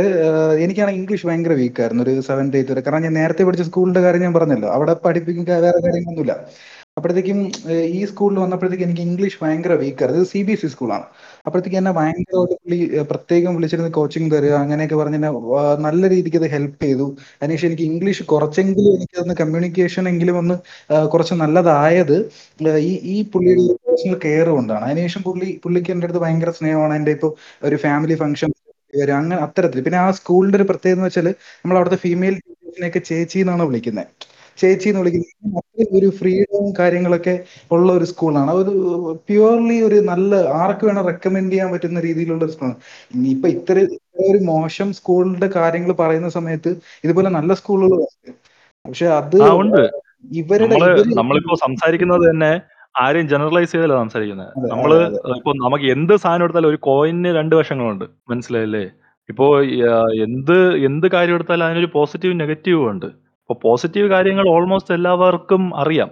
എനിക്കാണെങ്കിൽ 0.66 1.02
ഇംഗ്ലീഷ് 1.02 1.28
ഭയങ്കര 1.30 1.54
വീക്കായിരുന്നു. 1.62 2.04
ഒരു 2.08 2.14
7th 2.30 2.56
8th 2.60 2.72
വരെ. 2.74 2.84
കാരണം 2.88 3.06
ഞാൻ 3.08 3.16
നേരത്തെ 3.22 3.44
പഠിച്ച 3.50 3.66
സ്കൂളിന്റെ 3.70 4.04
കാര്യം 4.06 4.24
ഞാൻ 4.28 4.36
പറഞ്ഞല്ലോ. 4.40 4.70
അവിടെ 4.78 4.96
പഠിപ്പിക്കാൻ 5.08 5.46
വേറെ 5.68 5.80
കാര്യങ്ങളൊന്നുമില്ല. 5.88 6.36
അപ്പോഴത്തേക്കും 6.98 7.38
ഈ 7.92 8.00
സ്കൂളിൽ 8.06 8.38
വന്നപ്പോഴത്തേക്കും 8.40 8.88
എനിക്ക് 8.88 9.04
ഇംഗ്ലീഷ് 9.06 9.38
ഭയങ്കര 9.42 9.74
വീക്കായിരുന്നു. 9.80 10.20
ഇത് 10.42 10.52
ഇ 10.58 10.70
സ്കൂളാണ്. 10.74 11.06
അപ്പോഴത്തേക്കും 11.46 11.80
എന്നെ 11.80 11.92
ഭയങ്കരമായിട്ട് 11.92 12.34
പുള്ളി 12.56 12.78
പ്രത്യേകം 13.12 13.52
വിളിച്ചിരുന്ന് 13.56 13.92
കോച്ചിങ് 13.92 14.30
തരിക 14.34 14.54
അങ്ങനെയൊക്കെ 14.60 14.98
പറഞ്ഞ് 15.02 15.18
എന്നെ 15.20 15.32
നല്ല 15.86 16.10
രീതിക്ക് 16.14 16.40
അത് 16.42 16.48
ഹെൽപ്പ് 16.54 16.80
ചെയ്തു. 16.86 17.08
അതിനുശേഷം 17.42 17.68
എനിക്ക് 17.70 17.86
ഇംഗ്ലീഷ് 17.90 18.24
കുറച്ചെങ്കിലും 18.34 18.92
എനിക്കതൊന്ന് 18.98 19.36
കമ്മ്യൂണിക്കേഷൻ 19.42 20.04
എങ്കിലും 20.14 20.38
ഒന്ന് 20.42 20.58
കുറച്ച് 21.14 21.38
നല്ലതായത് 21.44 22.16
ഈ 22.84 22.94
ഈ 23.14 23.18
പുള്ളിയുടെ 23.34 23.64
പേഴ്സണൽ 23.84 24.18
കെയർ 24.26 24.50
കൊണ്ടാണ്. 24.50 24.84
അതിനുശേഷം 24.88 25.24
പുള്ളി 25.30 25.50
പുള്ളിക്ക് 25.66 25.92
എന്റെ 25.96 26.08
അടുത്ത് 26.08 26.22
ഭയങ്കര 26.26 26.52
സ്നേഹമാണ്. 26.60 26.96
എന്റെ 26.96 27.14
ഇപ്പോൾ 27.18 27.32
ഒരു 27.64 27.78
ഫാമിലി 27.86 28.18
ഫംഗ്ഷൻ 28.24 28.52
വരും 28.94 29.16
അങ്ങനെ 29.18 29.36
അത്തരത്തിൽ. 29.46 29.80
പിന്നെ 29.86 30.00
ആ 30.00 30.18
സ്കൂളിന്റെ 30.18 30.58
ഒരു 30.60 30.68
പ്രത്യേകത 30.72 30.98
എന്ന് 30.98 31.08
വെച്ചാൽ 31.10 31.28
നമ്മൾ 31.62 31.78
അവിടുത്തെ 31.80 32.00
ഫീമെയിൽ 32.06 32.36
ടീച്ചേഴ്സിനെയൊക്കെ 32.42 33.02
ചേച്ചി 33.10 33.38
എന്നാണ് 33.44 33.64
വിളിക്കുന്നത്. 33.70 34.10
ചേച്ചി 34.58 34.88
എന്ന് 34.90 35.02
വിളിക്കുന്നത് 35.02 35.30
അത്രയും 35.60 35.92
ഒരു 36.00 36.10
ഫ്രീഡവും 36.18 36.68
കാര്യങ്ങളൊക്കെ 36.80 37.36
ഉള്ള 37.72 37.88
ഒരു 37.94 38.06
സ്കൂളാണ്. 38.12 38.52
ഒരു 38.62 38.74
പ്യുവർലി 39.28 39.78
ഒരു 39.88 39.98
നല്ല 40.12 40.32
ആർക്ക് 40.62 40.86
വേണം 40.88 41.08
റെക്കമെൻഡ് 41.12 41.52
ചെയ്യാൻ 41.54 41.70
പറ്റുന്ന 41.74 42.02
രീതിയിലുള്ള 42.08 42.44
ഒരു 42.46 42.54
സ്കൂളാണ്. 42.54 42.78
ഇനിയിപ്പോ 43.16 43.50
ഇത്ര 43.58 43.78
ഒരു 44.26 44.40
മോശം 44.46 44.90
സ്കൂളിന്റെ 45.00 45.48
കാര്യങ്ങൾ 45.58 45.92
പറയുന്ന 46.02 46.30
സമയത്ത് 46.30 46.72
ഇതുപോലെ 47.06 47.30
നല്ല 47.38 47.54
സ്കൂളുകൾ. 47.62 48.02
പക്ഷെ 48.86 49.08
അത്. 49.20 49.38
ഇവരുടെ 50.40 50.74
നമ്മൾ 50.74 50.84
ഇവർ 50.92 51.16
നമ്മളിപ്പോ 51.20 51.56
സംസാരിക്കുന്നത് 51.64 52.24
തന്നെ 52.30 52.52
ആരെയും 52.96 53.28
ജനറലൈസ് 53.28 53.72
ചെയ്തല്ല 53.72 53.96
സംസാരിക്കുന്നത്. 54.02 54.52
നമ്മൾ. 54.74 54.92
ഇപ്പൊ 55.38 55.52
നമുക്ക് 55.64 55.86
എന്ത് 55.96 56.14
സാധനം 56.24 56.46
എടുത്താലും 56.46 56.72
ഒരു 56.72 56.80
കോയിന് 56.88 57.32
രണ്ട് 57.40 57.56
വശങ്ങളുണ്ട്. 57.60 58.06
മനസ്സിലായില്ലേ? 58.32 58.84
ഇപ്പോ 59.30 59.46
എന്ത് 60.26 60.58
എന്ത് 60.90 61.08
കാര്യം 61.14 61.36
എടുത്താലും 61.36 61.66
അതിനൊരു 61.68 61.90
പോസിറ്റീവും 61.96 62.38
നെഗറ്റീവും 62.38 62.86
ഉണ്ട്. 62.92 63.08
അപ്പൊ 63.54 63.62
പോസിറ്റീവ് 63.64 64.08
കാര്യങ്ങൾ 64.10 64.46
ഓൾമോസ്റ്റ് 64.50 64.94
എല്ലാവർക്കും 64.94 65.64
അറിയാം. 65.76 66.10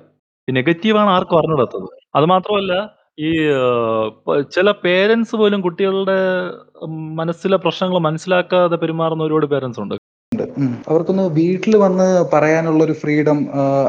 നെഗറ്റീവാണ് 0.48 1.10
ആർക്കും 1.10 1.38
അറിഞ്ഞൂടാത്തത്. 1.38 1.88
അത് 2.16 2.26
മാത്രമല്ല 2.26 2.74
ഈ 3.20 3.30
പ 4.26 4.36
ചില 4.56 4.72
പേരന്റ്സ് 4.84 5.36
പോലും 5.36 5.60
കുട്ടികളുടെ 5.62 6.18
മനസ്സിലെ 7.20 7.58
പ്രശ്നങ്ങൾ 7.58 7.98
മനസ്സിലാക്കാതെ 8.00 8.76
പെരുമാറുന്ന 8.76 9.24
ഒരുപാട് 9.24 9.46
പേരന്റ്സ് 9.46 9.82
ഉണ്ട്. 9.82 9.96
ഉണ്ട്. 10.32 10.44
ഉം. 10.58 10.74
അവർക്കൊന്ന് 10.88 11.26
വീട്ടിൽ 11.32 11.76
വന്ന് 11.76 12.08
പറയാനുള്ള 12.34 12.84
ഒരു 12.84 12.94
ഫ്രീഡം 12.94 13.40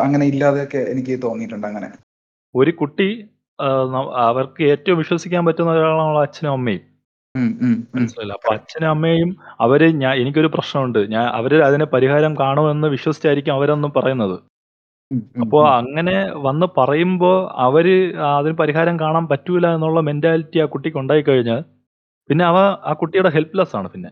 അങ്ങനെ 0.05 0.25
ഇല്ലാതെയൊക്കെ 0.27 0.81
എനിക്ക് 0.93 1.23
തോന്നിയിട്ടുണ്ട് 1.23 1.67
അങ്ങനെ. 1.67 1.91
ഒരു 2.55 2.71
കുട്ടി 2.73 3.09
ആഹ് 3.59 3.87
ന 3.93 3.99
അവർക്ക് 4.27 4.63
ഏറ്റവും 4.73 4.99
വിശ്വസിക്കാൻ 4.99 5.43
പറ്റുന്ന 5.47 5.73
ഒരാളാണ് 5.73 6.19
അച്ഛനും 6.19 6.53
അമ്മയും. 6.53 6.83
ഉം, 7.35 7.45
ഉം, 7.63 7.75
ഉം. 7.75 7.77
മനസ്സിലായില്ലേ? 7.97 8.35
അപ്പൊ 8.35 8.49
അച്ഛനും 8.55 8.91
അമ്മയും 8.91 9.31
അവർ 9.61 9.83
ഞാൻ 9.95 10.15
എനിക്കൊരു 10.17 10.47
പ്രശ്നമുണ്ട്. 10.47 10.99
ഞാൻ 11.09 11.25
അവർ 11.31 11.63
അതിനെ 11.63 11.85
പരിഹാരം 11.85 12.37
കാണുമെന്ന് 12.37 12.89
വിശ്വസിച്ചായിരിക്കും 12.89 13.55
അവരൊന്നും 13.55 13.93
പറയുന്നത്. 13.93 14.37
ഉം, 15.11 15.23
ഉം, 15.37 15.43
അപ്പൊ 15.43 15.59
ഉം. 15.61 15.73
അങ്ങനെ 15.73 16.17
വന്ന് 16.39 16.67
പറയുമ്പോ 16.79 17.33
അവർ 17.59 17.87
അതിന് 18.33 18.55
പരിഹാരം 18.55 19.01
കാണാൻ 19.01 19.29
പറ്റൂല 19.29 19.67
എന്നുള്ള 19.75 20.01
മെന്റാലിറ്റി 20.01 20.59
ആ 20.59 20.67
കുട്ടിക്ക് 20.67 20.99
ഉണ്ടായി 20.99 21.23
കഴിഞ്ഞാൽ 21.23 21.61
പിന്നെ 22.31 22.45
അവ 22.45 22.59
ആ 22.85 22.93
കുട്ടിയുടെ 22.93 23.29
ഹെൽപ്‌ലെസ് 23.29 23.77
ആണ് 23.77 23.89
പിന്നെ. 23.89 24.11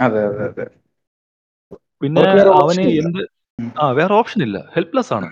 അതെ, 0.00 0.20
അതെ, 0.24 0.44
അതെ. 0.44 0.66
പിന്നെ 2.02 2.20
അവർക്ക് 2.20 2.36
വേറെ 2.38 2.50
അവന് 2.60 2.84
എന്ത് 3.02 3.22
ഉം. 3.58 3.70
ആ 3.80 3.90
വേറെ 3.90 4.14
ഓപ്ഷൻ 4.14 4.42
ഇല്ല. 4.42 4.58
ഹെൽപ്‌ലെസ് 4.74 5.12
ആണ്. 5.12 5.28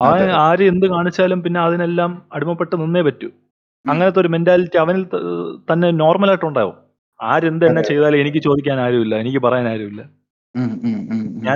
അവൻ 0.00 0.22
അതെ. 0.22 0.34
ആര് 0.40 0.62
എന്ത് 0.62 0.86
കാണിച്ചാലും 0.86 1.42
പിന്നെ 1.42 1.60
അതിനെല്ലാം 1.60 2.10
അടിമപ്പെട്ട് 2.32 2.74
നിന്നേ 2.80 3.02
പറ്റൂ. 3.02 3.28
അങ്ങനത്തെ 3.88 4.20
ഒരു 4.20 4.28
മെന്റാലിറ്റി 4.28 4.78
അവനിൽ 4.78 5.06
തന്നെ 5.72 5.90
നോർമൽ 5.90 6.28
ആയിട്ട് 6.28 6.44
ഉണ്ടാവും. 6.44 6.76
ആരെന്ത് 7.22 7.64
എന്നെ. 7.66 7.82
ചെയ്താലും 7.82 8.20
എനിക്ക് 8.20 8.38
ചോദിക്കാൻ 8.38 8.80
ആരുമില്ല. 8.80 9.14
എനിക്ക് 9.14 9.38
പറയാൻ 9.38 9.68
ആരുമില്ല. 9.68 10.02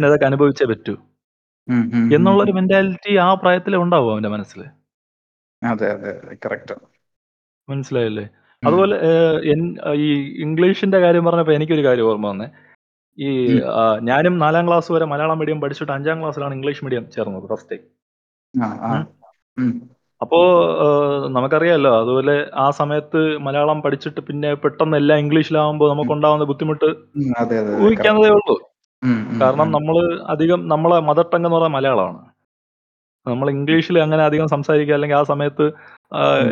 അതൊക്കെ 0.07 0.27
അനുഭവിച്ചേ 0.27 0.67
പറ്റൂ. 0.67 0.97
എന്നുള്ള 2.15 2.43
ഒരു 2.43 2.53
മെന്റാലിറ്റി 2.53 3.17
ആ 3.17 3.35
പ്രായത്തിലേ 3.35 3.79
ഉണ്ടാവും 3.79 4.13
അവന്റെ 4.13 4.29
മനസ്സിൽ 4.29 4.61
അതെ, 4.63 5.93
അതെ, 5.93 6.19
അതെ. 6.19 6.37
കറക്റ്റ്. 6.47 6.75
മനസ്സിലായില്ലേ? 7.69 8.29
അതുപോലെ 8.67 8.97
ഈ 9.95 10.09
ഇംഗ്ലീഷിന്റെ 10.43 10.99
കാര്യം 10.99 11.25
പറഞ്ഞപ്പോ 11.25 11.53
എനിക്കൊരു 11.53 11.85
കാര്യം 11.85 12.05
ഓർമ്മ 12.05 12.27
വന്നേ. 12.27 12.49
ഈ 13.19 13.61
ഞാനും 14.03 14.39
നാലാം 14.39 14.67
ക്ലാസ് 14.67 14.93
വരെ 14.93 15.05
മലയാളം 15.05 15.39
മീഡിയം 15.39 15.61
പഠിച്ചിട്ട് 15.61 15.93
അഞ്ചാം 15.93 16.21
ക്ലാസ്സിലാണ് 16.21 16.55
ഇംഗ്ലീഷ് 16.55 16.85
മീഡിയം 16.85 17.11
ചേർന്നത് 17.11 17.49
ഫസ്റ്റ്. 17.49 17.77
അപ്പോ 20.25 20.39
നമുക്കറിയാമല്ലോ 20.41 21.33
നമുക്കറിയാലോ 21.37 21.91
അതുപോലെ 22.01 22.35
ആ 22.55 22.67
സമയത്ത് 22.71 23.21
മലയാളം 23.39 23.83
പഠിച്ചിട്ട് 23.83 24.21
പിന്നെ 24.21 24.51
പെട്ടെന്ന് 24.55 24.97
എല്ലാം 24.97 25.19
ഇംഗ്ലീഷിലാവുമ്പോ 25.19 25.85
നമുക്ക് 25.85 26.11
നമുക്കുണ്ടാവുന്ന 26.11 26.45
ബുദ്ധിമുട്ട്. 26.45 26.89
ഊഹിക്കാവുന്നതേ 27.85 28.33
ഉള്ളൂ. 28.37 28.57
കാരണം 29.43 29.69
നമ്മൾ 29.71 29.97
നമ്മൾ 29.97 29.97
അധികം 30.29 30.61
നമ്മളെ 30.69 30.99
മദർ 31.01 31.23
ടങ് 31.23 31.47
എന്ന് 31.47 31.57
പറയുന്നത് 31.57 31.77
മലയാളമാണ്. 31.77 32.21
നമ്മൾ 33.27 33.51
ഇംഗ്ലീഷിൽ 33.51 33.97
അങ്ങനെ 33.99 34.23
അധികം 34.25 34.49
സംസാരിക്കുക 34.49 34.95
അല്ലെങ്കിൽ 34.95 35.17
ആ 35.17 35.23
സമയത്ത് 35.23 35.67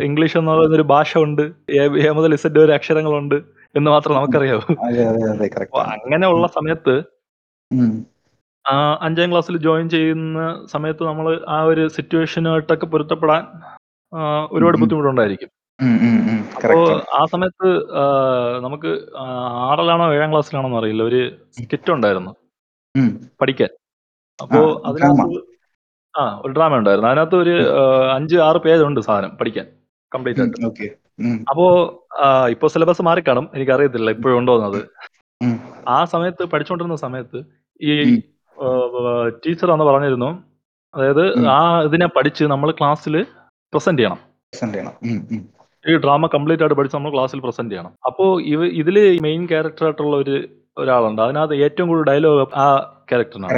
ഇംഗ്ലീഷ് 0.01 0.37
എന്ന് 0.37 0.51
പറയുന്ന 0.51 0.75
ഒരു 0.75 0.85
ഭാഷ 0.93 1.11
ഉണ്ട്. 1.17 1.43
എ 2.05 2.09
മുതൽ 2.17 2.33
ഇസഡ് 2.33 2.59
വരെ 2.59 2.73
അക്ഷരങ്ങളുണ്ട് 2.73 3.35
എന്ന് 3.75 3.89
മാത്രം 3.91 4.15
നമുക്കറിയാവൂ. 4.15 4.65
കറക്റ്റാണ്. 5.55 5.93
അങ്ങനെയുള്ള 5.95 6.47
സമയത്ത് 6.47 6.95
ആഹ് 8.65 8.95
5ാം 9.05 9.31
ക്ലാസ്സിൽ 9.31 9.57
ജോയിൻ 9.57 9.89
ചെയ്യുന്ന 9.89 10.41
സമയത്ത് 10.65 11.03
നമ്മൾ 11.03 11.25
ആ 11.47 11.63
ഒരു 11.63 11.87
സിറ്റുവേഷനായിട്ടൊക്കെ 11.87 12.85
പൊരുത്തപ്പെടാൻ 12.85 13.41
ഉം, 14.13 14.21
ഒരുപാട് 14.51 14.77
ഉം. 14.77 14.81
ബുദ്ധിമുട്ടുണ്ടായിരിക്കും. 14.81 15.49
ഉം, 15.79 15.95
ഉം, 16.03 16.17
ഉം. 16.29 16.39
അപ്പോ. 16.57 16.79
ആ 17.19 17.25
സമയത്ത് 17.25 17.69
ആഹ് 18.01 18.61
നമുക്ക് 18.63 18.91
ആഹ് 19.17 19.41
6ലാണോ 19.69 20.05
7ാം 20.13 20.31
ക്ലാസ്സിലാണോന്ന് 20.31 20.77
അറിയില്ല. 20.77 21.03
ഒരു 21.03 21.21
സ്കിറ്റ് 21.57 21.91
ഉണ്ടായിരുന്നു. 21.91 22.31
ഉം. 22.95 23.09
പഠിക്കാൻ. 23.41 23.71
ആ 24.39 24.43
അപ്പോ 24.43 24.59
ഡ്രാമ. 24.59 24.87
അതിനകത്ത് 24.89 25.41
ആ 26.13 26.23
ഒരു 26.41 26.51
ഡ്രാമ 26.53 26.77
ഉണ്ടായിരുന്നു. 26.77 27.09
അതിനകത്ത് 27.09 27.35
ഒരു 27.35 27.55
ഉം. 27.63 27.71
ആഹ് 27.81 28.09
5, 28.15 28.37
6 28.41 28.57
പേജുണ്ട് 28.59 29.01
സാധനം 29.01 29.37
പഠിക്കാൻ. 29.37 29.67
കംപ്ലീറ്റ് 30.11 30.39
ഉം. 30.39 30.45
ആയിട്ട്. 30.45 30.65
ഓക്കെ. 30.65 30.87
ഉം. 31.19 31.37
അപ്പോ 31.51 31.65
ആഹ് 32.25 32.47
ഇപ്പൊ 32.47 32.67
സിലബസ് 32.67 33.01
മാറിക്കാണും. 33.01 33.49
എനിക്കറിയത്തില്ല 33.55 34.11
ഇപ്പോഴും 34.11 34.37
ഉണ്ടോന്നത്. 34.37 34.79
ഉം. 35.41 35.55
ആ 35.87 36.05
സമയത്ത് 36.05 36.43
പഠിച്ചോണ്ടിരുന്ന 36.45 36.95
സമയത്ത് 36.97 37.39
ഈ 37.81 37.93
ഉം. 38.07 38.19
ടീച്ചർ 39.45 39.71
അന്ന് 39.71 39.85
പറഞ്ഞിരുന്നു. 39.85 40.43
അതായത് 40.95 41.45
ആ 41.47 41.81
ഇതിനെ 41.81 42.07
പഠിച്ച് 42.07 42.43
നമ്മൾ 42.43 42.71
ക്ലാസ്സിൽ 42.71 43.25
പ്രസന്റ് 43.73 43.99
ചെയ്യണം. 43.99 44.15
പ്രസന്റ് 44.15 44.73
ചെയ്യണം. 44.73 44.93
ഈ 45.89 45.97
ഡ്രാമ 45.97 46.27
കംപ്ലീറ്റ് 46.27 46.63
ആയിട്ട് 46.63 46.75
പഠിച്ച് 46.75 46.97
നമ്മൾ 46.97 47.11
ക്ലാസ്സിൽ 47.11 47.39
പ്രസന്റ് 47.39 47.71
ചെയ്യണം. 47.71 47.91
അപ്പോൾ 48.05 48.41
ഇവ 48.41 48.65
ഇതിൽ 48.65 49.19
മെയിൻ 49.21 49.47
ക്യാരക്ടർ 49.47 49.83
ആയിട്ടുള്ള 49.83 50.17
ഒരു 50.17 50.45
ഒരാളുണ്ട്. 50.77 51.21
അതിനകത്ത് 51.21 51.55
ഏറ്റവും 51.55 51.87
കൂടുതൽ 51.89 52.13
ഡയലോഗ് 52.13 52.47
ആ 52.55 52.67
ക്യാരക്ടറിനാണ്. 53.09 53.53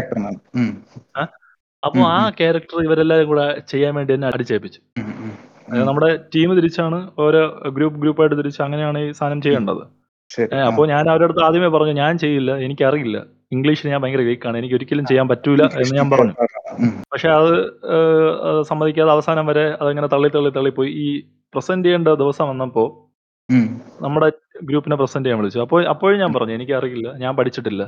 അപ്പോൾ 1.84 2.00
ആ 2.00 2.30
ക്യാരക്ടർ 2.30 2.84
ഇവരെല്ലാവരും 2.84 3.28
കൂടെ 3.28 3.60
ചെയ്യാൻ 3.60 3.96
വേണ്ടി 3.96 4.14
തന്നെ 4.14 4.28
അടിച്ചേൽപ്പിച്ചു. 4.28 4.80
ഉം. 5.00 5.86
നമ്മുടെ 5.86 6.16
ടീം 6.16 6.56
തിരിച്ചാണ് 6.56 7.12
ഓരോ 7.20 7.48
ഗ്രൂപ്പ് 7.48 8.00
ഗ്രൂപ്പായിട്ട് 8.00 8.38
തിരിച്ച് 8.38 8.62
അങ്ങനെയാണ് 8.62 9.00
ഈ 9.00 9.12
സാധനം 9.12 9.42
ചെയ്യേണ്ടത്. 9.42 9.84
അപ്പോൾ 10.44 10.62
അപ്പൊ 10.62 10.86
ഞാൻ 10.86 11.10
അവരുടെ 11.10 11.24
അടുത്ത് 11.24 11.44
ആദ്യമേ 11.44 11.68
പറഞ്ഞു 11.68 11.94
ഞാൻ 11.94 12.18
ചെയ്യില്ല. 12.18 12.58
എനിക്കറിയില്ല. 12.58 13.18
ഇംഗ്ലീഷിൽ 13.56 13.90
ഞാൻ 13.94 14.00
ഭയങ്കര 14.04 14.24
വീക്കാണ്. 14.30 14.56
എനിക്ക് 14.62 14.76
ഒരിക്കലും 14.76 15.06
ചെയ്യാൻ 15.10 15.28
പറ്റൂല 15.32 15.64
എന്ന് 15.82 15.96
ഞാൻ 16.00 16.10
പറഞ്ഞു. 16.14 16.34
പക്ഷെ 17.14 17.30
അത് 17.40 17.54
സമ്മതിക്കാതെ 18.70 19.12
അവസാനം 19.16 19.46
വരെ 19.50 19.66
അതങ്ങനെ 19.82 20.08
തള്ളി 20.14 20.30
തള്ളി 20.36 20.52
തള്ളിപ്പോയി. 20.58 20.92
ഈ 21.06 21.08
പ്രസന്റ് 21.54 21.86
ചെയ്യേണ്ട 21.86 22.10
ദിവസം 22.24 22.46
വന്നപ്പോ 22.50 22.86
നമ്മുടെ 24.02 24.28
ഗ്രൂപ്പിനെ 24.64 24.96
പ്രസന്റ് 24.96 25.26
ചെയ്യാൻ 25.26 25.40
വിളിച്ചു. 25.42 25.60
അപ്പോൾ 25.66 25.82
അപ്പോഴും 25.94 26.18
ഞാൻ 26.20 26.32
പറഞ്ഞു 26.34 26.54
എനിക്ക് 26.58 26.74
അറിയില്ല 26.80 27.08
ഞാൻ 27.24 27.32
പഠിച്ചിട്ടില്ല. 27.40 27.84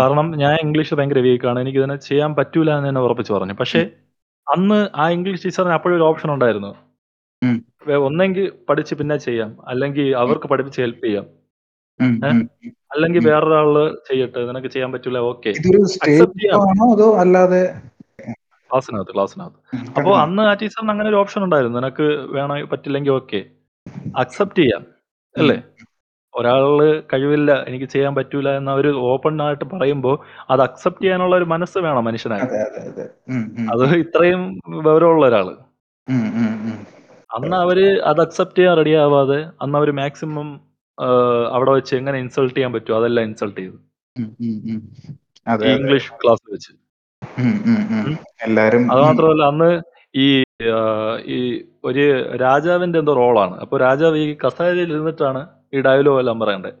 കാരണം 0.00 0.26
ഞാൻ 0.42 0.54
ഇംഗ്ലീഷ് 0.64 0.94
ഭയങ്കര 0.98 1.20
വീക്കാണ്. 1.28 1.58
എനിക്ക് 1.64 1.78
ഇതിനെ 1.78 1.96
ചെയ്യാൻ 2.08 2.30
പറ്റൂല 2.34 2.70
എന്ന് 2.76 2.88
തന്നെ 2.88 3.02
ഉറപ്പിച്ച് 3.06 3.32
പറഞ്ഞു. 3.32 3.54
പക്ഷെ 3.62 3.80
അന്ന് 4.54 4.78
ആ 5.02 5.06
ഇംഗ്ലീഷ് 5.16 5.44
ടീച്ചറിന് 5.44 5.74
അപ്പോഴൊരു 5.78 6.06
ഓപ്ഷൻ 6.10 6.30
ഉണ്ടായിരുന്നു. 6.34 6.72
ഒന്നെങ്കിൽ 8.06 8.46
പഠിച്ച് 8.68 8.94
പിന്നെ 8.94 9.16
ചെയ്യാം. 9.26 9.50
അല്ലെങ്കിൽ 9.70 10.06
അവർക്ക് 10.22 10.48
പഠിപ്പിച്ച് 10.48 10.80
ഹെൽപ്പ് 10.80 11.04
ചെയ്യാം. 11.06 11.26
അല്ലെങ്കിൽ. 12.90 13.30
വേറൊരാൾ 13.30 13.70
ചെയ്യട്ടെ. 14.08 14.46
നിനക്ക് 14.46 14.68
ചെയ്യാൻ 14.68 14.92
പറ്റൂല 14.92 15.18
ഓക്കെ. 15.18 15.50
അതോ 16.92 17.18
അല്ലാതെ 17.18 17.62
ക്ലാസ്സിനകത്ത് 18.70 19.14
ക്ലാസ്സിനകത്ത്. 19.14 19.76
ഉം. 19.76 19.94
അപ്പോ 19.96 20.16
അന്ന് 20.16 20.42
ആ 20.42 20.52
ടീച്ചറിന് 20.54 20.90
അങ്ങനെ 20.90 21.08
ഒരു 21.08 21.16
ഓപ്ഷൻ 21.16 21.44
ഉണ്ടായിരുന്നു. 21.44 21.78
നിനക്ക് 21.78 22.02
വേണ 22.02 22.64
പറ്റില്ലെങ്കിൽ 22.64 23.12
ഓക്കെ. 23.12 23.40
അക്സെപ്റ്റ് 24.16 24.62
ചെയ്യാം. 24.62 24.82
അല്ലേ? 25.38 25.62
ഒരാൾ 26.34 27.02
കഴിവില്ല 27.12 27.62
എനിക്ക് 27.62 27.84
ചെയ്യാൻ 27.84 28.14
പറ്റൂല 28.14 28.48
എന്ന 28.50 28.70
അവർ 28.70 28.96
ഓപ്പൺ 28.96 29.42
ആയിട്ട് 29.42 29.64
പറയുമ്പോൾ 29.64 30.18
അത് 30.50 30.60
അക്സെപ്റ്റ് 30.62 31.02
ചെയ്യാനുള്ള 31.02 31.36
ഒരു 31.36 31.44
മനസ്സ് 31.44 31.78
വേണം 31.78 32.04
മനുഷ്യനായിട്ട് 32.04 32.54
അതെ, 33.72 33.98
ഇത്രയും 33.98 34.60
വിവരമുള്ള 34.68 35.26
ഒരാൾ. 35.26 35.48
അന്ന് 37.36 37.56
അവർ 37.56 38.00
അത് 38.00 38.20
അക്സെപ്റ്റ് 38.20 38.58
ചെയ്യാൻ 38.58 38.76
റെഡി 38.76 38.90
ആവാതെ 38.90 39.46
അന്ന് 39.62 39.78
അവർ 39.78 39.90
മാക്സിമം 39.90 40.60
അവിടെ 41.54 41.72
വെച്ച് 41.76 41.92
എങ്ങനെ 41.96 42.18
ഇൻസൾട്ട് 42.18 42.54
ചെയ്യാൻ 42.54 42.72
പറ്റുമോ 42.74 42.98
അതെല്ലാം 43.00 43.24
ഇൻസൾട്ട് 43.28 43.58
ചെയ്തു. 43.60 43.76
ഇംഗ്ലീഷ് 45.74 46.10
ക്ലാസ് 46.22 46.44
വെച്ച്. 46.54 46.72
എല്ലാരും 48.46 48.82
അത്. 48.92 49.00
മാത്രമല്ല 49.06 49.42
അന്ന് 49.52 49.70
ഈ 50.14 50.26
ഈ 51.34 51.38
ഒരു 51.84 52.04
രാജാവിന്റെ 52.44 52.98
എന്തോ 52.98 53.14
റോളാണ്. 53.20 53.54
അപ്പൊ 53.64 53.76
രാജാവ് 53.84 54.16
ഈ 54.24 54.28
കസേരയിൽ 54.44 54.90
ഇരുന്നിട്ടാണ് 54.94 55.42
ഈ 55.74 55.80
ഡയലോഗ് 55.80 56.20
എല്ലാം 56.22 56.38
പറയണ്ടേ. 56.42 56.72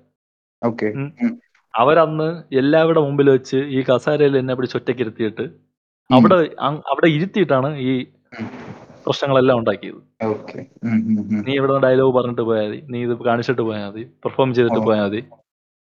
അവരന്ന് 1.74 2.28
എല്ലാവരുടെ 2.60 3.02
മുമ്പിൽ 3.06 3.28
വെച്ച് 3.30 3.58
ഈ 3.76 3.80
കസേരയിൽ 3.88 4.34
എന്നെ 4.38 4.54
പിടിച്ച് 4.54 4.76
ഒറ്റയ്ക്ക് 4.76 5.04
ഇരുത്തിയിട്ട് 5.06 5.44
അവിടെ 6.10 6.36
അവിടെ 6.92 7.08
ഇരുത്തിയിട്ടാണ് 7.16 7.68
ഈ. 7.90 7.92
പ്രശ്നങ്ങളെല്ലാം 9.06 9.58
ഉണ്ടാക്കിയത്. 9.58 10.00
നീ 11.46 11.52
ഇവിടെ 11.54 11.78
ഡയലോഗ് 11.78 12.14
പറഞ്ഞിട്ട് 12.14 12.42
പോയാൽ 12.42 12.68
മതി. 12.68 12.82
നീ 12.90 13.02
ഇത് 13.02 13.22
കാണിച്ചിട്ട് 13.22 13.62
പോയാൽ 13.62 13.88
മതി. 13.88 14.04
പെർഫോം 14.04 14.54
ചെയ്തിട്ട് 14.54 14.76
പോയാൽ 14.76 14.86
പോയാ 14.86 15.02
മതി. 15.02 15.24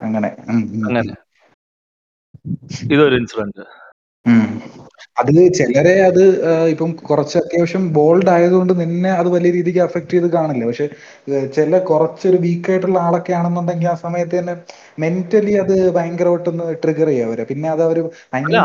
അങ്ങനെ. 0.03 0.37
അങ്ങനെ. 0.89 1.15
ഇതൊരു 2.91 3.15
ഇൻസിഡന്റ്. 3.15 3.65
ഉം. 4.95 5.07
അതിൽ 5.21 5.37
ചിലരെ 5.59 5.95
അത് 6.07 6.21
ഇപ്പം 6.73 6.91
കുറച്ച് 7.09 7.37
അത്യാവശ്യം 7.39 7.85
ബോൾഡ് 7.93 8.31
ആയതുകൊണ്ട് 8.31 8.73
നിന്നെ 8.81 9.11
അത് 9.13 9.29
വലിയ 9.35 9.51
രീതിക്ക് 9.57 9.81
അഫക്ട് 9.85 10.13
ചെയ്ത് 10.13 10.29
കാണില്ല. 10.35 10.65
പക്ഷെ 10.71 10.87
ചില 11.57 11.79
കുറച്ചൊരു 11.89 12.39
വീക്ക് 12.45 12.71
ആയിട്ടുള്ള 12.73 12.99
ആളൊക്കെ 13.05 13.33
ആണെന്നുണ്ടെങ്കിൽ 13.33 13.89
ആ 13.89 13.97
സമയത്ത് 14.05 14.35
തന്നെ 14.39 14.55
മെന്റലി 14.99 15.55
അത് 15.63 15.75
ഭയങ്കരമായിട്ടൊന്ന് 15.97 16.67
ട്രിഗർ 16.83 17.09
ചെയ്യും 17.09 17.29
അവരെ. 17.29 17.45
പിന്നെ 17.53 17.69
അത് 17.75 17.83
അവർ 17.89 17.99
അല്ല 18.39 18.57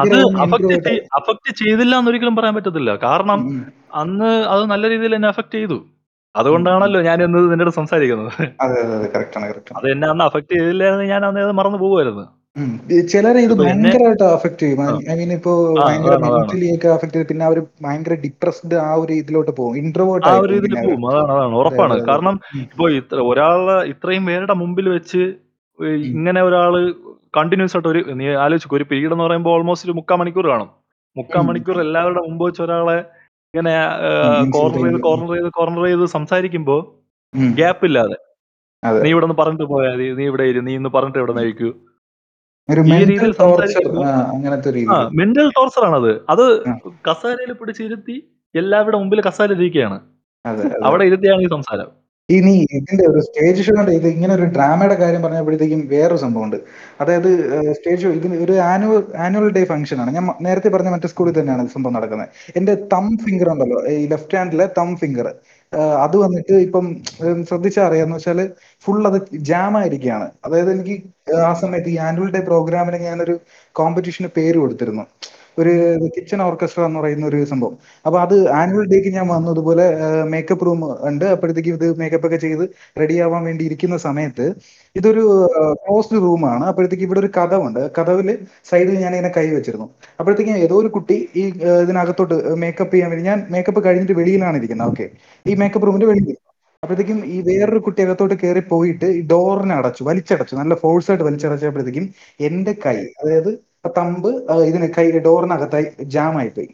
അഫക്ട് 1.20 1.52
ചെയ്തില്ല 1.62 1.94
എന്നൊരിക്കലും 2.02 2.36
പറയാൻ 2.40 2.56
പറ്റത്തില്ല. 2.58 2.92
കാരണം. 3.06 3.42
അന്ന് 4.02 4.32
അത് 4.54 4.64
നല്ല 4.74 4.86
രീതിയിൽ 4.90 5.14
എന്നെ 5.16 5.30
അഫക്ട് 5.30 5.56
ചെയ്തു. 5.56 5.78
അതുകൊണ്ടാണല്ലോ 6.36 7.00
ഞാൻ 7.02 7.18
ഇന്ന് 7.24 7.40
നിന്നോട് 7.52 7.74
സംസാരിക്കുന്നത്. 7.78 8.34
അതെ, 8.64 8.76
അതെ, 8.84 8.96
അതെ. 8.98 9.08
അത് 9.80 9.88
എന്നെ 9.94 10.08
അന്ന് 10.12 10.24
അഫക്ട് 10.28 10.52
ചെയ്തില്ലായിരുന്നു 10.54 11.06
ഞാൻ 11.14 11.22
അന്ന് 11.26 11.42
അത് 11.46 11.54
മറന്നു 11.60 11.80
പോകുമായിരുന്നു. 11.84 12.26
ചിലരെ 13.12 13.40
ഇത് 13.46 13.54
ഭയങ്കരമായിട്ട് 13.62 14.26
അഫക്ട് 14.36 14.62
ചെയ്യും. 14.64 14.80
ഐ 15.12 15.16
മീൻ 15.20 15.32
ഇപ്പോ 15.38 15.52
ഭയങ്കര. 15.80 16.16
മെന്റലി 16.24 16.68
ഒക്കെ 16.76 16.90
അഫക്ട് 16.96 17.16
ചെയ്ത് 17.16 17.30
പിന്നെ 17.32 17.46
അവർ 17.50 17.60
ഭയങ്കര 17.86 18.16
ഡിപ്രസ്ഡ് 18.26 18.78
ആ 18.88 18.90
ഒരു 19.04 19.14
ഇതിലോട്ട് 19.22 19.52
പോകും. 19.60 19.76
ഇൻട്രോവേർട്ട് 19.82 20.28
ആ 20.32 20.36
ഒരു 20.46 20.56
ഇതിൽ 20.62 20.74
പോകും. 20.88 21.06
അതാണ് 21.12 21.32
അതാണ് 21.36 21.56
ഉറപ്പാണ്. 21.62 21.98
കാരണം 22.10 22.38
ഇപ്പോ 22.66 22.88
ഇത്ര 23.00 23.20
ഒരാളെ 23.32 23.78
ഇത്രയും 23.94 24.26
പേരുടെ 24.32 24.58
മുമ്പിൽ 24.64 24.90
വെച്ച് 24.98 25.22
ഇങ്ങനെ 26.14 26.40
ഒരാൾ 26.50 26.74
കണ്ടിന്യൂസ് 27.38 27.76
ആയിട്ട് 27.78 27.90
ഒരു 27.94 28.00
നീ 28.20 28.26
ആലോചിക്കും 28.46 28.78
ഒരു 28.80 28.86
പീരീഡ് 28.92 29.14
എന്ന് 29.16 29.26
പറയുമ്പോൾ 29.28 29.54
ഓൾമോസ്റ്റ് 29.58 29.88
ഒരു 29.90 29.96
മുക്കാൽ 30.00 30.18
മണിക്കൂർ 30.22 30.46
കാണും 30.54 30.70
മുക്കാൽ 31.16 31.44
മണിക്കൂർ 31.50 31.78
എല്ലാവരുടെ 31.86 32.22
മുമ്പ് 32.28 32.44
വെച്ച് 32.48 32.62
ഒരാളെ 32.66 32.98
ഇങ്ങനെ 33.54 33.74
കോർണർ 34.56 34.82
ചെയ്ത്. 34.86 34.98
കോർണർ 35.06 35.30
ചെയ്ത് 35.36 35.50
കോർണർ 35.58 35.84
ചെയ്ത് 35.90 36.06
സംസാരിക്കുമ്പോ. 36.16 36.76
ഗ്യാപ്പ് 37.60 37.86
ഇല്ലാതെ. 37.90 38.18
നീ 39.04 39.10
ഇവിടെ 39.14 39.26
നിന്ന് 39.26 39.38
പറഞ്ഞിട്ട് 39.42 39.68
പോയാൽ 39.72 40.02
നീ 40.20 40.26
ഇവിടെ 40.32 40.46
ഇരു 40.52 40.62
നീ 40.68 40.74
ഇന്ന് 40.80 40.92
പറഞ്ഞിട്ട് 40.96 41.20
ഇവിടെ 41.22 41.34
കഴിക്കൂ 41.40 41.70
ഈ 41.70 41.72
മെന്റൽ 45.20 45.50
ടോർച്ചർ 45.58 45.84
ആണത്. 45.90 46.12
അത് 46.34 46.46
കസാരയിൽ 47.08 47.54
പിടിച്ചിരുത്തി 47.54 48.16
എല്ലാവരുടെ 48.56 48.98
മുമ്പിൽ 48.98 49.22
കസാര 49.30 49.50
ഇരിക്കുകയാണ്. 49.52 49.98
അവിടെ 50.84 51.04
ഇരുത്തിയാണ് 51.10 51.42
ഈ 51.42 51.50
സംസാരം. 51.56 51.90
ഇനി 52.30 52.54
ഇതിന്റെ 52.78 53.04
ഒരു 53.12 53.20
സ്റ്റേജ് 53.20 53.62
ഷോ 53.62 53.74
ഷോയുടെ 53.76 53.92
ഇത് 53.92 54.08
ഇങ്ങനെ 54.08 54.34
ഒരു 54.34 54.46
ഡ്രാമയുടെ 54.56 54.96
കാര്യം 54.96 55.22
പറഞ്ഞപ്പോഴത്തേക്കും 55.24 55.88
വേറൊരു 55.94 56.20
സംഭവമുണ്ട്. 56.24 56.58
അതായത് 57.02 57.30
സ്റ്റേജ് 57.78 58.02
ഷോ 58.04 58.10
ഇതിന് 58.10 58.36
ഒരു 58.46 58.56
ആനുവൽ 58.72 59.02
ആനുവൽ 59.26 59.50
ഡേ 59.58 59.64
ഫംഗ്ഷൻ 59.66 59.98
ആണ്. 60.02 60.12
ഞാൻ 60.18 60.26
നേരത്തെ 60.42 60.70
പറഞ്ഞ 60.76 60.90
മറ്റേ 60.90 61.08
സ്കൂളിൽ 61.08 61.34
തന്നെയാണ് 61.40 61.64
സംഭവം 61.76 61.94
നടക്കുന്നത്. 61.94 62.30
എന്റെ 62.56 62.76
തം 62.94 63.18
ഫിംഗർ 63.24 63.50
ഉണ്ടല്ലോ. 63.54 63.80
ഈ 63.94 64.08
ലെഫ്റ്റ് 64.14 64.38
ഹാൻഡിലെ 64.38 64.68
തം 64.78 64.92
ഫിംഗർ 65.04 65.28
അത് 66.04 66.16
വന്നിട്ട് 66.18 66.54
ഇപ്പം 66.66 66.86
ശ്രദ്ധിച്ച 67.10 67.48
ശ്രദ്ധിച്ചാൽ 67.50 67.86
അറിയാന്ന് 67.86 68.16
വെച്ചാൽ 68.16 68.40
ഫുൾ 68.86 69.02
അത് 69.08 69.18
ജാം 69.50 69.74
ആയിരിക്കുകയാണ് 69.78 70.28
അതായത് 70.46 70.72
എനിക്ക് 70.72 70.96
ആ 71.48 71.54
സമയത്ത് 71.54 71.90
ഈ 71.90 71.98
ആനുവൽ 72.08 72.30
ഡേ 72.32 72.42
പ്രോഗ്രാമിന് 72.48 73.00
ഞാനൊരു 73.04 73.36
കോമ്പറ്റീഷന് 73.76 74.30
പേര് 74.38 74.58
കൊടുത്തിരുന്നു. 74.60 75.04
ഒരു 75.58 75.72
കിച്ചൺ 76.16 76.40
ഓർക്കസ്ട്ര 76.42 76.82
എന്ന് 76.86 77.00
പറയുന്ന 77.00 77.26
ഒരു 77.26 77.40
സംഭവം. 77.46 77.74
അപ്പൊ 78.06 78.18
അത് 78.20 78.36
ആനുവൽ 78.60 78.86
ഡേക്ക് 78.92 79.10
ഞാൻ 79.16 79.28
വന്നു. 79.28 79.52
ഇതുപോലെ 79.52 79.86
മേക്കപ്പ് 80.34 80.66
റൂം 80.66 80.80
ഉണ്ട്. 81.10 81.26
അപ്പോഴത്തേക്കും 81.36 81.76
ഇത് 81.80 81.98
മേക്കപ്പ് 82.02 82.28
ഒക്കെ 82.28 82.40
ചെയ്ത് 82.46 82.64
റെഡി 83.02 83.16
ആവാൻ 83.26 83.44
വേണ്ടി 83.44 83.64
ഇരിക്കുന്ന 83.70 83.98
സമയത്ത് 84.08 84.46
ഇതൊരു 84.96 85.24
ക്ലോസ്ഡ് 85.84 86.20
റൂമാണ് 86.26 86.64
അപ്പോഴത്തേക്ക് 86.70 87.06
ഇവിടെ 87.08 87.20
ഒരു 87.24 87.30
കഥവുണ്ട്. 87.38 87.82
കഥവിൽ 87.98 88.30
സൈഡിൽ 88.70 88.96
ഞാൻ 89.04 89.12
ഇങ്ങനെ 89.16 89.32
കൈ 89.38 89.46
വെച്ചിരുന്നു. 89.58 89.88
അപ്പോഴത്തേക്കും 90.20 90.58
ഏതോ 90.66 90.76
ഒരു 90.84 90.90
കുട്ടി 90.98 91.18
ഈ 91.42 91.44
ഇതിനകത്തോട്ട് 91.84 92.36
മേക്കപ്പ് 92.64 92.94
ചെയ്യാൻ 92.96 93.10
വേണ്ടി 93.14 93.26
ഞാൻ 93.32 93.40
മേക്കപ്പ് 93.56 93.82
കഴിഞ്ഞിട്ട് 93.88 94.16
വെളിയിലാണ് 94.22 94.58
ഇരിക്കുന്നത്. 94.62 94.90
ഓക്കെ 94.94 95.08
ഈ 95.46 95.56
മേക്കപ്പ് 95.64 95.88
റൂമിന്റെ 95.90 96.10
വെളിയിൽ 96.12 96.38
അപ്പോഴത്തേക്കും 96.84 97.18
ഈ 97.36 97.38
വേറൊരു 97.48 97.82
കുട്ടി 97.86 98.02
അകത്തോട്ട് 98.06 98.36
കയറി 98.42 98.62
പോയിട്ട് 98.74 99.08
ഈ 99.18 99.22
ഡോറിനെ 99.32 99.74
അടച്ചു 99.80 100.02
വലിച്ചടച്ചു. 100.10 100.54
നല്ല 100.62 100.74
ഫോഴ്സ് 100.84 101.10
ആയിട്ട് 101.12 101.26
വലിച്ചടച്ചപ്പോഴത്തേക്കും 101.30 102.06
എന്റെ 102.48 102.74
കൈ 102.86 102.98
അതായത് 103.22 103.52
തമ്പ് 103.98 104.30
ഇതിന് 104.70 104.88
കൈ 104.98 105.06
ഡോറിനകത്തായി 105.28 105.88
ജാം 106.16 106.34
ആയിപ്പോയി. 106.42 106.70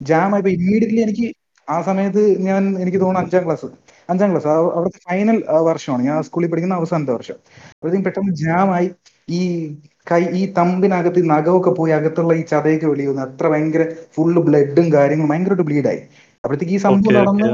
ജാം 0.00 0.30
ആയിപ്പോയി 0.34 0.56
ഇമ്മീഡിയറ്റ്ലി 0.60 1.02
എനിക്ക് 1.06 1.26
ആ 1.68 1.76
സമയത്ത് 1.88 2.22
ഞാൻ 2.48 2.62
എനിക്ക് 2.82 3.00
തോന്നുന്നു 3.02 3.22
അഞ്ചാം 3.24 3.42
ക്ലാസ് 3.46 3.66
അഞ്ചാം 4.10 4.30
ക്ലാസ് 4.30 4.48
അവിടുത്തെ 4.76 5.00
ഫൈനൽ 5.08 5.36
വർഷമാണ്. 5.68 6.02
ഞാൻ 6.02 6.22
സ്കൂളിൽ 6.22 6.50
പഠിക്കുന്ന 6.50 6.74
അവസാനത്തെ 6.74 7.12
വർഷം. 7.12 7.36
അപ്പോഴത്തേക്കും 7.70 8.04
പെട്ടെന്ന് 8.04 8.34
ജാമായി 8.42 8.88
ഈ 9.28 9.40
കൈ 10.10 10.22
ഈ 10.32 10.42
തമ്പിനകത്ത് 10.52 11.18
ഈ 11.18 11.26
നഖമൊക്കെ 11.26 11.70
പോയി 11.70 11.92
അകത്തുള്ള 11.92 12.32
ഈ 12.34 12.42
ചതയൊക്കെ 12.42 12.86
വെളി 12.86 13.04
വന്നു 13.06 13.22
അത്ര 13.26 13.48
ഭയങ്കര 13.48 13.82
ഫുള്ള് 14.14 14.40
ബ്ലഡും 14.48 14.92
കാര്യങ്ങളും 14.92 15.30
ഭയങ്കരമായിട്ട് 15.32 15.66
ബ്ലീഡായി 15.70 16.00
അപ്പോഴത്തേക്ക് 16.44 16.74
ഈ 16.74 16.80
സംഭവം 16.86 17.14
നടന്ന് 17.18 17.48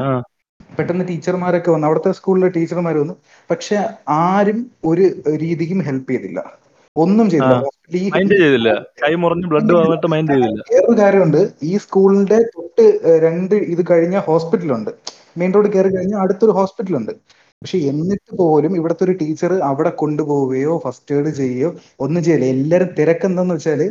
പെട്ടെന്ന് 0.70 1.04
ടീച്ചർമാരൊക്കെ 1.08 1.70
വന്നു. 1.70 1.86
അവിടുത്തെ 1.86 2.12
സ്കൂളിലെ 2.18 2.48
ടീച്ചർമാർ 2.56 2.96
വന്നു. 2.98 3.14
പക്ഷെ 3.50 3.76
ആരും 4.20 4.58
ഒരു 4.84 5.04
രീതിക്കും 5.42 5.78
ഹെൽപ്പ് 5.88 6.10
ചെയ്തില്ല. 6.12 6.40
ഒന്നും 6.96 7.26
ചെയ്തില്ല. 7.30 7.56
ഹോസ്പിറ്റലിൽ 7.62 8.06
മൈൻഡ് 8.14 8.36
ചെയ്തില്ല. 8.42 8.70
കൈ 9.02 9.12
മുറിഞ്ഞ് 9.22 9.48
ബ്ലഡ് 9.52 9.74
വന്നിട്ട് 9.74 10.06
മൈൻഡ് 10.14 10.32
ചെയ്തില്ല. 10.34 10.62
വേറൊരു 10.70 10.96
കാര്യമുണ്ട്. 11.00 11.40
ഈ 11.62 11.72
സ്കൂളിന്റെ 11.84 12.38
തൊട്ട് 12.54 12.84
രണ്ട് 13.26 13.54
ഇത് 13.74 13.82
കഴിഞ്ഞ 13.90 14.16
ഹോസ്പിറ്റലുണ്ട് 14.28 14.90
മെയിൻ 15.36 15.52
റോഡ് 15.56 15.72
കയറി 15.74 15.90
കഴിഞ്ഞാൽ 15.96 16.20
അടുത്തൊരു 16.24 16.52
ഹോസ്പിറ്റൽ 16.58 16.96
ഉണ്ട് 17.00 17.12
പക്ഷെ 17.62 17.78
എന്നിട്ട് 17.90 18.32
പോലും 18.40 18.72
ഇവിടുത്തെ 18.76 19.04
ഒരു 19.04 19.12
ടീച്ചർ 19.20 19.52
അവിടെ 19.70 19.90
കൊണ്ടുപോവുകയോ 20.02 20.72
ഫസ്റ്റ് 20.84 21.14
എയ്ഡ് 21.14 21.30
ചെയ്യുകയോ 21.40 21.70
ഒന്നും 22.04 22.24
ചെയ്യില്ല. 22.24 22.46
എല്ലാവരും 22.54 22.90
തിരക്കെന്തെന്ന് 22.98 23.54
വെച്ചാൽ 23.54 23.82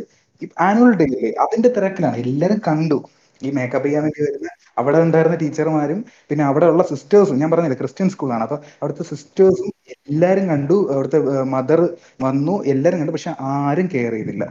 ആനുവൽ 0.68 0.92
ഡേ 1.00 1.04
ഇല്ലേ 1.04 1.30
അതിന്റെ 1.44 1.68
തിരക്കിലാണ്. 1.76 2.16
എല്ലാരും 2.24 2.58
കണ്ടു. 2.68 2.98
ഈ 3.42 3.48
മേക്കപ്പ് 3.50 3.86
ചെയ്യാൻ 3.86 4.02
വേണ്ടി 4.06 4.20
വരുന്ന 4.26 4.48
അവിടെ 4.78 4.98
ഉണ്ടായിരുന്ന 4.98 5.36
ടീച്ചർമാരും 5.36 5.98
പിന്നെ 6.30 6.44
അവിടെ 6.44 6.66
ഉള്ള 6.72 6.82
സിസ്റ്റേഴ്സും 6.90 7.38
ഞാൻ 7.42 7.50
പറഞ്ഞില്ല 7.50 7.78
ക്രിസ്ത്യൻ 7.82 8.08
സ്കൂളാണ് 8.14 8.44
അപ്പൊ 8.46 8.56
അവിടുത്തെ 8.82 9.04
സിസ്റ്റേഴ്സും 9.12 9.70
എല്ലാരും 10.10 10.44
കണ്ടു. 10.52 10.76
അവിടുത്തെ 10.94 11.18
മദർ 11.54 11.80
വന്നു. 12.26 12.54
എല്ലാരും 12.72 13.00
കണ്ടു. 13.00 13.14
പക്ഷെ 13.16 13.32
ആരും 13.54 13.88
കെയർ 13.94 14.12
ചെയ്തില്ല. 14.12 14.44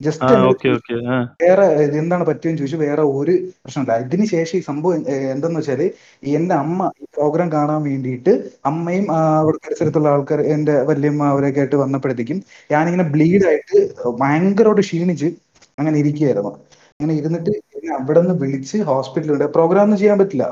ജസ്റ്റ് 0.00 0.32
വേറെ 1.42 1.66
എന്താണ് 2.00 2.24
പറ്റിയെന്ന് 2.28 2.58
ചോദിച്ചു 2.60 2.78
വേറെ 2.82 3.02
ഒരു 3.18 3.32
പ്രശ്നമില്ല. 3.62 3.92
ഇതിന് 4.04 4.24
ശേഷം 4.32 4.56
ഈ 4.58 4.64
സംഭവം 4.68 4.96
എന്തെന്ന് 5.34 5.60
വെച്ചാൽ 5.60 5.82
എന്റെ 6.36 6.54
അമ്മ 6.54 6.88
ഈ 7.00 7.06
പ്രോഗ്രാം 7.16 7.48
കാണാൻ 7.54 7.80
വേണ്ടിയിട്ട് 7.88 8.32
അമ്മയും 8.70 9.06
അവിടെ 9.40 9.58
പരിസരത്തുള്ള 9.64 10.10
ആൾക്കാർ 10.14 10.40
എന്റെ 10.54 10.74
വല്യമ്മ 10.90 11.22
അവരൊക്കെ 11.34 11.62
ആയിട്ട് 11.62 11.78
വന്നപ്പോഴത്തേക്കും 11.84 12.40
ഞാനിങ്ങനെ 12.70 13.06
ബ്ലീഡ് 13.14 13.46
ആയിട്ട് 13.50 13.78
ഭയങ്കരമായിട്ട് 14.22 14.84
ക്ഷീണിച്ച് 14.88 15.30
അങ്ങനെ 15.78 15.96
ഇരിക്കുകയായിരുന്നു 16.02 16.52
അങ്ങനെ 17.00 17.14
ഇരുന്നിട്ട് 17.20 17.50
എന്നെ 17.76 17.90
അവിടെ 17.98 18.20
നിന്ന് 18.22 18.36
വിളിച്ച് 18.42 18.78
ഹോസ്പിറ്റലിൽ 18.90 19.46
പ്രോഗ്രാം 19.56 19.84
ഒന്നും 19.86 19.98
ചെയ്യാൻ 20.02 20.18
പറ്റില്ല. 20.20 20.44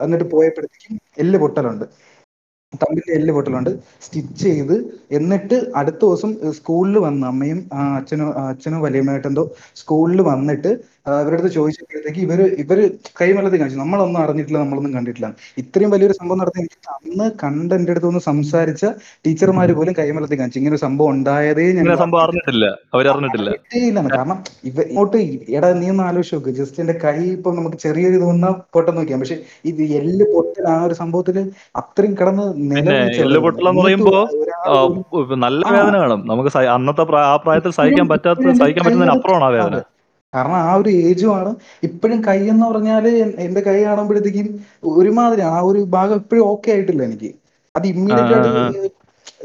എന്നിട്ട് 0.00 0.26
പോയപ്പോഴത്തേക്കും 0.32 0.94
എല്ല് 1.22 1.38
പൊട്ടലുണ്ട്. 1.42 1.84
തമ്പിന്റെ 2.82 3.12
എല്ല് 3.14 3.32
പൊട്ടലുണ്ട്. 3.32 3.70
സ്റ്റിച്ച് 4.02 4.42
ചെയ്ത് 4.44 4.76
എന്നിട്ട് 5.10 5.56
അടുത്ത 5.76 6.02
ദിവസം 6.04 6.30
സ്കൂളിൽ 6.58 6.98
വന്ന് 6.98 7.26
അമ്മയും 7.26 7.60
അച്ഛനും 7.96 8.28
അച്ഛനും 8.44 8.80
വലിയമ്മയായിട്ട് 8.80 9.28
എന്തോ 9.28 9.44
സ്കൂളിൽ 9.76 10.20
വന്നിട്ട് 10.30 10.72
ആ, 11.06 11.12
ഇവരുടെ 11.20 11.36
അടുത്ത് 11.36 11.54
ചോദിച്ചപ്പോഴത്തേക്ക് 11.54 12.20
ഇവർ 12.20 12.40
ഇവർ 12.62 12.78
കൈമലത്തിൽ 13.20 13.58
കാണിച്ചു. 13.58 13.78
നമ്മളൊന്നും 13.80 14.20
അറിഞ്ഞിട്ടില്ല 14.22 14.58
നമ്മളൊന്നും 14.58 14.92
കണ്ടിട്ടില്ല. 14.94 15.28
ഇത്രയും 15.62 15.90
വലിയൊരു 15.90 16.12
സംഭവം 16.12 16.38
നടത്തി 16.38 16.62
അന്ന് 16.94 17.26
കണ്ട 17.42 17.70
എന്റെ 17.72 17.92
അടുത്ത് 17.92 18.08
ഒന്ന് 18.10 18.22
സംസാരിച്ച 18.28 18.84
ടീച്ചർമാര് 19.24 19.72
പോലും 19.78 19.94
കൈമലത്തിൽ 19.98 20.38
കാണിച്ചു. 20.38 20.58
ഇങ്ങനെ 20.58 20.74
ഒരു 20.74 20.82
സംഭവം 20.84 21.10
ഉണ്ടായതേ 21.10 21.66
ഞാൻ 21.70 21.84
അറിഞ്ഞിട്ടില്ല. 22.22 22.64
അവരറിഞ്ഞിട്ടില്ല 22.94 23.50
ഇല്ലെന്ന് 23.82 24.10
കാരണം 24.10 24.38
ഇവ 24.64 24.78
ഇങ്ങോട്ട് 24.88 25.18
എടാ 25.56 25.70
നീ 25.74 25.88
ഒന്ന് 25.90 26.02
ആലോചിച്ച് 26.02 26.36
നോക്ക്. 26.36 26.52
ജസ്റ്റ് 26.60 26.80
എന്റെ 26.80 26.96
കൈ 27.04 27.16
ഇപ്പൊ 27.34 27.52
നമുക്ക് 27.54 27.76
ചെറിയൊരു 27.76 28.18
തോന്നുന്ന 28.18 28.50
പൊട്ടെന്ന് 28.74 29.00
നോക്കിയാം. 29.00 29.20
പക്ഷെ 29.20 29.38
ഇത് 29.64 29.82
എല്ല് 30.00 30.24
പൊട്ടൽ 30.34 30.66
ആ 30.68 30.78
ഒരു 30.84 30.94
സംഭവത്തിൽ 30.94 31.38
അത്രയും 31.76 32.14
കിടന്ന് 32.14 32.46
പറയുമ്പോ 33.78 34.12
നല്ല 35.44 35.62
വേദന 35.76 35.96
കാണും 35.96 36.22
നമുക്ക് 36.26 36.50
അന്നത്തെ 36.76 37.02
ആ 37.24 37.36
പ്രായത്തിൽ 37.44 37.72
സഹിക്കാൻ 37.80 38.08
പറ്റാത്ത 38.08 38.40
സഹിക്കാൻ 38.60 38.84
പറ്റുന്നതിന് 38.86 39.14
അപ്പുറമാണ് 39.16 39.46
ആ 39.46 39.52
വേദന. 39.56 39.82
കാരണം 40.34 40.58
ആ 40.64 40.72
ഒരു 40.80 40.90
ഏജുമാണ് 41.04 41.50
ഇപ്പോഴും 41.88 42.18
കൈ 42.28 42.38
എന്ന് 42.52 42.64
പറഞ്ഞാൽ 42.70 43.04
എന്റെ 43.46 43.62
കൈ 43.68 43.76
കാണുമ്പോഴത്തേക്കും 43.84 44.48
ഒരുമാതിരിയാണ്. 44.94 45.54
ആ 45.56 45.62
ഒരു 45.70 45.80
ഭാഗം 45.96 46.16
ഇപ്പോഴും 46.22 46.44
ഓക്കെ 46.52 46.70
ആയിട്ടില്ല 46.74 47.02
എനിക്ക്. 47.08 47.30
അത് 47.74 47.86
ഇമ്മീഡിയറ്റ് 47.92 48.34
ആയിട്ട് 48.36 48.90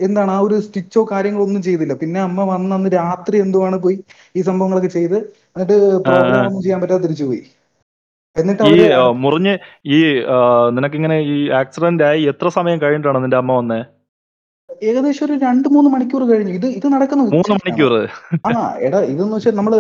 എന്താണ് 0.06 0.32
ആ 0.32 0.40
ഒരു 0.46 0.56
സ്റ്റിച്ചോ 0.66 1.02
കാര്യങ്ങളോ 1.12 1.44
ഒന്നും 1.48 1.62
ചെയ്തില്ല. 1.68 1.94
പിന്നെ 2.02 2.20
അമ്മ 2.26 2.44
വന്ന് 2.52 2.74
അന്ന് 2.78 2.90
രാത്രി 2.98 3.38
എന്തുവാണ് 3.46 3.78
പോയി 3.86 3.98
ഈ 4.36 4.42
സംഭവങ്ങളൊക്കെ 4.50 4.92
ചെയ്ത് 4.98 5.18
എന്നിട്ട് 5.54 5.78
പ്രോഗ്രാം 6.08 6.44
ഒന്നും 6.50 6.62
ചെയ്യാൻ 6.66 6.82
പറ്റാതെ 6.84 7.04
തിരിച്ചു 7.06 7.26
പോയി. 7.30 7.42
എന്നിട്ട് 8.36 8.66
ഈ 8.72 8.82
മുറിഞ്ഞ് 9.24 9.54
ഈ 9.96 10.00
നിനക്കിങ്ങനെ 10.78 11.18
ഈ 11.34 11.38
ആക്സിഡന്റ് 11.62 12.06
ആയി 12.10 12.22
എത്ര 12.32 12.48
സമയം 12.58 12.78
കഴിഞ്ഞിട്ടാണ് 12.84 13.22
നിന്റെ 13.24 13.40
അമ്മ 13.42 13.54
വന്നേ? 13.60 13.80
ഏകദേശം 14.88 15.26
ഒരു 15.26 15.36
രണ്ട് 15.46 15.68
മൂന്ന് 15.76 15.90
മണിക്കൂർ 15.94 16.24
കഴിഞ്ഞു. 16.30 16.54
ഇത് 16.60 16.68
ഇത് 16.80 16.88
നടക്കുന്ന 16.94 17.22
മൂന്ന് 17.24 17.38
ഉച്ചയ്ക്കാണ്. 17.40 17.64
മണിക്കൂർ 17.66 17.94
ആ 18.50 18.52
എടാ 18.88 19.00
ഇതെന്ന് 19.14 19.36
വെച്ചാൽ 19.36 19.56
നമ്മൾ 19.56 19.74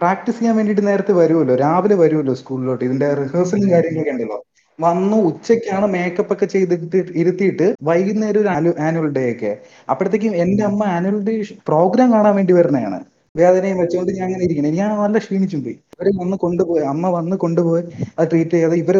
പ്രാക്ടീസ് 0.00 0.38
ചെയ്യാൻ 0.38 0.56
വേണ്ടിട്ട് 0.56 0.86
നേരത്തെ 0.86 1.12
വരുമല്ലോ. 1.12 1.54
രാവിലെ 1.64 1.94
വരുമല്ലോ 1.94 2.34
സ്കൂളിലോട്ട്. 2.40 2.84
ഇതിന്റെ 2.88 3.08
റിഹേഴ്സലും 3.20 3.70
കാര്യങ്ങളൊക്കെ 3.72 4.12
ഉണ്ടല്ലോ. 4.14 4.38
വന്നു 4.78 5.16
ഉച്ചയ്ക്കാണ് 5.28 5.86
മേക്കപ്പ് 5.94 6.32
ഒക്കെ 6.32 6.46
ചെയ്തിട്ട് 6.46 6.98
ഇരുത്തിയിട്ട് 7.22 7.66
വൈകുന്നേരം 7.82 8.40
ഒരു 8.40 8.50
ആനുവൽ 8.86 9.10
ഡേ 9.18 9.32
ഒക്കെ. 9.32 9.52
അപ്പോഴത്തേക്കും 9.90 10.36
എന്റെ 10.36 10.64
അമ്മ 10.64 10.82
ആനുവൽ 10.96 11.18
ഡേ 11.28 11.34
പ്രോഗ്രാം 11.68 12.12
കാണാൻ 12.12 12.34
വേണ്ടി 12.36 12.52
വരുന്നതാണ്. 12.52 12.98
വേദനയും 13.34 13.78
വെച്ചുകൊണ്ട് 13.80 14.10
ഞാൻ 14.16 14.24
അങ്ങനെ 14.26 14.44
ഇരിക്കണം 14.46 14.74
ഞാൻ 14.78 14.90
നല്ല 15.02 15.18
ക്ഷീണിച്ചും 15.18 15.60
പോയി. 15.64 15.76
ഇവർ 15.94 16.08
വന്ന് 16.20 16.36
കൊണ്ടുപോയി 16.42 16.82
അമ്മ 16.90 17.10
വന്ന് 17.14 17.36
കൊണ്ടുപോയി 17.36 17.82
അത് 18.18 18.26
ട്രീറ്റ് 18.30 18.54
ചെയ്യാതെ 18.54 18.76
ഇവർ 18.82 18.96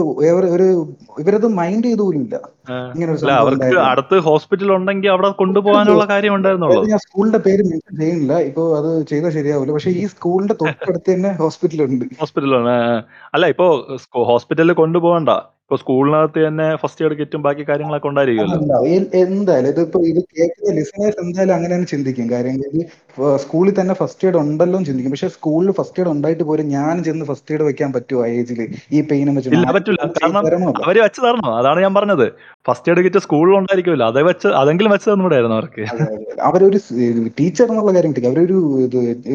ഒരു 0.55 0.67
ഇവരത് 1.23 1.47
മൈൻഡ് 1.59 1.87
ചെയ്തു 1.89 2.03
പോലും 2.07 2.23
ഇല്ല. 2.27 2.37
ഇങ്ങനെ 2.95 3.11
അവർക്ക്. 3.41 3.79
അടുത്ത് 3.91 4.19
ഹോസ്പിറ്റൽ 4.29 4.71
ഉണ്ടെങ്കിൽ 4.77 5.11
അവിടെ 5.15 5.31
കൊണ്ടുപോകാനുള്ള 5.43 6.05
കാര്യം 6.13 6.35
ഉണ്ടായിരുന്നുള്ളൂ. 6.39 6.83
ഞാൻ 6.93 7.03
സ്കൂളിന്റെ 7.07 7.41
പേര് 7.47 7.65
മെൻഷൻ 7.71 7.97
ചെയ്യുന്നില്ല. 8.03 8.39
ഇപ്പൊ 8.49 8.65
അത് 8.81 8.91
ചെയ്താൽ 9.13 9.33
ശരിയാവില്ല. 9.39 9.75
പക്ഷെ 9.79 9.93
ഈ 10.03 10.07
സ്കൂളിന്റെ 10.15 10.57
തൊട്ടടുത്ത് 10.63 11.09
തന്നെ 11.11 11.33
ഹോസ്പിറ്റലുണ്ട് 11.43 12.07
ഹോസ്പിറ്റലാണ് 12.23 12.77
അല്ല 13.35 13.47
ഇപ്പോ 13.55 13.69
ഹോസ്പിറ്റലിൽ 14.33 14.77
കൊണ്ടുപോകണ്ട. 14.83 15.31
ഇപ്പൊ 15.65 15.77
സ്കൂളിനകത്ത് 15.83 16.41
തന്നെ 16.47 16.65
ഫസ്റ്റ് 16.81 17.03
എയ്ഡ് 17.05 17.17
കിറ്റും 17.19 17.41
ബാക്കി 17.45 17.63
കാര്യങ്ങളൊക്കെ 17.69 18.09
ഉണ്ടായിരിക്കുമല്ലോ. 18.11 18.79
എന്തായാലും 19.27 19.69
ഇതിപ്പോ 19.73 19.99
ഇത് 20.11 20.19
കേൾക്കുന്ന 20.37 20.73
ലിസണേഴ്സ് 20.79 21.19
എന്തായാലും 21.23 21.55
അങ്ങനെ 21.57 21.73
തന്നെ 21.75 21.89
ചിന്തിക്കും. 21.93 22.27
കാര്യം 22.33 22.57
സ്കൂളിൽ 23.45 23.73
തന്നെ 23.79 23.95
ഫസ്റ്റ് 24.01 24.25
എയ്ഡ് 24.27 24.39
ഉണ്ടല്ലോ 24.43 24.79
ചിന്തിക്കും. 24.89 25.13
പക്ഷെ 25.15 25.31
സ്കൂളിൽ 25.37 25.71
ഫസ്റ്റ് 25.79 26.01
എയ്ഡ് 26.01 26.11
ഉണ്ടായിട്ട് 26.15 26.45
പോലും 26.51 26.67
ഞാൻ 26.77 27.03
ചെന്ന് 27.07 27.25
ഫസ്റ്റ് 27.31 27.53
എയ്ഡ് 27.55 27.65
വെക്കാൻ 27.69 27.91
പറ്റുമോ 27.97 28.25
ഏജിൽ 28.35 28.41
ഏജിൽ 28.43 28.61
ഈ 28.97 29.01
പെയിനും 29.11 29.35
വെച്ച് 29.39 29.51
പറ്റില്ല 29.77 30.07
കാരണം 30.19 30.39
അവർ 30.85 30.99
വെച്ച് 31.07 31.21
തരണോ? 31.27 31.49
അതാണ് 31.61 31.81
ഞാൻ 31.87 31.95
പറഞ്ഞത്. 31.99 32.27
ഫസ്റ്റ് 32.69 32.91
എയ്ഡ് 32.93 33.05
കിറ്റ് 33.07 33.23
സ്കൂളിൽ 33.27 33.55
ഉണ്ടായിരിക്കുമല്ലോ. 33.61 34.07
അത് 34.13 34.21
വെച്ച് 34.31 34.49
അതെങ്കിലും 34.63 34.93
വെച്ച് 34.95 35.09
തന്നൂടായിരുന്നു 35.13 35.57
അവർക്ക്. 35.59 35.85
അവരൊരു 36.51 36.81
ടീച്ചർ 37.41 37.67
എന്നുള്ള 37.73 37.93
കാര്യം 37.99 38.15
കിട്ടി 38.17 38.29
അവരൊരു 38.33 38.59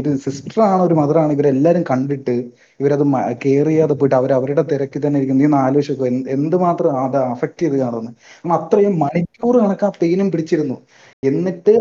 ഒരു 0.01 0.11
സിസ്റ്റർ 0.25 0.61
ആണ് 0.71 0.82
ഒരു 0.88 0.97
മദർ 1.01 1.19
ആണ് 1.23 1.34
ഇവരെല്ലാരും 1.38 1.86
കണ്ടിട്ട് 1.91 2.38
ഇവരത് 2.80 3.03
കെയർ 3.43 3.67
ചെയ്യാതെ 3.69 3.95
പോയിട്ട് 3.99 4.17
അവർ 4.19 4.32
അവരുടെ 4.38 4.63
തിരക്കിൽ 4.71 5.01
തന്നെ 5.05 5.17
ഇരിക്കുന്നു. 5.19 5.43
നീ 5.43 5.57
ആലോചിച്ചോ 5.59 5.93
ആലോചിച്ച് 5.93 6.07
എന്ത് 6.11 6.30
എന്തുമാത്രം 6.36 6.91
അത് 7.03 7.17
അഫക്ട് 7.34 7.59
ചെയ്ത് 7.63 7.78
കാണുന്നു. 7.84 8.11
നമ്മൾ 8.41 8.55
അത്രയും 8.59 8.93
മണിക്കൂർ 9.03 9.55
കണക്ക് 9.63 9.86
ആ 9.88 9.91
പെയിനും 10.01 10.28
പിടിച്ചിരുന്നു. 10.34 10.78
എന്നിട്ട് 11.23 11.73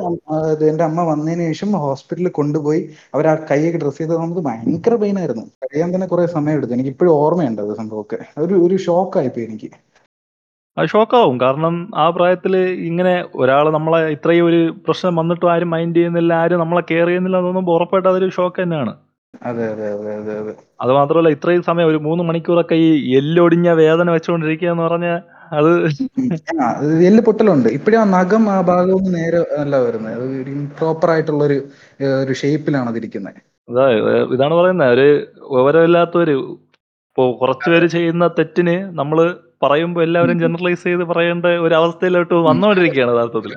എന്റെ 0.71 0.85
അമ്മ 0.89 1.01
വന്നതിന് 1.11 1.47
ശേഷം 1.51 1.71
ഹോസ്പിറ്റലിൽ 1.85 2.31
കൊണ്ടുപോയി 2.39 2.81
അവർ 3.15 3.27
ആ 3.33 3.35
കൈയൊക്കെ 3.51 3.79
ഡ്രസ് 3.83 4.01
ചെയ്ത് 4.01 4.15
നമുക്ക് 4.21 4.43
ഭയങ്കര 4.49 4.95
പെയിൻ 5.03 5.19
ആയിരുന്നു. 5.23 5.45
കഴിയാൻ 5.65 5.91
തന്നെ 5.95 6.07
കുറെ 6.13 6.27
സമയം 6.37 6.57
എടുത്തു. 6.59 6.75
എനിക്ക് 6.77 6.93
ഇപ്പോഴും 6.95 7.15
ഓർമ്മയുണ്ട് 7.23 7.63
അത് 7.67 7.75
സംഭവമൊക്കെ. 7.81 8.19
ഒരു 8.45 8.55
ഒരു 8.67 8.77
ഷോക്കായിപ്പോയി 8.87 9.47
എനിക്ക്. 9.49 9.71
അത് 10.77 10.87
ഷോക്കാവും 10.93 11.37
കാരണം 11.43 11.75
ആ 11.95 12.07
പ്രായത്തിൽ 12.17 12.55
ഇങ്ങനെ 12.89 13.13
ഒരാൾ 13.43 13.67
നമ്മളെ 13.77 14.01
ഇത്രയും 14.17 14.47
ഒരു 14.49 14.59
പ്രശ്നം 14.87 15.17
വന്നിട്ടും 15.21 15.51
ആരും 15.53 15.71
മൈൻഡ് 15.75 15.97
ചെയ്യുന്നില്ല 15.99 16.33
ആരും 16.43 16.63
നമ്മളെ 16.63 16.83
കെയർ 16.91 17.07
ചെയ്യുന്നില്ല 17.11 17.39
എന്നൊന്നും 17.43 17.71
ഉറപ്പായിട്ട് 17.75 18.09
അതൊരു 18.13 18.29
ഷോക്ക് 18.39 18.59
തന്നെയാണ്. 18.63 18.93
അതെ 19.43 19.65
അതെ 19.69 19.87
അതെ 19.93 20.11
അതെ 20.15 20.35
അതെ. 20.41 20.53
അത് 20.81 20.93
മാത്രമല്ല 20.97 21.29
ഇത്രയും 21.37 21.63
സമയം 21.63 21.89
ഒരു 21.89 21.99
മൂന്ന് 22.07 22.23
മണിക്കൂറൊക്കെ 22.25 22.77
ഈ 22.83 22.89
എല്ലൊടിഞ്ഞ 23.19 23.69
വേദന 23.81 24.11
വെച്ചുകൊണ്ടിരിക്കുക 24.15 24.71
എന്ന് 24.73 24.85
പറഞ്ഞ 24.85 25.09
അത് 25.53 25.71
എല്ല് 27.09 27.23
പൊട്ടലുണ്ട്. 27.23 27.69
ഇപ്പോഴും 27.77 27.99
ആ 28.01 28.07
നഖം 28.15 28.45
ആ 28.51 28.59
ഭാഗമൊന്നും 28.71 29.13
നേരെ 29.15 29.41
അല്ല 29.61 29.77
വരുന്നത് 29.85 30.15
അത് 30.17 30.25
ഒരു 30.41 30.51
ഇംപ്രോപ്പർ 30.57 31.11
ആയിട്ടുള്ള 31.11 31.43
ഒരു 31.45 31.59
ഒരു 32.23 32.35
ഷേപ്പിലാണ് 32.41 32.89
അതിരിക്കുന്നത് 32.89 33.39
അതാ 33.69 33.85
ഇതാണ് 34.35 34.55
പറയുന്നത് 34.55 34.93
ഒരു 34.97 35.07
വിവരമില്ലാത്തൊരു 35.57 36.35
ഇപ്പോ 37.09 37.25
കുറച്ചു 37.41 37.87
ചെയ്യുന്ന 37.95 38.25
തെറ്റിന് 38.39 38.77
നമ്മൾ 38.95 39.19
പറയുമ്പോൾ 39.63 40.03
എല്ലാവരും 40.07 40.37
ജനറലൈസ് 40.43 40.85
ചെയ്ത് 40.85 41.05
പറയേണ്ട 41.11 41.47
ഒരു 41.67 41.75
അവസ്ഥയിലോട്ട് 41.75 42.35
വന്നുകൊണ്ടിരിക്കുകയാണ് 42.49 43.13
യഥാർത്ഥത്തിൽ 43.15 43.53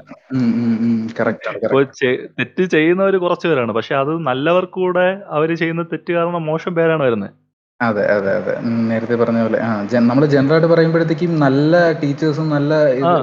തെറ്റ് 2.39 2.66
ചെയ്യുന്നവര് 2.76 3.18
കുറച്ചു 3.26 3.47
പേരാണ്. 3.47 3.74
പക്ഷെ 3.78 3.95
അത് 3.95 4.14
നല്ലവർക്കൂടെ 4.30 5.08
അവർ 5.38 5.52
ചെയ്യുന്ന 5.62 5.86
തെറ്റ് 5.93 6.12
കാരണം 6.18 6.45
മോശം 6.52 6.74
പേരാണ് 6.80 7.04
വരുന്നത്. 7.08 7.34
അതെ 7.80 8.04
അതെ 8.14 8.32
അതെ. 8.39 8.54
നേരത്തെ 8.88 9.16
പറഞ്ഞ 9.16 9.41
പോലെ 9.41 9.60
ആ 9.60 9.70
നമ്മൾ 10.08 10.24
ജനറൽ 10.34 10.56
ആയിട്ട് 10.56 10.70
പറയുമ്പോഴത്തേക്കും 10.72 11.34
നല്ല 11.45 11.76
ടീച്ചേഴ്സും 12.02 12.47
നല്ല. 12.56 12.72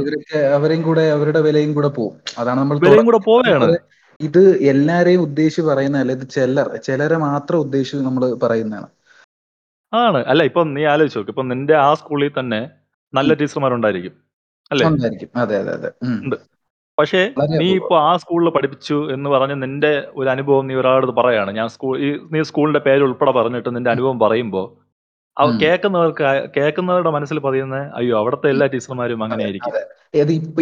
ഇവരൊക്കെ 0.00 0.38
അവരെയും 0.56 0.82
കൂടെ 0.82 1.04
അവരുടെ 1.16 1.40
വിലയും 1.40 1.72
കൂടെ 1.74 1.90
പോകും 1.98 2.14
അതാണ് 2.40 2.58
നമ്മൾ 2.60 2.78
കൂടെ 2.78 3.78
ഇത് 4.20 4.42
എല്ലാരെയും 4.72 5.22
ഉദ്ദേശിച്ച് 5.22 5.62
പറയുന്നതല്ല 5.70 6.12
ഇത് 6.18 6.26
ചിലർ 6.28 6.68
ചിലരെ 6.86 7.16
മാത്രം 7.24 7.58
ഉദ്ദേശിച്ച് 7.64 8.04
നമ്മൾ 8.06 8.22
പറയുന്നതാണ്. 8.44 8.88
ആണ് 10.02 10.20
അല്ല 10.26 10.42
ഇപ്പൊ 10.42 10.62
നീ 10.70 10.82
ആലോചിച്ച് 10.86 11.18
നോക്ക് 11.18 11.30
ഇപ്പൊ 11.30 11.44
നിന്റെ 11.44 11.74
ആ 11.78 11.88
സ്കൂളിൽ 12.00 12.32
തന്നെ 12.38 12.60
നല്ല 13.12 13.34
ടീച്ചർമാരുണ്ടായിരിക്കും 13.34 14.14
അല്ലേ 14.70 14.84
ഉണ്ടായിരിക്കും 14.86 15.30
അതെ 15.36 15.56
അതെ 15.58 15.72
അതെ. 15.74 15.90
ഉണ്ട്. 16.16 16.36
പക്ഷേ 16.98 17.20
വളരെ 17.36 17.50
നീ 17.52 17.66
അപൂർവം. 17.66 17.76
ഇപ്പൊ 17.78 17.96
ആ 18.02 18.12
സ്കൂളിൽ 18.16 18.48
പഠിപ്പിച്ചു 18.50 18.96
എന്ന് 19.14 19.28
പറഞ്ഞ് 19.28 19.56
നിന്റെ 19.62 19.90
ഒരു 20.14 20.28
അനുഭവം 20.28 20.66
നീ 20.66 20.74
ഒരാളോട് 20.74 21.12
പറയാണ് 21.12 21.50
ഞാൻ 21.52 21.68
സ്കൂൾ 21.68 21.92
ഈ 21.98 22.10
നീ 22.32 22.40
സ്കൂളിന്റെ 22.42 22.80
പേര് 22.86 23.02
ഉൾപ്പെടെ 23.02 23.32
പറഞ്ഞിട്ട് 23.38 23.70
നിന്റെ 23.76 23.90
അനുഭവം 23.90 24.18
പറയുമ്പോ 24.18 24.62
അവ 24.62 24.70
ഉം. 24.72 24.85
കേൾക്കുന്നവർക്ക് 25.60 26.24
കേൾക്കുന്നവരുടെ 26.54 27.10
മനസ്സിൽ 27.10 27.38
പതിയുന്ന 27.40 27.78
അയ്യോ 27.94 28.14
അവിടുത്തെ 28.20 28.48
എല്ലാ 28.48 28.66
ടീച്ചർമാരും 28.72 29.22
അങ്ങനെ 29.24 29.44
ആയിരിക്കും 29.44 29.72
അതെ. 29.72 29.82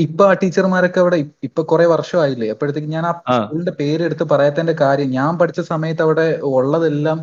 ഇപ്പൊ 0.05 0.22
ആ 0.27 0.35
ടീച്ചർമാരൊക്കെ 0.35 1.01
അവിടെ 1.01 1.16
ഇപ്പൊ 1.47 1.62
കുറെ 1.70 1.85
വർഷമായില്ലേ? 1.87 2.47
അപ്പോഴത്തേക്ക് 2.55 2.91
ഞാൻ 2.95 3.05
ആ. 3.07 3.14
സ്കൂളിന്റെ 3.37 3.72
പേര് 3.81 4.03
എടുത്ത് 4.09 4.25
പറയാത്തതിന്റെ 4.33 4.75
കാര്യം 4.81 5.09
ഞാൻ 5.11 5.33
പഠിച്ച 5.41 5.61
സമയത്ത് 5.68 6.03
അവിടെ 6.03 6.25
ഉള്ളതെല്ലാം 6.53 7.18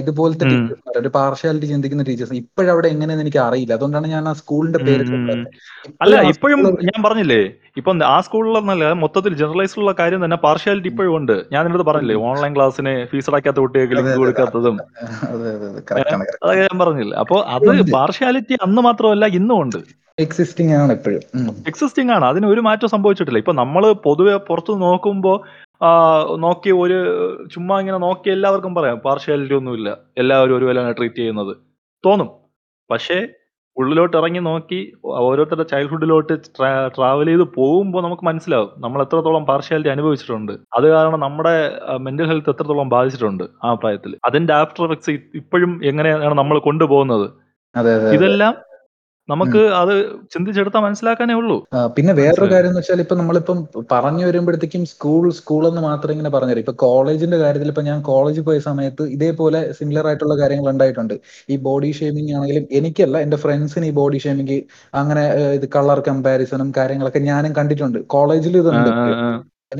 ഇതുപോലത്തെ 0.00 0.46
ടീച്ചർമാർ 0.46 0.96
ഒരു 1.02 1.10
പാർഷ്യാലിറ്റി 1.16 1.68
ചിന്തിക്കുന്ന 1.72 2.06
ടീച്ചേഴ്സ്. 2.08 2.36
ഇപ്പോഴവിടെ 2.42 2.88
എങ്ങനെയെന്ന് 2.94 3.24
എനിക്ക് 3.26 3.42
അറിയില്ല. 3.46 3.74
അതുകൊണ്ടാണ് 3.78 4.08
ഞാൻ 4.14 4.24
ആ 4.28 4.34
സ്കൂളിന്റെ 4.40 4.80
പേര് 4.80 5.04
അല്ല 6.02 6.14
ഇപ്പോഴും 6.32 6.60
ഞാൻ 6.88 7.00
പറഞ്ഞില്ലേ 7.06 7.40
ഇപ്പൊ 7.80 7.92
ആ 8.08 8.16
സ്കൂളിലെന്നല്ല 8.26 8.84
മൊത്തത്തിൽ 9.00 9.32
ജനറലൈസ് 9.40 9.74
ഉള്ള 9.80 9.92
കാര്യം 9.98 10.20
തന്നെ 10.24 10.38
പാർഷ്യാലിറ്റി 10.44 10.88
ഇപ്പോഴും 10.92 11.14
ഉണ്ട്. 11.18 11.36
ഞാൻ 11.52 11.62
നിന്നോട് 11.66 11.86
പറഞ്ഞില്ലേ 11.88 12.16
ഓൺലൈൻ 12.28 12.52
ക്ലാസ്സിന് 12.56 12.94
ഫീസ് 13.10 13.28
അടയ്ക്കാത്ത 13.30 13.58
കുട്ടികൾക്ക് 13.64 13.96
ലിങ്ക് 13.98 14.18
കൊടുക്കാത്തതും. 14.22 14.76
അതൊക്കെ 15.26 16.00
ഞാൻ 16.62 16.78
പറഞ്ഞില്ല. 16.86 17.14
അപ്പൊ 17.14 17.36
അത് 17.56 17.92
പാർഷ്യാലിറ്റി 17.92 18.56
അന്ന് 18.62 18.82
മാത്രമല്ല 18.82 19.26
ഇന്നും 19.40 19.60
ഉണ്ട്. 19.62 19.78
എക്സിസ്റ്റിംഗ് 20.18 20.74
ആണ് 20.74 20.92
എപ്പോഴും. 20.92 21.22
എക്സിസ്റ്റിംഗ് 21.66 22.12
ആണ്. 22.12 22.24
അതിന് 22.24 22.46
ഒരു 22.46 22.60
മാറ്റം 22.60 22.88
സംഭവിച്ചിട്ടില്ല. 22.88 23.38
ഇപ്പൊ 23.38 23.52
നമ്മൾ 23.52 23.92
പൊതുവെ 23.92 24.36
പുറത്ത് 24.48 24.72
നോക്കുമ്പോ 24.82 25.32
നോക്കി 26.36 26.70
ഒരു 26.70 26.98
ചുമ്മാ 27.54 27.80
ഇങ്ങനെ 27.80 27.98
നോക്കി 27.98 28.30
എല്ലാവർക്കും 28.30 28.74
പറയാം 28.74 28.98
പാർഷ്യാലിറ്റി 28.98 29.54
ഒന്നുമില്ല. 29.54 29.90
എല്ലാവരും 30.18 30.56
ഒരുപോലെ 30.56 30.92
ട്രീറ്റ് 30.92 31.16
ചെയ്യുന്നത്. 31.16 31.56
തോന്നും. 32.06 32.28
പക്ഷേ 32.90 33.18
ഉള്ളിലോട്ട് 33.80 34.14
ഇറങ്ങി 34.20 34.40
നോക്കി 34.48 34.78
ഓരോരുത്തരുടെ 35.24 35.66
ചൈൽഡ്ഹുഡിലോട്ട് 35.72 36.34
ട്രാവൽ 36.96 37.28
ചെയ്ത് 37.30 37.44
പോകുമ്പോൾ 37.56 38.02
നമുക്ക് 38.06 38.24
മനസ്സിലാവും 38.28 38.70
നമ്മൾ 38.84 39.00
എത്രത്തോളം 39.04 39.44
പാർഷ്യാലിറ്റി 39.50 39.90
അനുഭവിച്ചിട്ടുണ്ട്. 39.94 40.52
അത് 40.76 40.86
കാരണം 40.94 41.20
നമ്മുടെ 41.26 41.54
മെന്റൽ 42.06 42.28
ഹെൽത്ത് 42.30 42.52
എത്രത്തോളം 42.54 42.90
ബാധിച്ചിട്ടുണ്ട് 42.96 43.44
ആ 43.66 43.72
പ്രായത്തിൽ 43.82 44.14
അതിന്റെ 44.30 44.54
ആഫ്റ്റർ 44.60 44.84
എഫക്ട്സ് 44.86 45.16
ഇപ്പോഴും 45.40 45.74
എങ്ങനെയാണ് 45.90 46.36
നമ്മൾ 46.42 46.58
കൊണ്ടുപോകുന്നത്? 46.68 47.26
ഇതെല്ലാം 48.16 48.54
നമുക്ക് 49.28 49.60
അത് 49.78 49.92
ചിന്തിച്ചെടുത്താൽ 50.32 50.82
മനസ്സിലാക്കാനേ 50.84 51.34
ഉള്ളൂ. 51.38 51.56
പിന്നെ 51.96 52.12
വേറൊരു? 52.18 52.48
കാര്യം 52.52 52.70
എന്ന് 52.70 52.80
വെച്ചാൽ 52.80 53.00
ഇപ്പൊ 53.04 53.14
നമ്മളിപ്പം 53.20 53.58
പറഞ്ഞു 53.92 54.24
വരുമ്പോഴത്തേക്കും 54.28 54.82
സ്കൂൾ 54.92 55.24
സ്കൂൾ 55.38 55.62
എന്ന് 55.70 55.82
മാത്രം 55.86 56.12
ഇങ്ങനെ 56.16 56.30
പറഞ്ഞു 56.34 56.54
ഇപ്പൊ 56.64 56.74
കോളേജിന്റെ 56.84 57.38
കാര്യത്തിൽ 57.42 57.70
ഇപ്പൊ 57.72 57.84
ഞാൻ 57.88 57.98
കോളേജിൽ 58.10 58.44
പോയ 58.48 58.58
സമയത്ത് 58.68 59.04
ഇതേപോലെ 59.16 59.60
സിമിലർ 59.78 60.06
ആയിട്ടുള്ള 60.10 60.36
കാര്യങ്ങൾ 60.42 60.68
ഉണ്ടായിട്ടുണ്ട്. 60.74 61.14
ഈ 61.52 61.56
ബോഡി 61.66 61.90
ഷേമിംഗ് 61.98 62.34
ആണെങ്കിലും 62.38 62.66
എനിക്കല്ല 62.80 63.16
എന്റെ 63.26 63.38
ഫ്രണ്ട്സിന് 63.44 63.86
ഈ 63.90 63.94
ബോഡി 64.00 64.20
ഷേമിംഗ് 64.26 64.58
അങ്ങനെ 65.00 65.24
ഇത് 65.58 65.66
കളർ 65.76 66.00
കമ്പാരിസണും 66.08 66.70
കാര്യങ്ങളൊക്കെ 66.78 67.22
ഞാനും 67.30 67.54
കണ്ടിട്ടുണ്ട്. 67.58 67.98
കോളേജിൽ 68.16 68.56
ഇതുണ്ട്. 68.62 68.90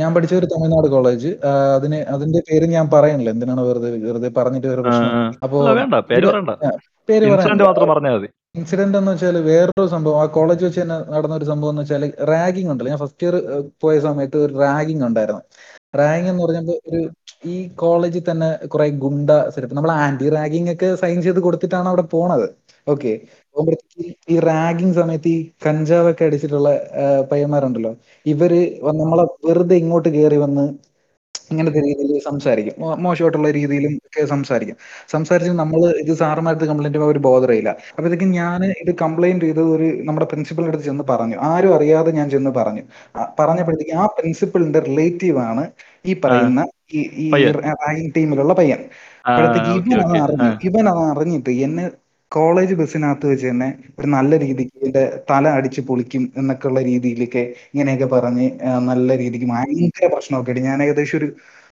ഞാൻ 0.01 0.11
പഠിച്ച 0.15 0.35
ഒരു 0.41 0.47
തമിഴ്നാട് 0.53 0.89
കോളേജ് 0.95 1.31
അതിന് 1.77 1.99
അതിന്റെ 2.15 2.41
പേര് 2.49 2.67
ഞാൻ 2.77 2.87
പറയണില്ല 2.95 3.31
എന്തിനാണ് 3.35 3.63
വെറുതെ 3.69 3.91
വെറുതെ 4.07 4.31
പറഞ്ഞിട്ട് 4.39 4.69
വേറെ 4.73 4.83
പ്രശ്നം. 4.87 5.13
അപ്പോ 5.45 5.59
പേര് 7.09 7.27
പറയാം 7.33 8.27
ഇൻസിഡന്റ് 8.57 8.99
എന്ന് 8.99 9.11
വെച്ചാൽ 9.13 9.37
വേറൊരു 9.51 9.87
സംഭവം 9.95 10.19
ആ 10.23 10.27
കോളേജ് 10.37 10.63
വെച്ച് 10.67 10.81
തന്നെ 10.83 10.97
നടന്ന 11.15 11.35
ഒരു 11.41 11.47
സംഭവം 11.51 11.73
എന്ന് 11.73 11.83
വെച്ചാൽ 11.83 12.03
റാഗിങ് 12.33 12.71
ഉണ്ടല്ലോ. 12.73 12.91
ഞാൻ 12.93 13.01
ഫസ്റ്റ് 13.05 13.25
ഇയർ 13.27 13.35
പോയ 13.85 13.95
സമയത്ത് 14.09 14.39
ഒരു 14.47 14.55
റാഗിങ് 14.65 15.05
ഉണ്ടായിരുന്നു. 15.09 15.43
റാഗിങ് 16.01 16.31
എന്ന് 16.33 16.43
പറഞ്ഞപ്പോൾ 16.45 16.79
ഒരു 16.91 17.01
ഈ 17.53 17.57
കോളേജിൽ 17.83 18.23
തന്നെ 18.31 18.49
കുറെ 18.73 18.87
ഗുണ്ട 19.05 19.31
സെറ്റപ്പ് 19.55 19.77
നമ്മൾ 19.79 19.93
ആന്റി 20.05 20.29
റാഗിങ് 20.37 20.71
ഒക്കെ 20.75 20.89
സൈൻ 21.03 21.19
ചെയ്ത് 21.27 21.41
കൊടുത്തിട്ടാണ് 21.47 21.89
അവിടെ 21.93 22.05
പോണത്. 22.15 22.47
ഓക്കെ 22.87 23.13
ഈ 24.33 24.37
റാഗിങ് 24.49 24.95
സമയത്ത് 25.01 25.29
ഈ 25.37 25.39
കഞ്ചാവൊക്കെ 25.67 26.25
അടിച്ചിട്ടുള്ള 26.29 26.71
പയ്യന്മാരുണ്ടല്ലോ. 27.31 27.93
ഇവർ 28.27 28.53
നമ്മളെ 29.03 29.25
വെറുതെ 29.49 29.77
ഇങ്ങോട്ട് 29.83 30.09
കയറി 30.17 30.39
വന്ന് 30.45 30.65
ഇങ്ങനത്തെ 31.51 31.81
രീതിയിൽ 31.81 32.21
സംസാരിക്കും. 32.25 32.75
മോശമായിട്ടുള്ള 32.99 33.51
രീതിയിലും 33.51 33.93
ഒക്കെ 34.07 34.23
സംസാരിക്കും. 34.27 34.77
സംസാരിച്ച് 35.09 35.53
നമ്മൾ 35.61 35.81
ഇത് 36.03 36.13
സാറുമാരത്ത് 36.15 36.65
കംപ്ലൈന്റ് 36.65 36.99
ഒരു 37.07 37.19
ബോധറിയില്ല 37.19 37.71
അപ്പോഴത്തേക്കും 37.91 38.31
ഞാൻ 38.33 38.61
ഇത് 38.83 38.93
കംപ്ലൈന്റ് 39.03 39.45
ചെയ്തത് 39.45 39.69
ഒരു 39.77 39.89
നമ്മുടെ 40.05 40.27
പ്രിൻസിപ്പളിന്റെ 40.27 40.73
അടുത്ത് 40.73 40.85
ചെന്ന് 40.85 41.05
പറഞ്ഞു. 41.11 41.37
ആരും 41.51 41.75
അറിയാതെ 41.77 42.11
ഞാൻ 42.11 42.31
ചെന്ന് 42.31 42.51
പറഞ്ഞു. 42.51 42.83
പറഞ്ഞപ്പോഴത്തേക്ക് 43.41 43.97
ആ 43.97 44.07
പ്രിൻസിപ്പളിന്റെ 44.19 44.81
റിലേറ്റീവ് 44.81 45.39
ആണ് 45.49 45.65
ഈ 46.05 46.15
പറയുന്ന 46.25 46.61
ഈ 46.93 47.01
ഈ 47.25 47.29
റാങ്കിങ് 47.53 48.11
ടീമിലുള്ള 48.17 48.55
പയ്യൻ. 48.55 48.81
അപ്പോഴത്തേക്ക് 49.25 49.71
ഇവൻ 49.81 50.01
അത് 50.07 50.17
അറിഞ്ഞു 50.25 50.51
ഇവൻ 50.69 50.85
അത് 50.89 51.03
അറിഞ്ഞിട്ട് 51.13 51.51
എന്നെ 51.67 51.85
കോളേജ് 52.33 52.75
ബസ്സിനകത്ത് 52.75 53.27
വെച്ച് 53.27 53.47
തന്നെ 53.47 53.69
ഒരു 53.99 54.09
നല്ല 54.09 54.39
രീതിക്ക് 54.39 54.79
എന്റെ 54.87 55.03
തല 55.31 55.49
അടിച്ച് 55.59 55.81
പൊളിക്കും 55.89 56.23
എന്നൊക്കെ 56.37 56.67
ഉള്ള 56.69 56.81
രീതിയിലൊക്കെ 56.83 57.43
ഇങ്ങനെയൊക്കെ 57.69 58.09
പറഞ്ഞ് 58.15 58.47
നല്ല 58.89 59.19
രീതിക്ക് 59.19 59.49
ഭയങ്കര 59.53 60.09
പ്രശ്നമൊക്കെ 60.15 60.53
ആയിട്ട് 60.53 60.67
ഞാൻ 60.69 60.81
ഏകദേശം 60.83 61.19
ഒരു 61.19 61.29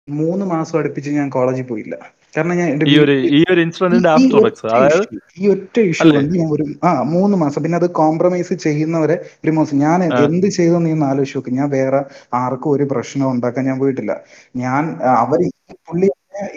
മൂന്ന് 0.07 0.45
മാസം 0.45 0.75
അടുപ്പിച്ച് 0.79 1.09
ഞാൻ 1.11 1.27
കോളേജിൽ 1.29 1.65
പോയില്ല. 1.65 1.95
കാരണം 2.35 2.55
ഞാൻ 2.55 2.69
ഈ 2.71 2.97
ഒരു 3.45 3.61
ഇൻസിഡന്റിന്റെ 3.61 4.43
അതായത് 4.73 5.03
ഈ 5.37 5.47
ഒറ്റ 5.53 5.75
ഇഷ്യൂ 5.91 6.09
ഞാൻ 6.13 6.27
ഒരു 6.47 6.65
ആ 6.83 6.91
മൂന്ന് 7.11 7.35
മാസം. 7.37 7.59
പിന്നെ 7.63 7.77
അത് 7.77 7.87
കോംപ്രമൈസ് 7.99 8.53
ചെയ്യുന്നവരെ 8.65 9.15
ഒരു 9.43 9.51
മാസം. 9.51 9.75
ഞാൻ 9.79 9.99
എന്ത് 10.21 10.47
ചെയ്തെന്ന് 10.57 10.89
നീ 10.89 11.05
ആലോചിച്ച് 11.09 11.37
നോക്കും. 11.37 11.57
ഞാൻ 11.59 11.69
വേറെ 11.69 12.01
ആർക്കും 12.41 12.71
ഒരു 12.71 12.85
പ്രശ്നം 12.91 13.27
ഉണ്ടാക്കാൻ 13.33 13.65
ഞാൻ 13.65 13.77
പോയിട്ടില്ല. 13.79 14.13
ഞാൻ 14.55 14.83
അവർ 15.17 15.41
പുള്ളി 15.87 16.09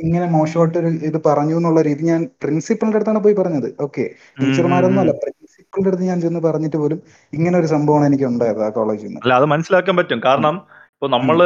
ഇങ്ങനെ 0.03 0.27
മോശമായിട്ട് 0.35 0.79
ഒരു 0.81 0.91
ഇത് 1.09 1.19
പറഞ്ഞു 1.27 1.55
എന്നുള്ള 1.59 1.81
രീതി 1.83 2.03
ഞാൻ 2.05 2.23
പ്രിൻസിപ്പളിന്റെ 2.43 2.99
അടുത്താണ് 2.99 3.23
പോയി 3.25 3.37
പറഞ്ഞത്. 3.41 3.69
ഓക്കെ 3.81 4.05
ടീച്ചർമാരൊന്നും 4.41 5.03
അല്ല 5.03 5.13
പ്രിൻസിപ്പളിന്റെ 5.23 5.91
അടുത്ത് 5.91 6.11
ഞാൻ 6.11 6.21
ചെന്ന് 6.21 6.41
പറഞ്ഞിട്ട് 6.49 6.79
പോലും 6.79 6.99
ഇങ്ങനെ 7.33 7.57
ഒരു 7.59 7.71
സംഭവമാണ് 7.75 8.07
എനിക്ക് 8.11 8.27
ഉണ്ടായത് 8.31 8.61
ആ 8.67 8.71
കോളേജിൽ 8.79 9.09
നിന്ന് 9.09 9.23
അല്ല 9.25 9.35
അത് 9.41 9.47
മനസ്സിലാക്കാൻ 9.55 9.97
പറ്റും. 10.01 10.21
കാരണം 10.29 10.57
ഇപ്പൊ 10.95 11.09
നമ്മൾ 11.09 11.37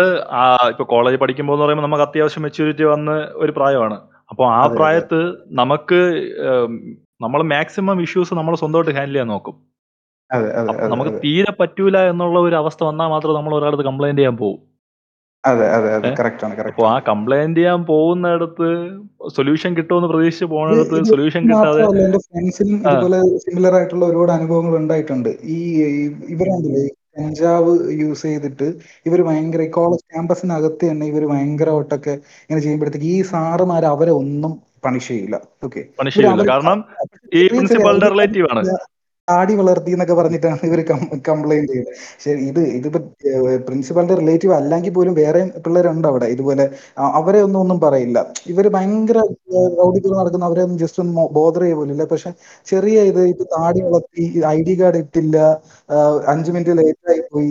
ഇപ്പൊ 0.70 0.84
കോളേജ് 0.92 1.18
പഠിക്കുമ്പോൾ 1.22 1.54
എന്ന് 1.54 1.64
പറയുമ്പോൾ 1.64 1.86
നമുക്ക് 1.86 2.06
അത്യാവശ്യം 2.06 2.42
മെച്യൂരിറ്റി 2.42 2.84
വന്ന 2.84 3.10
ഒരു 3.36 3.52
പ്രായമാണ്. 3.52 3.96
അപ്പോൾ 4.30 4.46
ആ. 4.52 4.62
പ്രായത്ത് 4.76 5.20
നമുക്ക് 5.54 6.00
നമ്മൾ 7.20 7.40
മാക്സിമം 7.52 7.98
ഇഷ്യൂസ് 8.00 8.38
നമ്മൾ 8.38 8.54
സ്വന്തമായിട്ട് 8.62 8.94
ഹാൻഡിൽ 8.98 9.14
ചെയ്യാൻ 9.14 9.28
നോക്കും. 9.28 9.54
അതെ 10.30 10.48
അതെ 10.58 10.68
അപ്പൊ 10.70 10.86
നമുക്ക് 10.92 11.12
തീരെ 11.24 11.52
പറ്റൂല 11.58 11.98
എന്നുള്ള 12.12 12.38
ഒരു 12.40 12.56
അവസ്ഥ 12.62 12.80
വന്നാൽ 12.84 13.08
മാത്രം 13.08 13.36
നമ്മൾ 13.38 13.52
ഒരാളടുത്ത് 13.54 13.86
കംപ്ലൈന്റ് 13.88 14.20
ചെയ്യാൻ 14.20 14.36
പോകും 14.36 14.60
അതെ 15.44 15.64
അതെ 15.76 15.88
അതെ. 15.96 16.10
കറക്റ്റ് 16.18 16.44
ആണ് 16.46 16.54
അപ്പൊ 16.68 16.84
ആ 16.90 16.96
കംപ്ലൈന്റ് 17.08 17.58
ചെയ്യാൻ 17.58 17.80
പോകുന്നിടത്ത് 17.88 18.68
സൊല്യൂഷൻ 19.36 19.70
കിട്ടുമെന്ന് 19.78 20.08
പ്രതീക്ഷിച്ച് 20.12 20.48
പോകുന്നിടത്ത് 20.52 20.98
സൊല്യൂഷൻ 21.10 21.42
കിട്ടാതെ 21.48 21.82
എന്റെ 22.04 22.20
ഫ്രണ്ട്സിനും 22.26 22.78
ഇതുപോലെ 22.84 23.18
സിമിലർ 23.44 23.74
ആയിട്ടുള്ള 23.78 24.04
ഒരുപാട് 24.06 24.32
അനുഭവങ്ങൾ 24.32 24.74
ഉണ്ടായിട്ടുണ്ട്. 24.80 25.32
ഈ 25.56 25.58
ഇവരുണ്ടല്ലേ 26.34 26.84
കഞ്ചാവ് 27.18 27.72
യൂസ് 28.00 28.24
ചെയ്തിട്ട് 28.24 28.68
ഇവർ 29.06 29.20
ഭയങ്കര 29.22 29.64
കോളേജ് 29.76 30.04
ക്യാമ്പസിനകത്ത് 30.12 30.84
തന്നെ 30.90 31.06
ഇവർ 31.06 31.24
ഭയങ്കരമായിട്ടൊക്കെ 31.32 32.14
ഇങ്ങനെ 32.44 32.60
ചെയ്യുമ്പോഴത്തേക്ക് 32.60 33.10
ഈ 33.12 33.20
സാറുമാർ 33.32 33.84
അവരെ 33.86 34.14
ഒന്നും 34.22 34.54
പണിഷ് 34.86 35.08
ചെയ്യില്ല. 35.08 35.36
ഓക്കെ 35.64 35.82
പണിഷ് 36.00 36.18
ചെയ്യില്ല. 36.18 36.44
കാരണം 36.50 36.78
ഈ 37.32 37.42
പ്രിൻസിപ്പാളിന്റെ 37.48 38.10
റിലേറ്റീവ് 38.14 38.48
ആണ്. 38.52 38.62
താടി 39.28 39.54
വളർത്തി 39.58 39.90
എന്നൊക്കെ 39.94 40.14
പറഞ്ഞിട്ടാണ് 40.14 40.58
ഇവർ 40.68 40.80
കംപ്ലൈന്റ് 41.28 41.70
ചെയ്തത് 41.72 41.92
പക്ഷെ 42.08 42.32
ഇത് 42.48 42.60
ഇതിപ്പോ 42.78 43.00
പ്രിൻസിപ്പാളിന്റെ 43.66 44.16
റിലേറ്റീവ് 44.20 44.54
അല്ലെങ്കിൽ 44.58 44.92
പോലും 44.96 45.14
വേറെ 45.20 45.40
പിള്ളേരുണ്ട് 45.64 46.08
അവിടെ. 46.10 46.26
ഇതുപോലെ 46.34 46.64
അവരെ 47.20 47.40
ഒന്നും 47.46 47.60
ഒന്നും 47.64 47.78
പറയില്ല. 47.84 48.18
ഇവർ 48.52 48.66
ഭയങ്കര 48.76 49.18
ഔഡിറ്റ് 49.86 50.08
നടക്കുന്ന 50.18 50.48
അവരെ 50.50 50.62
ഒന്നും 50.66 50.78
ജസ്റ്റ് 50.82 51.00
ഒന്നും 51.04 51.16
ബോധർ 51.38 51.62
ചെയ്യ 51.64 51.76
പോലില്ല 51.80 52.06
പക്ഷെ 52.12 52.32
ചെറിയ 52.72 52.98
ഇത് 53.10 53.22
ഇപ്പൊ 53.32 53.46
താടി 53.54 53.82
വളർത്തി 53.86 54.24
ഐ 54.54 54.58
ഡി 54.68 54.74
കാർഡ് 54.80 55.00
ഇട്ടില്ല 55.04 55.36
അഞ്ചു 56.32 56.50
മിനിറ്റ് 56.54 56.76
ലേറ്റ് 56.80 57.10
ആയി 57.12 57.22
പോയി 57.32 57.50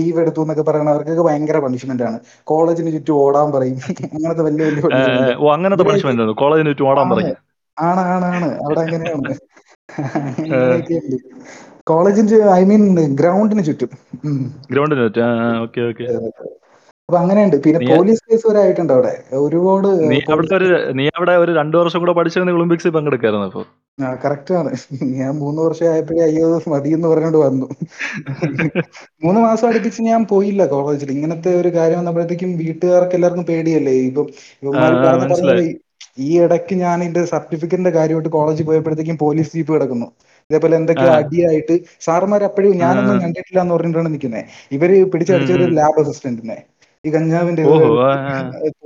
ലീവ് 0.00 0.18
എടുത്തു 0.24 0.42
എന്നൊക്കെ 0.44 0.64
പറയണവർക്കൊക്കെ 0.68 1.24
ഭയങ്കര 1.28 1.58
പണിഷ്മെന്റ് 1.66 2.04
ആണ്. 2.08 2.18
കോളേജിന് 2.50 2.92
ചുറ്റും 2.96 3.16
ഓടാൻ 3.24 3.48
പറയും. 3.56 3.78
അങ്ങനത്തെ 4.10 4.44
വലിയ 4.48 4.64
വലിയ 4.68 4.82
അങ്ങനത്തെ 5.56 5.86
പണിഷ്മെന്റ് 5.90 6.24
ആണ് 6.26 6.34
കോളേജിന് 6.42 6.70
ചുറ്റും 6.72 6.88
ഓടാൻ 6.92 7.08
പറയും. 7.14 7.36
ആണ് 7.76 8.02
ആണ് 8.14 8.26
ആണ്. 8.34 8.48
അവിടെ 8.64 8.80
അങ്ങനെയാണ് 8.86 9.34
അങ്ങനെയൊക്കെയുണ്ട് 10.42 11.16
കോളേജിന്റെ 11.86 12.36
ഐ 12.52 12.62
മീൻ 12.64 12.82
ഗ്രൗണ്ടിന് 13.20 13.62
ചുറ്റും. 13.68 13.90
ഗ്രൗണ്ടിന് 14.70 15.04
ചുറ്റും. 15.06 15.24
അപ്പൊ 17.08 17.16
അങ്ങനെയുണ്ട്. 17.20 17.56
പിന്നെ 17.64 17.80
പോലീസ് 17.90 18.22
കേസ് 18.24 18.44
വരെ 18.48 18.60
ആയിട്ടുണ്ട് 18.62 18.92
അവിടെ. 18.96 19.12
ഒരുപാട് 19.40 19.88
നീ 20.92 21.06
അവിടെ 21.12 21.34
ഒരു 21.42 21.52
രണ്ടു 21.60 21.76
വർഷം 21.80 22.00
കൂടെ 22.02 22.14
പഠിച്ചിരുന്ന 22.18 22.56
ഒളിമ്പിക്സിൽ 22.58 22.94
പങ്കെടുക്കായിരുന്നു 22.96 23.48
അപ്പൊ? 23.50 23.62
കറക്റ്റ് 24.18 24.52
ആണ്. 24.58 24.70
ഞാൻ 25.16 25.32
മൂന്ന് 25.40 25.60
വർഷം 25.64 25.86
ആയപ്പോഴേ 25.90 26.22
അയ്യോ 26.26 26.44
മതി 26.72 26.90
എന്ന് 26.96 27.08
പറഞ്ഞുകൊണ്ട് 27.08 27.38
വന്നു. 27.42 27.66
മൂന്ന് 29.22 29.40
മാസം 29.40 29.66
അടുപ്പിച്ച് 29.70 30.00
ഞാൻ 30.08 30.22
പോയില്ല 30.26 30.62
കോളേജിൽ. 30.72 31.10
ഇങ്ങനത്തെ 31.16 31.50
ഒരു 31.60 31.70
കാര്യം 31.76 31.98
വന്നപ്പോഴത്തേക്കും 32.00 32.52
വീട്ടുകാർക്ക് 32.62 33.16
എല്ലാവർക്കും 33.18 33.46
പേടിയല്ലേ? 33.46 33.94
ഇപ്പം 34.08 34.26
ഈ 36.18 36.40
ഇടയ്ക്ക് 36.44 36.74
ഞാൻ 36.74 36.96
ഇതിന്റെ 37.02 37.22
സർട്ടിഫിക്കറ്റിന്റെ 37.24 37.90
കാര്യമായിട്ട് 37.90 38.28
കോളേജിൽ 38.28 38.64
പോയപ്പോഴത്തേക്കും 38.64 39.18
പോലീസ് 39.18 39.52
ജീപ്പ് 39.56 39.72
കിടക്കുന്നു. 39.74 40.08
ഇതേപോലെ 40.50 40.74
എന്തൊക്കെ 40.76 41.04
എന്തൊക്കെയോ 41.04 41.12
അടിയായിട്ട് 41.18 41.74
സാർമാർ 42.06 42.42
അപ്പോഴും 42.44 42.74
ഞാനൊന്നും 42.82 43.16
കണ്ടിട്ടില്ല 43.24 43.60
എന്ന് 43.64 43.74
പറഞ്ഞിട്ടാണ് 43.74 44.10
നിൽക്കുന്നത് 44.14 44.44
ഇവർ 44.76 44.90
പിടിച്ചടിച്ചൊരു 44.90 45.10
പിടിച്ചടിച്ച 45.12 45.52
ഒരു 45.58 45.74
ലാബ് 45.78 46.00
അസിസ്റ്റന്റിനെ 46.02 46.56
ഈ 47.04 47.10
കഞ്ചാവിന്റെ. 47.14 47.62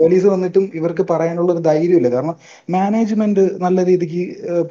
പോലീസ് 0.01 0.27
വന്നിട്ടും 0.35 0.65
ഇവർക്ക് 0.79 1.05
പറയാനുള്ള 1.11 1.51
ഒരു 1.55 1.63
ധൈര്യമില്ല. 1.69 2.09
കാരണം 2.15 2.37
മാനേജ്മെന്റ് 2.75 3.45
നല്ല 3.65 3.79
രീതിക്ക് 3.91 4.23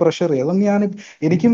പ്രഷർ 0.02 0.30
ചെയ്യും. 0.32 0.46
അതൊന്നും 0.46 0.66
ഞാൻ 0.72 0.82
എനിക്കും 1.28 1.54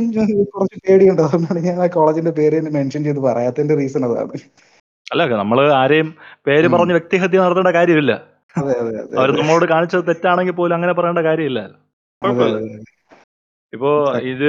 കുറച്ച് 0.54 0.78
പേടിയുണ്ട്. 0.86 1.22
അതുകൊണ്ടാണ് 1.22 1.62
ഞാൻ 1.70 1.80
ആ 1.86 1.90
കോളേജിന്റെ 1.98 2.34
പേര് 2.40 2.60
മെൻഷൻ 2.78 3.04
ചെയ്ത് 3.08 3.22
പറയാത്തതിന്റെ 3.28 3.78
റീസൺ 3.82 4.06
അതാണ്. 4.10 4.40
അല്ല 5.08 5.24
നമ്മൾ 5.44 5.60
ആരെയും 5.82 6.10
പേര്. 6.48 6.68
പറഞ്ഞ് 6.76 6.94
വ്യക്തിഹത്യ 6.98 7.40
നടത്തേണ്ട 7.46 7.72
കാര്യമില്ല. 7.80 8.14
അതെ 8.56 8.74
അതെ 8.82 8.94
അതെ 8.96 9.16
അവർ 9.20 9.30
നമ്മളോട് 9.38 9.66
കാണിച്ചത് 9.72 10.08
തെറ്റാണെങ്കിൽ 10.10 10.56
പോലും 10.58 10.76
അങ്ങനെ 10.78 10.94
പറയേണ്ട 10.98 11.22
കാര്യമില്ല. 11.28 11.62
ഇപ്പോ 13.74 13.90
ഇത് 14.32 14.48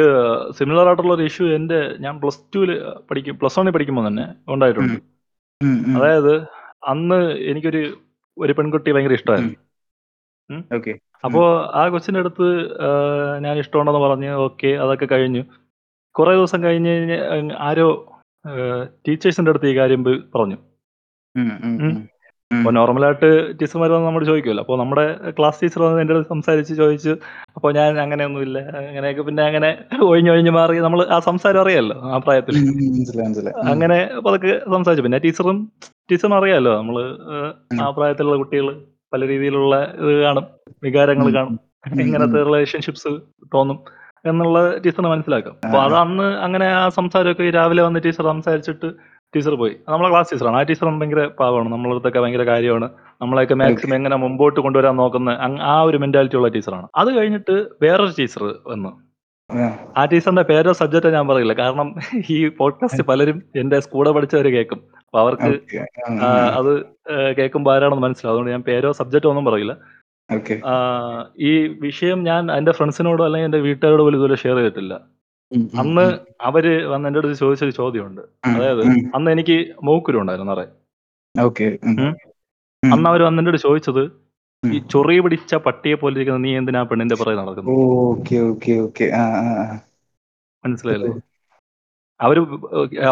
സിമിലർ 0.59 0.87
ആയിട്ടുള്ള 0.87 1.13
ഒരു 1.17 1.25
ഇഷ്യൂ 1.31 1.47
എന്റെ 1.59 1.79
ഞാൻ 2.05 2.15
പ്ലസ് 2.23 2.41
ടുവിൽ 2.55 2.71
പഠിക്കും 3.09 3.39
പ്ലസ് 3.41 3.59
വണ്ണിൽ 3.59 3.75
പഠിക്കുമ്പോൾ 3.77 4.05
തന്നെ 4.09 4.25
ഉണ്ടായിട്ടുണ്ട്. 4.47 4.95
അതായത് 5.97 6.35
അന്ന് 6.93 7.19
എനിക്കൊരു 7.51 7.83
ഒരു 8.37 8.53
പെൺകുട്ടി 8.59 8.91
ഭയങ്കര 8.95 9.15
ഇഷ്ടമായിരുന്നു. 9.19 9.55
അപ്പോ 11.25 11.41
ആ 11.73 11.83
കൊച്ചിന്റെ 11.93 12.21
അടുത്ത് 12.23 12.47
ഞാൻ 13.45 13.55
ഇഷ്ടമുണ്ടെന്ന് 13.63 14.03
പറഞ്ഞ് 14.05 14.31
ഓക്കെ 14.47 14.71
അതൊക്കെ 14.85 15.07
കഴിഞ്ഞു. 15.07 15.43
കുറെ 16.15 16.33
ദിവസം 16.37 16.61
കഴിഞ്ഞ് 16.65 16.95
ആരോ 17.69 17.87
ടീച്ചേഴ്സിന്റെ 19.05 19.53
അടുത്ത് 19.53 19.69
ഈ 19.69 19.77
കാര്യം 19.77 20.03
പറഞ്ഞു. 20.35 20.59
അപ്പോൾ 22.59 22.73
നോർമലായിട്ട് 22.79 23.29
ടീച്ചർമാർ 23.59 23.91
വന്ന് 23.95 24.07
നമ്മൾ 24.09 24.23
ചോദിക്കുമല്ലോ 24.31 24.63
അപ്പോൾ 24.65 24.79
നമ്മുടെ 24.83 25.05
ക്ലാസ് 25.39 25.61
ടീച്ചർ 25.63 25.81
വന്ന് 25.85 26.03
എന്റെ 26.03 26.15
അടുത്ത് 26.15 26.31
സംസാരിച്ച് 26.35 26.75
ചോദിച്ചു 26.81 27.13
അപ്പോൾ 27.57 27.71
ഞാൻ 27.79 28.01
അങ്ങനെയൊന്നുമില്ല 28.05 28.59
അങ്ങനെയൊക്കെ 28.81 29.23
പിന്നെ 29.29 29.43
അങ്ങനെ 29.49 29.71
ഒഴിഞ്ഞൊഴിഞ്ഞ് 30.09 30.53
മാറി 30.59 30.79
നമ്മൾ 30.87 31.03
ആ 31.17 31.19
സംസാരം 31.29 31.61
അറിയാമല്ലോ 31.65 31.97
ആ 32.13 32.19
പ്രായത്തിൽ 32.27 32.57
അങ്ങനെ 33.73 33.99
പതൊക്കെ 34.27 34.53
സംസാരിച്ചു. 34.75 35.05
പിന്നെ 35.07 35.21
ടീച്ചറും 35.27 35.59
ടീച്ചറിനും 36.11 36.39
അറിയാമല്ലോ 36.41 36.75
നമ്മൾ 36.81 36.97
ആ 37.85 37.89
പ്രായത്തിലുള്ള 37.99 38.39
കുട്ടികൾ 38.43 38.69
പല 39.15 39.23
രീതിയിലുള്ള 39.33 39.75
ഇത് 40.03 40.13
കാണും 40.27 40.45
വികാരങ്ങൾ 40.87 41.29
കാണും. 41.39 41.57
ഇങ്ങനത്തെ 42.05 42.41
റിലേഷൻഷിപ്സ് 42.49 43.11
തോന്നും 43.55 43.79
എന്നുള്ള 44.31 44.59
ടീച്ചറിന് 44.83 45.11
മനസ്സിലാക്കാം. 45.13 45.55
അപ്പൊ 45.67 45.79
അത് 45.87 45.95
അന്ന് 46.05 46.27
അങ്ങനെ 46.47 46.67
ആ 46.81 46.83
സംസാരമൊക്കെ 46.99 47.51
രാവിലെ 47.59 47.83
വന്ന് 47.87 48.01
ടീച്ചർ 48.05 48.25
സംസാരിച്ചിട്ട് 48.35 48.89
ടീച്ചർ 49.37 49.55
പോയി. 49.55 49.75
നമ്മളെ 49.89 50.09
ക്ലാസ് 50.11 50.31
ടീച്ചറാണ് 50.33 50.57
ആ 50.57 50.63
ടീച്ചർ 50.63 50.87
ഭയങ്കര 50.99 51.27
പാവമാണ്. 51.41 51.69
നമ്മളടുത്തൊക്കെ 51.73 52.21
ഭയങ്കര 52.21 52.45
കാര്യമാണ്. 52.45 52.89
നമ്മളെയൊക്കെ 53.23 53.55
മാക്സിമം 53.55 53.95
എങ്ങനെ 53.95 54.17
മുമ്പോട്ട് 54.17 54.61
കൊണ്ടുവരാൻ 54.61 54.97
നോക്കുന്ന 54.97 55.31
ആ 55.63 55.83
ഒരു 55.83 55.97
മെന്റാലിറ്റി 55.97 56.37
ഉള്ള 56.37 56.49
ടീച്ചറാണ് 56.49 56.89
അത് 56.95 57.11
കഴിഞ്ഞിട്ട് 57.19 57.55
വേറൊരു 57.83 58.13
ടീച്ചർ 58.19 58.45
വന്നു. 58.67 58.93
ആ, 59.97 60.05
ടീച്ചറിന്റെ 60.05 60.43
പേരോ 60.43 60.73
സബ്ജക്റ്റോ 60.73 61.11
ഞാൻ 61.11 61.29
പറയില്ല. 61.29 61.53
കാരണം 61.53 61.89
ഈ 62.31 62.49
പോഡ്കാസ്റ്റ് 62.49 63.03
പലരും 63.03 63.43
എന്റെ 63.57 63.81
സ്കൂളെ 63.81 64.11
പഠിച്ചവർ 64.11 64.47
കേൾക്കും 64.55 64.81
അപ്പൊ 64.99 65.19
അവർക്ക് 65.21 65.51
അത് 66.59 66.71
കേൾക്കുമ്പോൾ 67.39 67.75
ആരാണെന്ന് 67.75 68.03
മനസ്സിലാവും. 68.03 68.35
അതുകൊണ്ട് 68.35 68.51
ഞാൻ 68.51 68.63
പേരോ 68.63 68.93
സബ്ജക്റ്റോ 68.93 69.31
ഒന്നും 69.31 69.45
പറയില്ല. 69.45 69.75
ഈ 71.39 71.53
വിഷയം 71.81 72.23
ഞാൻ 72.25 72.53
എന്റെ 72.53 72.73
ഫ്രണ്ട്സിനോടോ 72.73 73.25
അല്ലെങ്കിൽ 73.25 73.49
എന്റെ 73.49 73.59
വീട്ടുകാരോട് 73.59 74.03
പോലും 74.03 74.19
ഇതുവരെ 74.19 74.37
ഷെയർ 74.37 74.57
ചെയ്തിട്ടില്ല. 74.57 74.95
അന്ന് 75.81 76.05
അവർ 76.49 76.65
വന്ന് 76.93 77.07
എന്റെ 77.09 77.21
അടുത്ത് 77.21 77.37
ചോദിച്ചൊരു 77.43 77.75
ചോദ്യമുണ്ട്. 77.81 78.23
അതായത് 78.51 78.83
അന്ന് 79.17 79.29
എനിക്ക് 79.35 79.57
മൂക്കുരു 79.89 80.19
ഉണ്ടായിരുന്നു 80.23 80.53
നിറയെ. 80.53 80.71
ഓക്കെ. 81.35 81.67
അന്ന് 82.83 83.09
അവർ 83.13 83.21
വന്ന് 83.27 83.41
എന്റെ 83.43 83.53
അടുത്ത് 83.53 83.67
ചോദിച്ചത് 83.69 84.03
ഈ. 84.63 84.79
ചൊറി 84.93 85.17
പിടിച്ച 85.25 85.55
പട്ടിയെ 85.67 85.97
പോലെ 86.01 86.17
ഇരിക്കുന്ന 86.19 86.41
നീ 86.47 86.51
എന്തിനാ 86.61 86.83
പെണ്ണിന്റെ 86.91 87.17
പുറകെ 87.21 87.39
നടക്കുന്നു 87.41 87.75
ഓക്കെ 88.11 88.37
ഓക്കെ 88.51 88.75
ഓക്കെ. 88.87 89.07
മനസ്സിലായില്ലേ? 90.65 91.13
അവർ 92.21 92.37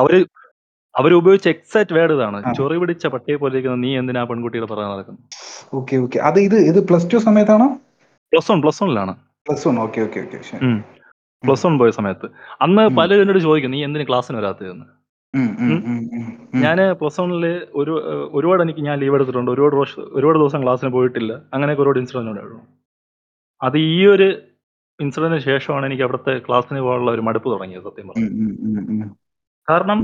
അവർ 0.00 0.12
അവർ 0.94 1.10
ഉപയോഗിച്ച 1.20 1.46
എക്സാക്ട് 1.54 1.94
വേർഡ് 1.96 2.14
ഇതാണ്. 2.16 2.38
ചൊറി 2.58 2.76
പിടിച്ച 2.82 3.06
പട്ടിയെ 3.14 3.36
പോലെ 3.42 3.54
ഇരിക്കുന്ന 3.54 3.82
നീ 3.84 3.90
എന്തിനാ 4.00 4.22
പെൺകുട്ടിയുടെ 4.30 4.68
പുറകെ 4.72 4.88
നടക്കുന്നു 4.92 5.20
ഓക്കെ 5.78 5.96
ഓക്കെ. 6.04 6.18
അത് 6.28 6.38
ഇത് 6.46 6.56
ഇത് 6.70 6.80
പ്ലസ് 6.88 7.08
ടു 7.12 7.20
സമയത്താണോ? 7.26 7.68
Plus 8.32 8.50
one 8.52 8.60
plus 8.64 8.80
വണ്ണിലാണ്. 8.82 9.14
Plus 9.46 9.64
one. 9.68 9.76
Okay 9.86 10.00
okay 10.06 10.20
okay. 10.22 10.58
Plus 11.44 11.66
one 11.66 11.78
പോയ 11.78 11.90
സമയത്ത്. 11.90 12.26
അന്ന്. 12.62 12.88
പലരും 12.96 13.20
എന്നോട് 13.20 13.38
ചോദിക്കും 13.38 13.70
നീ 13.70 13.84
എന്തിനു 13.84 14.04
ക്ലാസ്സിന് 14.08 14.38
വരാത്തതെന്ന്. 14.38 14.86
ഞാൻ 16.54 16.78
പ്ലസ് 17.00 17.20
വണ്ണിൽ 17.20 17.44
ഒരു 17.74 17.92
ഒരുപാട് 18.32 18.62
എനിക്ക് 18.62 18.80
ഞാൻ 18.80 18.98
ലീവ് 18.98 19.14
എടുത്തിട്ടുണ്ട്. 19.14 19.50
ഒരുപാട് 19.50 19.76
വർഷം 19.76 20.02
ഒരുപാട് 20.12 20.38
ദിവസം 20.38 20.62
ക്ലാസ്സിന് 20.62 20.92
പോയിട്ടില്ല. 20.92 21.32
അങ്ങനെയൊക്കെ 21.54 21.82
ഒരുപാട് 21.82 21.98
ഇൻസിഡന്റ് 21.98 22.30
ഉണ്ടായിരുന്നു 22.30 22.60
അത് 23.60 23.78
ഈ 23.78 24.06
ഒരു 24.06 24.26
ഇൻസിഡന്റിന് 25.00 25.40
ശേഷമാണ് 25.40 25.86
എനിക്ക് 25.86 26.02
അവിടുത്തെ 26.02 26.38
ക്ലാസ്സിന് 26.38 26.80
പോകാനുള്ള 26.80 27.10
ഒരു 27.10 27.20
മടുപ്പ് 27.20 27.52
തുടങ്ങിയത് 27.52 27.82
സത്യം 27.82 28.08
പറഞ്ഞു. 28.08 28.28
കാരണം 29.68 29.98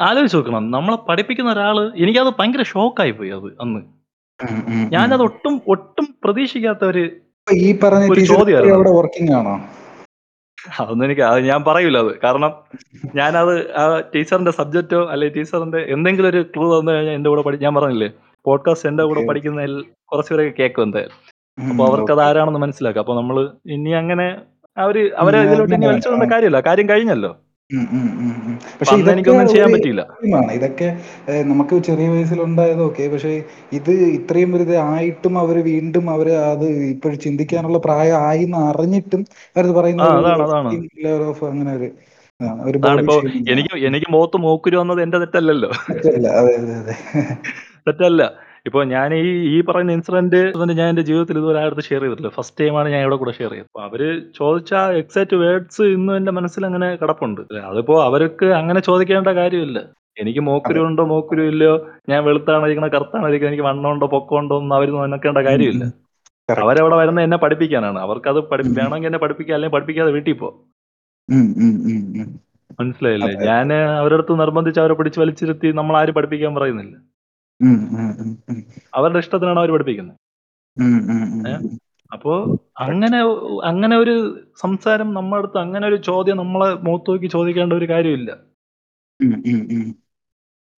ആലോചിച്ച് 0.00 0.36
നോക്കണം. 0.36 0.70
നമ്മളെ 0.70 0.98
പഠിപ്പിക്കുന്ന 1.08 1.52
ഒരാൾ 1.52 1.92
എനിക്കത് 1.96 2.34
ഭയങ്കര 2.38 2.62
ഷോക്കായി 2.62 3.10
പോയി 3.10 3.30
അത് 3.30 3.48
അന്ന്. 3.60 3.80
ഞാനത് 4.92 5.22
ഒട്ടും 5.22 5.62
ഒട്ടും 5.68 6.14
പ്രതീക്ഷിക്കാത്ത 6.24 6.84
ഒരു 6.84 7.02
അപ്പൊ 9.42 9.79
അതൊന്നും 10.80 11.04
എനിക്ക് 11.04 11.20
അത് 11.20 11.40
ഞാൻ 11.44 11.64
പറയൂല 11.64 11.98
അത്. 11.98 12.20
കാരണം 12.24 12.52
ഞാനത് 13.14 13.70
ആ 13.72 14.00
ടീച്ചറിന്റെ 14.14 14.50
സബ്ജക്റ്റോ 14.50 15.08
അല്ലെങ്കിൽ 15.08 15.34
ടീച്ചറിന്റെ 15.34 15.78
എന്തെങ്കിലും 15.78 16.28
ഒരു 16.28 16.42
ക്ലൂ 16.56 16.80
തന്നു 16.80 16.92
കഴിഞ്ഞാൽ 16.92 17.14
എന്റെ 17.14 17.30
കൂടെ 17.30 17.56
ഞാൻ 17.56 17.74
പറഞ്ഞില്ലേ? 17.74 18.08
പോഡ്കാസ്റ്റ് 18.46 18.88
എന്റെ 18.88 19.04
കൂടെ 19.04 19.26
പഠിക്കുന്നതിൽ 19.26 19.74
പഠിക്കുന്ന 19.74 19.94
കുറച്ചുപേരൊക്കെ 20.06 20.62
കേൾക്കും 20.62 20.82
എന്തായാലും. 20.82 21.16
അപ്പൊ 21.70 21.86
അവർക്ക് 21.86 22.12
അത് 22.12 22.20
ആരാണെന്ന് 22.20 22.58
മനസ്സിലാക്കാം. 22.58 23.00
അപ്പൊ 23.00 23.14
നമ്മൾ 23.14 23.50
ഇനി 23.66 23.90
അങ്ങനെ 23.90 24.26
അവർ 24.76 25.12
അവരെ 25.16 25.38
ഇതിലോട്ട് 25.42 25.74
ഇനി 25.74 25.86
വലിച്ചുകൊണ്ട 25.86 26.32
കാര്യമില്ല. 26.32 26.60
കാര്യം 26.60 26.88
കഴിഞ്ഞല്ലോ. 26.88 27.36
പക്ഷെ 28.78 28.94
എനിക്കൊന്നും 29.12 29.48
ചെയ്യാൻ 29.48 29.68
പറ്റിയില്ല. 29.72 30.02
ഇതൊക്കെ 30.56 30.88
നമുക്ക് 31.50 31.74
ചെറിയ 31.88 32.06
വയസ്സിൽ 32.08 32.40
ഉണ്ടായത് 32.42 32.82
ഓക്കെ 32.82 33.04
പക്ഷെ 33.08 33.32
ഇത് 33.72 33.92
ഇത്രയും 34.18 34.50
ഒരു 34.56 34.76
ആയിട്ടും 34.86 35.34
അവർ 35.38 35.58
വീണ്ടും 35.68 36.06
അവർ 36.10 36.28
അത് 36.44 36.66
ഇപ്പോഴും 36.94 37.18
ചിന്തിക്കാനുള്ള 37.18 37.80
പ്രായം 37.80 38.16
ആയി 38.28 38.44
എന്ന് 38.44 38.60
അറിഞ്ഞിട്ടും 38.70 39.22
അവരത് 39.56 39.74
പറയുന്നത് 39.78 40.08
ഓഫ് 41.28 41.44
അങ്ങനെ 41.44 41.74
ഒരു 41.76 41.90
എനിക്ക് 43.52 43.74
എനിക്ക് 43.88 44.08
മുഖത്ത് 44.12 44.38
മൂക്കുരു 44.44 44.76
വന്നത് 44.76 45.00
എന്റെ 45.02 45.18
തെറ്റല്ലല്ലോ. 45.18 45.70
തെറ്റല്ല. 47.86 48.22
ഇപ്പൊ 48.66 48.80
ഞാൻ 48.92 49.10
ഈ 49.18 49.22
ഈ 49.50 49.60
പറയുന്ന 49.60 49.92
ഇൻസിഡന്റ് 49.92 50.40
ഞാൻ 50.72 50.86
എന്റെ 50.88 51.04
ജീവിതത്തിൽ 51.08 51.36
ഇതുവരെ 51.38 51.58
ആരുടെ 51.62 51.84
ഷെയർ 51.88 52.02
ചെയ്തിട്ടില്ല. 52.02 52.30
ഫസ്റ്റ് 52.38 52.58
ടൈമാണ് 52.60 52.88
ഞാൻ 52.94 53.00
ഇവിടെ 53.00 53.16
കൂടെ 53.16 53.32
ഷെയർ 53.38 53.52
ചെയ്തത്. 53.52 53.68
അപ്പൊ 53.68 53.82
അവർ 53.88 54.02
ചോദിച്ച 54.38 54.72
എക്സാക്ട് 55.00 55.36
വേർഡ്സ് 55.42 55.86
ഇന്നും 55.94 56.14
എന്റെ 56.16 56.32
മനസ്സിൽ 56.38 56.64
അങ്ങനെ 56.66 56.88
കിടപ്പുണ്ട്. 57.02 57.40
അതിപ്പോ 57.70 57.96
അവർക്ക് 58.08 58.48
അങ്ങനെ 58.60 58.82
ചോദിക്കേണ്ട 58.88 59.32
കാര്യമില്ല. 59.40 59.80
എനിക്ക് 60.16 60.42
മോക്കുരു 60.48 60.80
ഉണ്ടോ 60.86 61.02
മോക്കുരു 61.12 61.42
ഇല്ലയോ 61.52 61.74
ഞാൻ 62.10 62.20
വെളുത്താണ് 62.28 62.64
ഇരിക്കണ 62.68 62.86
കറുത്താണ് 62.94 63.26
ഇരിക്കുന്നത് 63.28 63.52
എനിക്ക് 63.52 63.66
വണ്ണമുണ്ടോ 63.68 64.06
പൊക്കമുണ്ടോ 64.14 64.54
ഒന്നും 64.60 64.76
അവർ 64.78 64.88
നോക്കേണ്ട 65.14 65.40
കാര്യമില്ല. 65.48 65.84
അവരവിടെ 66.62 66.96
വരുന്ന 67.00 67.20
എന്നെ 67.26 67.38
പഠിപ്പിക്കാനാണ്. 67.44 67.98
അവർക്ക് 68.06 68.22
പഠി. 68.52 68.62
വേണമെങ്കിൽ 68.78 69.08
എന്നെ 69.10 69.20
പഠിപ്പിക്കുക 69.24 69.54
അല്ലെങ്കിൽ 69.56 69.76
പഠിപ്പിക്കാതെ 69.76 70.12
വീട്ടിൽ 70.16 70.36
പോ. 70.42 70.48
മനസ്സിലായില്ലേ? 72.80 73.30
ഞാൻ 73.48 73.68
അവരടുത്ത് 74.00 74.32
നിർബന്ധിച്ച് 74.42 74.80
അവരെ 74.82 74.94
പിടിച്ച് 74.98 75.20
വലിച്ചിരുത്തി 75.22 75.68
നമ്മൾ 75.78 75.94
ആരും 76.00 76.16
പഠിപ്പിക്കാൻ 76.18 76.52
പറയുന്നില്ല. 76.58 76.94
അവരുടെ 78.98 79.18
ഇഷ്ടത്തിനാണ് 79.18 79.58
അവർ 79.58 79.70
പഠിപ്പിക്കുന്നത്. 79.70 80.18
അപ്പോ 82.10 82.32
അങ്ങനെ 82.84 83.18
അങ്ങനെ 83.64 83.96
ഒരു 83.96 84.14
സംസാരം 84.62 85.08
നമ്മുടെ 85.14 85.40
അടുത്ത് 85.42 85.58
അങ്ങനെ 85.58 85.84
ഒരു 85.86 85.98
ചോദ്യം 86.08 86.36
നമ്മളെ 86.36 86.68
മുഖത്ത് 86.86 87.10
നോക്കി 87.10 87.26
ചോദിക്കേണ്ട 87.26 87.72
ഒരു 87.72 87.88
കാര്യമില്ല. 87.90 88.30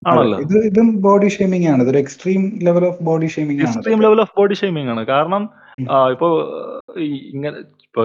ആണല്ലോ. 0.02 0.38
ഇത് 0.38 0.56
ഇതും 0.68 0.88
ബോഡി 1.00 1.28
ഷേമിംഗ് 1.28 1.68
ആണ്. 1.72 1.80
ഇതൊരു 1.82 1.98
എക്സ്ട്രീം 1.98 2.42
ലെവൽ 2.62 2.84
ഓഫ് 2.84 3.02
ബോഡി 3.02 3.28
ആണ് 3.36 3.62
എക്സ്ട്രീം 3.66 4.00
ലെവൽ 4.00 4.20
ഓഫ് 4.20 4.34
ബോഡി 4.36 4.56
ആണ്. 4.94 5.04
കാരണം 5.06 5.42
ഇപ്പൊ 5.78 5.98
ഇപ്പോ 6.14 6.28
ഇങ്ങനെ 7.32 7.56
ഇപ്പൊ 7.86 8.02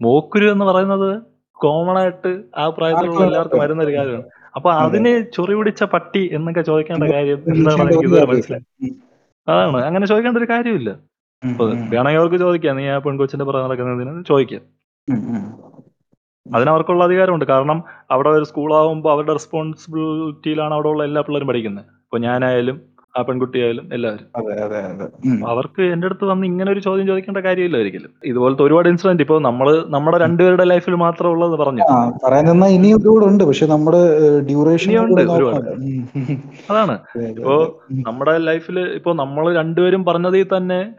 മോക്കുരു 0.00 0.46
എന്ന് 0.52 0.64
പറയുന്നത് 0.64 1.10
കോമൺ 1.56 1.96
ആയിട്ട് 1.98 2.30
ആ 2.56 2.62
പ്രായത്തിലുള്ള 2.68 3.24
എല്ലാവർക്കും 3.26 3.62
വരുന്ന 3.64 3.82
ഒരു 3.82 3.94
കാര്യമാണ്. 3.96 4.28
അപ്പൊ 4.56 4.72
അതെ. 4.72 4.84
അതിന് 4.84 5.32
ചൊറി 5.32 5.54
പിടിച്ച 5.54 5.82
പട്ടി 5.82 6.30
എന്നൊക്കെ 6.32 6.60
ചോദിക്കേണ്ട 6.60 7.12
കാര്യം 7.12 7.42
എന്താണ് 7.48 7.82
എനിക്ക് 7.82 8.04
ഇതുവരെ 8.04 8.26
മനസ്സിലായി. 8.26 8.92
അതാണ്. 9.48 9.76
അങ്ങനെ 9.76 10.06
ചോദിക്കേണ്ട 10.06 10.38
ഒരു 10.38 10.48
കാര്യമില്ല. 10.50 10.90
വേണമെങ്കിൽ 11.90 12.20
അവർക്ക് 12.20 12.36
ചോദിക്കാം. 12.36 12.76
നീ 12.76 12.86
ആ 12.86 12.98
പെൺകൊച്ചിന്റെ 12.98 13.44
പുറകെ 13.44 13.62
നടക്കുന്നതിന് 13.62 14.24
ചോദിക്കാം. 14.28 14.60
ഉം, 15.08 15.14
ഉം. 15.14 15.62
അതിന് 16.54 16.70
അവർക്കുള്ള 16.70 17.04
അധികാരമുണ്ട്. 17.04 17.44
കാരണം 17.44 17.84
അവിടെ 18.10 18.28
ഒരു 18.28 18.44
സ്കൂളാകുമ്പോൾ 18.44 19.12
അവരുടെ 19.12 19.32
റെസ്പോൺസിബിലിറ്റിയിലാണ് 19.32 20.74
അവിടെ 20.74 20.88
ഉള്ള 20.88 21.04
എല്ലാ 21.04 21.22
പിള്ളേരും 21.22 21.48
പഠിക്കുന്നത്. 21.48 21.84
ഇപ്പൊ 21.84 22.18
ഞാനായാലും 22.18 22.91
ആ 23.14 23.22
പെൺകുട്ടിയായാലും 23.22 23.86
എല്ലാവരും. 23.92 24.26
അതെ, 24.36 24.52
അതെ, 24.62 24.78
അതെ. 24.82 25.06
അവർക്ക് 25.46 25.82
എന്റെ 25.82 26.06
അടുത്ത് 26.06 26.24
വന്ന് 26.24 26.46
ഇങ്ങനെ 26.46 26.70
ഒരു 26.72 26.80
ചോദ്യം 26.80 27.06
ചോദിക്കേണ്ട 27.06 27.38
കാര്യമില്ല 27.38 27.76
ഒരിക്കലും. 27.76 28.10
ഇതുപോലത്തെ 28.24 28.62
ഒരുപാട് 28.62 28.88
ഇൻസിഡന്റ് 28.88 29.22
ഇപ്പൊ 29.22 29.38
നമ്മൾ 29.38 29.84
നമ്മുടെ 29.88 30.18
രണ്ടുപേരുടെ 30.18 30.64
ലൈഫിൽ 30.64 30.94
മാത്രം 30.94 31.30
ഉള്ളത് 31.30 31.58
പറഞ്ഞു. 31.58 31.82
ഉണ്ട്. 33.24 33.44
പക്ഷെ 33.44 33.66
നമ്മുടെ 33.66 34.02
ഡ്യൂറേഷൻ 34.40 34.98
ഉണ്ട് 34.98 35.20
ഒരുപാട്. 35.20 35.70
അതാണ്. 36.70 36.92
അതെ, 36.92 37.24
അതെ, 37.24 37.28
ഇപ്പോ 37.28 37.80
നമ്മുടെ 37.90 38.38
ലൈഫിൽ 38.38 38.78
ഇപ്പോ 38.80 39.12
നമ്മൾ 39.12 39.54
രണ്ടുപേരും 39.54 40.04
പറഞ്ഞതിൽ 40.04 40.56
തന്നെ 40.56 40.94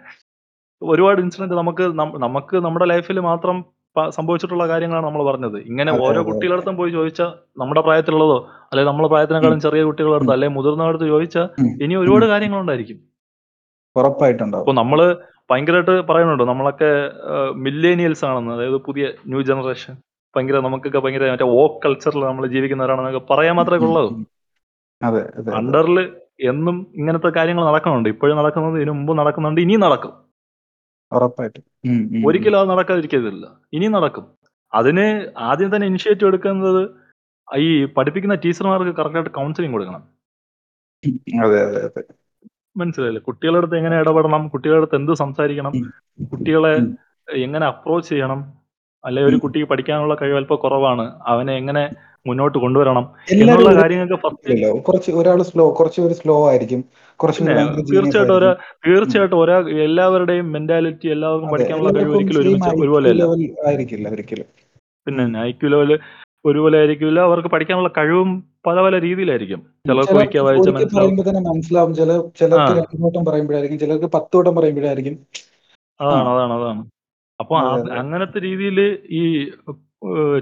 ഒരുപാട് 0.81 1.21
ഇൻസിഡന്റ് 1.21 1.53
നമുക്ക് 1.53 1.83
നമുക്ക് 2.17 2.55
നമ്മുടെ 2.57 2.85
ലൈഫിൽ 2.85 3.19
മാത്രം 3.19 3.57
സംഭവിച്ചിട്ടുള്ള 4.09 4.67
കാര്യങ്ങളാണ് 4.67 5.05
നമ്മൾ 5.05 5.23
പറഞ്ഞത്. 5.23 5.57
ഇങ്ങനെ 5.61 5.91
ഓരോ 5.91 5.99
കുട്ടികളുടെ 5.99 6.19
അടുത്തും 6.19 6.33
കുട്ടികളടുത്തും 6.33 6.77
പോയി 6.77 6.91
ചോദിച്ചാൽ 6.91 7.29
നമ്മുടെ 7.57 7.81
പ്രായത്തിലുള്ളതോ 7.81 8.37
അല്ലെങ്കിൽ 8.63 8.91
നമ്മുടെ. 8.91 9.07
പ്രായത്തിനേക്കാളും 9.07 9.59
ചെറിയ 9.59 9.83
കുട്ടികളുടെ 9.83 10.11
ഉം. 10.11 10.17
അടുത്ത് 10.17 10.31
അല്ലെങ്കിൽ 10.31 10.57
മുതിർന്നവരടുത്ത് 10.57 11.05
ചോദിച്ചാൽ. 11.05 11.47
ഇനി. 11.81 11.95
ഒരുപാട് 11.95 12.25
കാര്യങ്ങളുണ്ടായിരിക്കും. 12.25 12.99
ഉറപ്പായിട്ടുണ്ടാവും. 13.95 14.63
അപ്പൊ 14.63 14.73
നമ്മൾ 14.73 14.99
ഭയങ്കരമായിട്ട് 15.51 16.01
പറയുന്നുണ്ട് 16.01 16.43
നമ്മളൊക്കെ 16.43 16.89
മില്ലേനിയൽസ് 17.55 18.25
ആണെന്ന് 18.25 18.53
അതായത് 18.53 18.77
പുതിയ 18.77 19.05
ന്യൂ 19.27 19.41
ജനറേഷൻ 19.41 19.93
ഭയങ്കര 20.35 20.59
നമുക്കൊക്കെ 20.59 20.99
ഭയങ്കര 20.99 21.31
മറ്റേ 21.31 21.45
ഓ 21.45 21.79
കൾച്ചറിൽ 21.85 22.19
നമ്മൾ 22.19 22.47
ജീവിക്കുന്നവരാണെന്നൊക്കെ 22.47 23.33
പറയാൻ 23.33 23.55
മാത്രമേ 23.55 23.87
ഉള്ളൂ. 23.87 24.05
അണ്ടറിൽ 25.55 25.97
എന്നും 26.41 26.87
ഇങ്ങനത്തെ 26.95 27.27
കാര്യങ്ങൾ 27.29 27.65
നടക്കുന്നുണ്ട് 27.65 28.09
ഇപ്പോഴും 28.09 28.37
നടക്കുന്നത് 28.37 28.77
ഇതിനു 28.77 28.91
മുമ്പ് 28.91 29.17
നടക്കുന്നുണ്ട് 29.17 29.61
ഇനിയും 29.61 29.79
നടക്കും 29.79 30.13
ഉറപ്പായിട്ടും. 31.15 31.63
ഒരിക്കലും 32.27 32.59
അത് 32.59 32.69
നടക്കാതിരിക്കത്തില്ല 32.69 33.45
ഇനി 33.73 33.87
നടക്കും. 33.87 34.25
അതിന് 34.73 35.05
ആദ്യം 35.37 35.75
തന്നെ 35.75 35.87
ഇനിഷ്യേറ്റീവ് 35.87 36.27
എടുക്കുന്നത് 36.27 36.89
ഈ 37.57 37.85
പഠിപ്പിക്കുന്ന 37.85 38.35
ടീച്ചർമാർക്ക് 38.35 38.97
കറക്റ്റായിട്ട് 38.97 39.31
കൗൺസിലിംഗ് 39.31 39.73
കൊടുക്കണം. 39.73 40.03
അതെ, 41.45 41.59
അതെ, 41.65 41.81
അതെ. 41.85 42.03
മനസ്സിലായില്ലേ? 42.77 43.21
കുട്ടികളുടെ 43.21 43.57
അടുത്ത് 43.57 43.75
എങ്ങനെ 43.75 43.99
ഇടപെടണം? 43.99 44.47
കുട്ടികളുടെ 44.47 44.77
അടുത്ത് 44.77 44.95
എന്ത് 44.95 45.13
സംസാരിക്കണം? 45.13 45.73
കുട്ടികളെ 46.31 46.73
എങ്ങനെ 47.33 47.65
അപ്രോച്ച് 47.65 48.09
ചെയ്യണം? 48.09 48.62
അല്ലെ 49.03 49.21
ഒരു. 49.23 49.37
കുട്ടിക്ക് 49.43 49.67
പഠിക്കാനുള്ള 49.69 50.15
കഴിവ് 50.15 50.37
അല്പം 50.37 50.59
കുറവാണ് 50.63 51.05
അവനെ 51.25 51.53
എങ്ങനെ 51.57 51.83
മുന്നോട്ട് 52.25 52.57
കൊണ്ടുവരണം 52.57 53.05
എന്നുള്ള 53.33 53.71
കാര്യങ്ങൾക്ക് 53.79 54.17
കുറച്ച് 54.85 55.11
ഒരാൾ 55.19 55.39
സ്ലോ 55.43 55.65
കുറച്ച് 55.79 55.99
ഒരു 56.01 56.15
സ്ലോ 56.19 56.35
ആയിരിക്കും. 56.49 56.81
തീർച്ചയായിട്ടും 57.89 58.35
ഒരാ 58.37 58.51
തീർച്ചയായിട്ടും 58.85 59.39
ഒരാ 59.39 59.55
എല്ലാവരുടെയും 59.87 60.47
മെന്റാലിറ്റി 60.51 61.07
എല്ലാവർക്കും 61.15 61.51
പഠിക്കാനുള്ള 61.53 61.91
കഴിവ് 61.97 62.15
ഒരിക്കലും 62.15 62.41
ഒരുമിച്ച് 62.43 62.69
ഒരുപോലെയല്ല 62.83 63.23
പിന്നെ. 65.07 65.25
ഐക്യു 65.47 65.69
ലെവൽ 65.69 65.91
ഒരുപോലെ 66.45 66.75
ആയിരിക്കില്ല 66.77 67.19
അവർക്ക് 67.27 67.49
പഠിക്കാനുള്ള 67.49 67.89
കഴിവും 67.97 68.29
പല 68.67 68.77
പല 68.85 68.95
രീതിയിലായിരിക്കും 69.01 69.59
ചിലർക്ക് 69.87 70.15
ഒരിക്കൽ 70.17 70.43
വായിച്ച 70.47 70.69
മനസ്സിലാവും. 70.69 71.93
ചില 71.99 72.09
ചിലർക്ക് 72.39 72.71
രണ്ടു 72.79 73.03
വട്ടം 73.05 73.23
പറയുമ്പോഴായിരിക്കും. 73.29 73.79
ചിലർക്ക് 73.83 74.09
പത്ത് 74.15 74.35
വട്ടം 74.37 74.55
പറയുമ്പോഴായിരിക്കും. 74.55 75.15
അതാണ് 75.99 76.27
അതാണ് 76.33 76.53
അതാണ് 76.59 76.81
അപ്പൊ. 77.43 77.55
അങ്ങനത്തെ 78.01 78.39
രീതിയിൽ 78.47 78.79
ഈ 79.19 79.23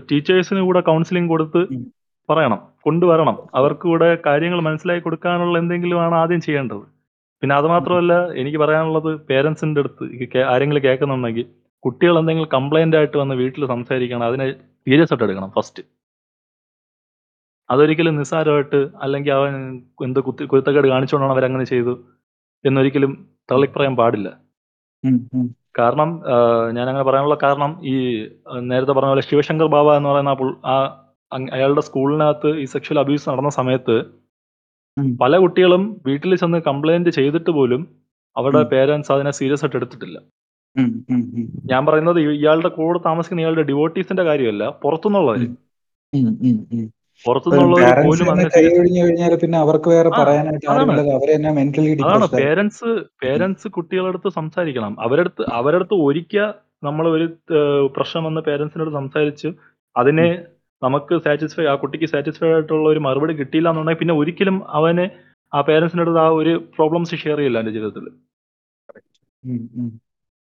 ടീച്ചേഴ്സിന് 0.09 0.61
കൂടെ 0.67 0.81
കൗൺസിലിംഗ് 0.89 1.31
കൊടുത്ത് 1.33 1.61
പറയണം 2.29 2.59
കൊണ്ടുവരണം. 2.85 3.37
അവർക്ക് 3.59 3.85
കൂടെ 3.91 4.09
കാര്യങ്ങൾ 4.27 4.59
മനസ്സിലാക്കി 4.67 5.03
കൊടുക്കാനുള്ള 5.05 5.55
എന്തെങ്കിലും 5.63 5.99
ആണ് 6.05 6.15
ആദ്യം 6.21 6.41
ചെയ്യേണ്ടത് 6.47 6.85
പിന്നെ 7.43 7.53
അത് 7.59 7.67
മാത്രമല്ല 7.73 8.13
എനിക്ക് 8.41 8.59
പറയാനുള്ളത് 8.63 9.09
പേരൻസിന്റെ 9.29 9.81
അടുത്ത് 9.83 10.05
ആരെങ്കിലും 10.53 10.83
കേൾക്കുന്നുണ്ടെങ്കിൽ 10.87 11.45
കുട്ടികൾ 11.83 12.15
എന്തെങ്കിലും 12.21 12.49
കംപ്ലൈന്റ് 12.57 12.97
ആയിട്ട് 12.99 13.17
വന്ന് 13.21 13.35
വീട്ടിൽ 13.41 13.63
സംസാരിക്കണം 13.73 14.25
അതിനെ 14.29 14.45
സീരിയസ് 14.87 15.11
ആയിട്ട് 15.13 15.25
എടുക്കണം 15.27 15.51
ഫസ്റ്റ് 15.55 15.83
അതൊരിക്കലും 17.69 18.15
നിസ്സാരമായിട്ട് 18.19 18.79
അല്ലെങ്കിൽ 19.03 19.31
അവൻ 19.37 19.53
എന്ത് 20.07 20.19
കുത്തി 20.27 20.43
കുരുത്തക്കേട് 20.51 20.87
കാണിച്ചുകൊണ്ടാണ് 20.93 21.33
അവരങ്ങനെ 21.35 21.65
ചെയ്തു 21.73 21.93
എന്നൊരിക്കലും 22.65 23.11
തള്ളിപ്പറയാൻ 23.49 23.93
പാടില്ല. 23.99 24.29
കാരണം 25.79 26.09
ഞാൻ 26.75 26.85
അങ്ങനെ 26.89 27.05
പറയാനുള്ള 27.07 27.37
കാരണം 27.43 27.71
ഈ 27.91 27.93
നേരത്തെ 28.69 28.91
പറഞ്ഞ 28.91 29.11
പോലെ 29.13 29.25
ശിവശങ്കർ 29.27 29.67
ബാബ 29.75 29.87
എന്ന് 29.99 30.09
പറയുന്ന 30.09 30.33
ആ 30.65 30.75
അയാളുടെ 31.51 31.83
സ്കൂളിനകത്ത് 31.87 32.49
ഈ 32.61 32.65
സെക്ഷൽ 32.73 32.99
അബ്യൂസ് 32.99 33.29
നടന്ന 33.29 33.51
സമയത്ത് 33.59 33.95
പല 35.21 35.33
കുട്ടികളും 35.43 35.83
വീട്ടിൽ 36.07 36.31
ചെന്ന് 36.41 36.59
കംപ്ലൈന്റ് 36.69 37.11
ചെയ്തിട്ട് 37.17 37.51
പോലും 37.57 37.81
അവരുടെ. 38.35 38.63
പേരൻസ് 38.73 39.11
അതിനെ 39.15 39.31
സീരിയസ് 39.39 39.63
ആയിട്ട് 39.65 39.77
എടുത്തിട്ടില്ല. 39.79 40.17
ഞാൻ 41.71 41.81
പറയുന്നത് 41.87 42.19
ഇയാളുടെ 42.37 42.69
കൂടെ 42.77 42.99
താമസിക്കുന്ന 43.07 43.43
ഇയാളുടെ 43.43 43.65
ഡിവോട്ടീസിന്റെ 43.71 44.23
കാര്യമല്ല 44.29 44.63
പുറത്തുനിന്നുള്ളവര്. 44.83 45.47
പുറത്തുനിന്നുള്ളവർ 47.25 47.99
പോലും 48.05 48.27
അങ്ങനെ 48.31 48.49
പിന്നെ 49.41 49.57
അവർക്ക് 49.63 49.89
വേറെ 49.89 50.09
പറയാനായിട്ട് 50.11 51.53
മെന്റലി 51.59 51.91
അതാണ് 52.03 52.27
പേരൻസ് 52.37 52.89
പേരൻസ് 53.23 53.67
കുട്ടികളുടെ 53.77 54.11
അടുത്ത് 54.13 54.29
സംസാരിക്കണം. 54.39 54.93
അവരടുത്ത് 55.05 55.43
അവരടുത്ത് 55.59 55.97
ഒരിക്കൽ 56.07 56.47
നമ്മൾ 56.83 57.05
ഒരു 57.09 57.27
പ്രശ്നം 57.95 58.23
വന്ന് 58.27 58.41
പേരൻസിനോട് 58.41 58.91
സംസാരിച്ച് 58.99 59.49
അതിനെ 59.95 60.27
നമുക്ക് 60.81 61.15
സാറ്റിസ്ഫൈ 61.25 61.65
ആ 61.71 61.75
കുട്ടിക്ക് 61.81 62.07
സാറ്റിസ്ഫൈഡ് 62.13 62.53
ആയിട്ടുള്ള 62.53 62.87
ഒരു 62.89 63.01
മറുപടി 63.07 63.33
കിട്ടിയില്ല 63.39 63.71
എന്നുണ്ടെങ്കിൽ 63.71 64.01
പിന്നെ 64.01 64.13
ഒരിക്കലും 64.21 64.57
അവന് 64.77 65.05
ആ 65.51 65.61
പേരൻസിനടുത്ത് 65.67 66.19
ആ 66.19 66.29
ഒരു 66.39 66.53
പ്രോബ്ലംസ് 66.75 67.21
ഷെയർ 67.23 67.37
ചെയ്യില്ല 67.37 67.59
എന്റെ 67.61 67.73
ജീവിതത്തിൽ. 67.77 68.05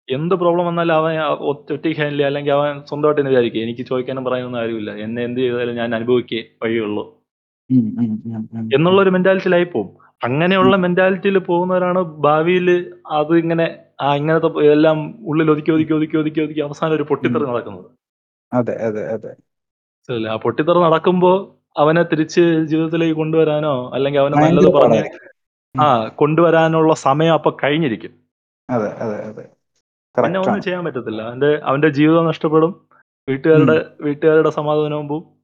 എന്ത് 0.10 0.36
പ്രോബ്ലം 0.36 0.66
വന്നാലും 0.68 0.96
അവൻ 0.96 1.14
ഒറ്റ- 1.50 1.72
ഒറ്റയ്ക്ക് 1.76 2.00
ഹാൻഡിൽ 2.00 2.16
ചെയ്യുക 2.16 2.30
അല്ലെങ്കിൽ 2.30 2.54
അവൻ 2.54 2.70
സ്വന്തമായിട്ട് 2.88 3.20
തന്നെ 3.20 3.32
വിചാരിക്കുക 3.34 3.62
എനിക്ക് 3.66 3.84
ചോദിക്കാനും 3.90 4.24
പറയാനൊന്നും 4.28 4.62
ആരുമില്ല 4.62 4.92
എന്നെ 5.06 5.22
എന്ത് 5.28 5.40
ചെയ്താലും 5.42 5.76
ഞാൻ 5.80 5.96
അനുഭവിക്കേ 5.96 6.42
വഴിയുള്ളൂ 6.64 7.04
ഉം. 7.70 7.84
ഉം. 8.00 8.12
ഉം. 8.30 8.44
ഉം. 8.54 8.66
എന്നുള്ള 8.76 9.00
ഒരു 9.02 9.12
മെന്റാലിറ്റിയിലായി 9.16 9.68
പോകും 9.74 9.90
അങ്ങനെയുള്ള 10.22 10.76
മെന്റാലിറ്റിയിൽ 10.84 11.38
പോകുന്നവരാണ് 11.48 12.00
ഭാവിയിൽ 12.26 12.68
അത് 13.18 13.34
ഇങ്ങനെ 13.38 13.66
ആ 14.02 14.10
ഇങ്ങനത്തെ 14.16 14.50
പ- 14.50 14.64
എല്ലാം 14.74 14.98
ഉള്ളിൽ 15.26 15.48
ഒതുക്കി 15.52 15.72
ഒതുക്കി 15.72 15.94
ഒതുക്കി 15.94 16.18
ഒതുക്കി 16.18 16.40
ഒതുക്കി 16.42 16.62
അവസാനം 16.62 16.96
ഒരു 16.96 17.06
പൊട്ടിത്തെറി 17.10 17.46
നടക്കുന്നത് 17.46 17.88
അതെ 18.52 18.76
അതെ 18.88 19.04
അതെ 19.14 19.32
മനസ്സിലായില്ലേ? 19.32 20.30
ആ 20.30 20.38
പൊട്ടിത്തെറി 20.44 20.80
നടക്കുമ്പോ 20.80 21.32
അവനെ 21.78 22.04
തിരിച്ച് 22.04 22.42
ജീവിതത്തിലേക്ക് 22.66 23.16
കൊണ്ടുവരാനോ 23.16 23.74
അല്ലെങ്കിൽ 23.94 24.20
അവനെ 24.20 24.36
നല്ലത് 24.40 24.70
പറഞ്ഞു 24.76 25.02
ആ 25.76 25.88
കൊണ്ടുവരാനുള്ള 26.20 26.94
സമയം 27.04 27.34
അപ്പൊ 27.34 27.50
കഴിഞ്ഞിരിക്കും 27.64 28.14
അതെ 28.70 28.90
അതെ 29.04 29.18
അതെ 29.28 29.46
പിന്നെ 30.24 30.40
ഒന്നും 30.40 30.62
ചെയ്യാൻ 30.62 30.86
പറ്റത്തില്ല. 30.86 31.22
അവന്റെ 31.22 31.60
അവന്റെ 31.64 31.90
ജീവിതം 31.90 32.26
നഷ്ടപ്പെടും. 32.26 32.72
വീട്ടുകാരുടെ 33.30 33.86
വീട്ടുകാരുടെ 34.02 34.50
സമാധാനവും 34.50 35.08
പോവും 35.08 35.40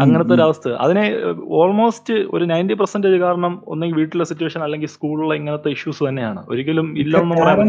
അങ്ങനത്തെ 0.00 0.34
ഒരു 0.34 0.42
അവസ്ഥ. 0.42 0.68
അതിനെ 0.68 1.04
ഓൾമോസ്റ്റ് 1.44 2.14
ഒരു 2.14 2.44
നയന്റി 2.44 2.74
പെർസെന്റേജ് 2.74 3.16
കാരണം 3.16 3.62
ഒന്നെങ്കിൽ 3.66 3.96
വീട്ടിലെ 3.96 4.24
സിറ്റുവേഷൻ 4.24 4.62
അല്ലെങ്കിൽ 4.62 4.88
സ്കൂളിലെ 4.88 5.36
ഇങ്ങനത്തെ 5.36 5.68
ഇഷ്യൂസ് 5.68 6.04
തന്നെയാണ്. 6.08 6.46
ഒരിക്കലും 6.48 6.98
ഇല്ലെന്ന് 6.98 7.36
പറയാൻ 7.36 7.68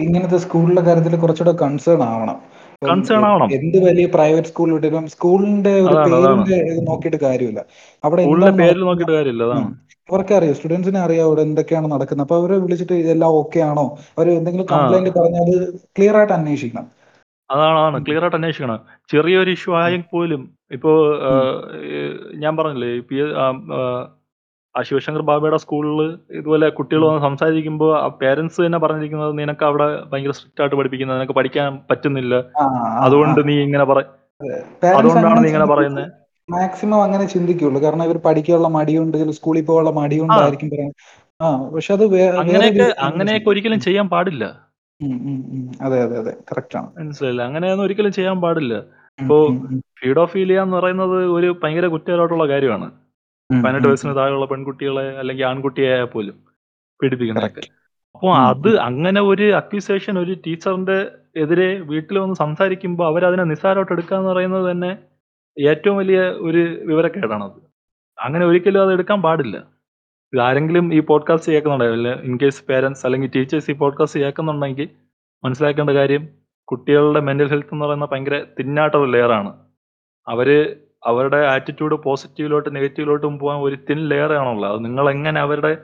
ഇങ്ങനത്തെ 0.00 0.36
സ്കൂളിലെ 0.36 0.82
കാര്യത്തിൽ 0.82 1.16
കുറച്ചുകൂടെ 1.16 1.56
കൺസേൺ 1.56 2.02
ആവണം. 2.02 2.38
കൺസേൺ 2.88 3.24
ആവണം. 3.24 3.50
എന്ത് 3.52 3.84
വലിയ 3.84 4.06
പ്രൈവറ്റ് 4.06 4.48
സ്കൂൾ 4.48 4.72
വിട്ടിലും 4.72 5.06
സ്കൂളിന്റെ 5.06 5.80
നോക്കിയിട്ട് 5.80 7.16
കാര്യമില്ല. 7.16 7.64
അവിടെ 8.04 8.22
സ്കൂളിലെ 8.22 8.50
പേരിൽ 8.50 8.80
നോക്കിയിട്ട് 8.80 9.12
കാര്യമില്ല. 9.12 9.42
അതാണ്. 9.42 9.74
അവർക്ക് 10.08 10.34
അറിയാം? 10.38 10.54
സ്റ്റുഡൻസിനെ 10.56 10.98
അറിയാം 11.04 11.26
അവിടെ 11.28 11.42
എന്തൊക്കെയാണ് 11.48 11.86
നടക്കുന്നത്? 11.94 12.24
അപ്പൊ 12.26 12.36
അവരെ 12.40 12.56
വിളിച്ചിട്ട് 12.64 12.96
ഇതെല്ലാം 13.02 13.30
ഓക്കെ 13.40 13.60
ആണോ? 13.68 13.84
അവർ 14.16 14.26
എന്തെങ്കിലും 14.38 14.66
കംപ്ലൈന്റ് 14.72 15.12
പറഞ്ഞാൽ 15.18 15.48
ക്ലിയർ 15.96 16.16
ആയിട്ട് 16.20 16.34
അന്വേഷിക്കണം. 16.38 16.86
അതാണ് 17.50 17.98
ക്ലിയർ 18.06 18.22
ആയിട്ട് 18.26 18.38
അന്വേഷിക്കണം. 18.38 18.78
ചെറിയൊരു 19.12 19.52
ഇഷ്യൂ 19.56 19.72
ആയെങ്കിൽ 19.80 20.10
പോലും 20.14 20.42
ഇപ്പോ 20.76 20.92
ഞാൻ 22.44 22.52
പറഞ്ഞില്ലേ 22.58 22.92
പി 23.08 23.18
ആ 24.76 24.82
ശിവശങ്കർ 24.88 25.22
ബാബയുടെ 25.28 25.58
സ്കൂളിൽ 25.62 26.00
ഇതുപോലെ 26.38 26.66
കുട്ടികൾ 26.78 27.02
വന്ന് 27.08 27.22
സംസാരിക്കുമ്പോൾ 27.26 27.92
ആ 28.00 28.06
പേരൻസ് 28.22 28.58
തന്നെ 28.64 28.78
പറഞ്ഞിരിക്കുന്നത് 28.84 29.32
നിനക്ക് 29.38 29.64
അവിടെ 29.68 29.86
ഭയങ്കര 30.10 30.32
സ്ട്രിക്റ്റ് 30.38 30.62
ആയിട്ട് 30.62 30.76
പഠിപ്പിക്കുന്നത് 30.80 31.18
നിനക്ക് 31.18 31.36
പഠിക്കാൻ 31.38 31.68
പറ്റുന്നില്ല. 31.90 32.34
അതുകൊണ്ട് 33.06 33.40
നീ 33.48 33.54
ഇങ്ങനെ 33.66 33.86
പറ 33.90 33.98
അതുകൊണ്ടാണ് 34.98 35.38
നീ 35.44 35.48
ഇങ്ങനെ 35.52 35.68
പറയുന്നത് 35.72 36.08
മാക്സിമം 36.48 37.00
അങ്ങനെ 37.04 37.24
ചിന്തിക്കുള്ളൂ 37.26 37.78
കാരണം 37.84 38.04
ഇവർ 38.04 38.18
പഠിക്കാനുള്ള 38.26 38.68
മടിയുണ്ട് 38.76 39.16
സ്കൂളിൽ 39.38 39.64
പോകാനുള്ള 39.68 39.92
മടിയുണ്ടായിരിക്കും 40.00 40.68
പറയുന്നത് 40.72 41.00
ആ 41.40 41.46
പക്ഷെ 41.72 41.92
അത് 41.96 42.04
അങ്ങനെയൊക്കെ 42.42 42.86
അങ്ങനെയൊക്കെ 43.06 43.48
ഒരിക്കലും 43.52 43.80
ചെയ്യാൻ 43.86 44.06
പാടില്ല. 44.12 44.44
അതെ 45.86 45.96
അതെ 46.04 46.16
അതെ 46.20 46.32
കറക്റ്റ് 46.50 46.76
ആണ് 46.80 46.88
മനസ്സിലായില്ല 46.98 47.42
അങ്ങനെയൊന്നും 47.48 47.84
ഒരിക്കലും 47.86 48.12
ചെയ്യാൻ 48.18 48.36
പാടില്ല. 48.44 48.74
ഇപ്പോ 49.18 49.36
ഫീഡോഫീലിയ 50.00 50.62
എന്ന് 50.64 50.76
പറയുന്നത് 50.78 51.18
ഒരു 51.36 51.48
ഭയങ്കര 51.62 51.86
കുറ്റകരമായിട്ടുള്ള 51.94 52.46
കാര്യമാണ്. 52.52 52.86
പതിനെട്ട് 53.50 53.64
18 53.66 53.90
വയസ്സിന് 53.90 54.14
താഴെയുള്ള 54.18 54.46
പെൺകുട്ടികളെ 54.52 55.04
അല്ലെങ്കിൽ 55.20 55.44
ആൺകുട്ടിയായാൽ 55.50 56.08
പോലും 56.14 56.36
പീഡിപ്പിക്കുന്നതൊക്കെ. 57.00 57.60
കറക്റ്റ്. 57.60 57.74
അപ്പൊ 58.14 58.28
അത് 58.46 58.70
അങ്ങനെ 58.88 59.20
ഒരു 59.30 59.46
അക്യൂസേഷൻ 59.60 60.14
ഒരു 60.22 60.34
ടീച്ചറിന്റെ 60.44 60.98
എതിരെ 61.42 61.68
വീട്ടിൽ 61.90 62.16
വന്ന് 62.18 62.36
സംസാരിക്കുമ്പോ 62.42 63.02
അവരതിനെ 63.10 63.44
നിസ്സാരമായിട്ട് 63.50 63.94
എടുക്കുക 63.96 64.16
എന്ന് 64.18 64.30
പറയുന്നത് 64.32 64.66
തന്നെ 64.70 64.90
ഏറ്റവും 65.58 65.96
വലിയ 65.96 66.20
ഒരു 66.20 66.58
വിവരക്കേടാണത്. 66.84 67.62
അങ്ങനെ 68.18 68.46
ഒരിക്കലും 68.46 68.82
അത് 68.82 68.92
എടുക്കാൻ 68.92 69.22
പാടില്ല. 69.22 69.66
ഇതാരെങ്കിലും 70.34 70.94
ഈ 70.94 71.00
പോഡ്കാസ്റ്റ് 71.00 71.52
കേൾക്കുന്നുണ്ടെങ്കിൽ 71.52 72.08
ഇൻ 72.08 72.38
കേസ് 72.42 72.64
പേരൻസ് 72.68 73.06
അല്ലെങ്കിൽ 73.06 73.30
ടീച്ചേഴ്സ് 73.36 73.70
ഈ 73.70 73.74
പോഡ്കാസ്റ്റ് 73.74 74.20
കേൾക്കുന്നുണ്ടെങ്കിൽ 74.20 74.88
മനസ്സിലാക്കേണ്ട 75.44 75.90
കാര്യം 75.90 76.28
കുട്ടികളുടെ 76.64 77.20
മെന്റൽ 77.20 77.48
ഹെൽത്ത് 77.48 77.74
എന്ന് 77.74 77.84
പറയുന്ന 77.84 78.08
ഭയങ്കര 78.12 78.44
തിന്നായിട്ടൊരു 78.58 79.10
ലെയറാണ്. 79.10 79.56
അവർ 80.28 80.76
അവരുടെ 81.04 81.46
ആറ്റിറ്റ്യൂഡ് 81.46 81.94
പോസിറ്റീവിലോട്ടും 81.94 82.74
നെഗറ്റീവിലോട്ടും 82.74 83.38
പോകാൻ 83.38 83.58
ഒരു 83.60 83.78
തിൻ 83.90 84.08
ലെയർ 84.08 84.32
ആണുള്ളത്. 84.32 84.72
അത് 84.72 84.84
നിങ്ങൾ 84.84 85.10
എങ്ങനെ 85.10 85.40
അവരുടെ 85.40 85.76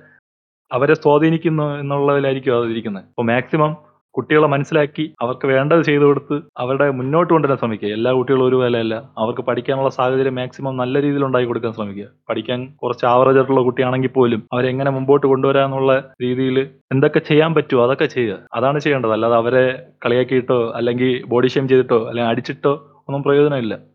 അവരെ 0.73 0.95
സ്വാധീനിക്കുന്നു 0.95 1.79
എന്നുള്ളതിലായിരിക്കും 1.79 2.57
അത് 2.57 2.71
ഇരിക്കുന്നത്. 2.71 3.05
അപ്പോൾ 3.05 3.23
മാക്സിമം 3.23 3.77
കുട്ടികളെ 4.15 4.47
മനസ്സിലാക്കി 4.47 5.05
അവർക്ക് 5.23 5.47
വേണ്ടത് 5.47 5.83
ചെയ്തു 5.83 6.05
കൊടുത്ത് 6.05 6.37
അവരുടെ 6.59 6.91
മുന്നോട്ട് 6.91 7.33
കൊണ്ടുവരാൻ 7.33 7.59
ശ്രമിക്കുക. 7.59 7.89
എല്ലാ 7.89 8.13
കുട്ടികളും 8.13 8.45
ഒരുപോലെയല്ല. 8.47 8.95
അവർക്ക് 9.19 9.43
പഠിക്കാനുള്ള 9.43 9.91
സാഹചര്യം 9.91 10.35
മാക്സിമം 10.35 10.77
നല്ല 10.77 11.03
രീതിയിൽ 11.03 11.25
ഉണ്ടാക്കി 11.25 11.47
കൊടുക്കാൻ 11.47 11.73
ശ്രമിക്കുക. 11.73 12.07
പഠിക്കാൻ 12.31 12.67
കുറച്ച് 12.83 13.07
ആവറേജ് 13.07 13.39
ആയിട്ടുള്ള 13.39 13.61
കുട്ടിയാണെങ്കിൽ 13.61 14.09
പോലും 14.09 14.43
അവരെ 14.53 14.69
എങ്ങനെ 14.69 14.91
മുമ്പോട്ട് 14.91 15.27
കൊണ്ടുവരാന്നുള്ള 15.27 15.93
രീതിയിൽ 16.23 16.59
എന്തൊക്കെ 16.93 17.19
ചെയ്യാൻ 17.19 17.55
പറ്റുമോ 17.55 17.85
അതൊക്കെ 17.85 18.05
ചെയ്യുക. 18.05 18.39
അതാണ് 18.55 18.81
ചെയ്യേണ്ടത്. 18.81 19.13
അല്ലാതെ 19.13 19.37
അവരെ 19.37 19.65
കളിയാക്കിയിട്ടോ 20.07 20.73
അല്ലെങ്കിൽ 20.77 21.23
ബോഡി 21.29 21.47
ഷെയിം 21.47 21.69
ചെയ്തിട്ടോ 21.69 22.01
അല്ലെങ്കിൽ 22.09 22.31
അടിച്ചിട്ടോ 22.31 22.75
ഒന്നും 23.09 23.23
പ്രയോജനമില്ല. 23.23 23.92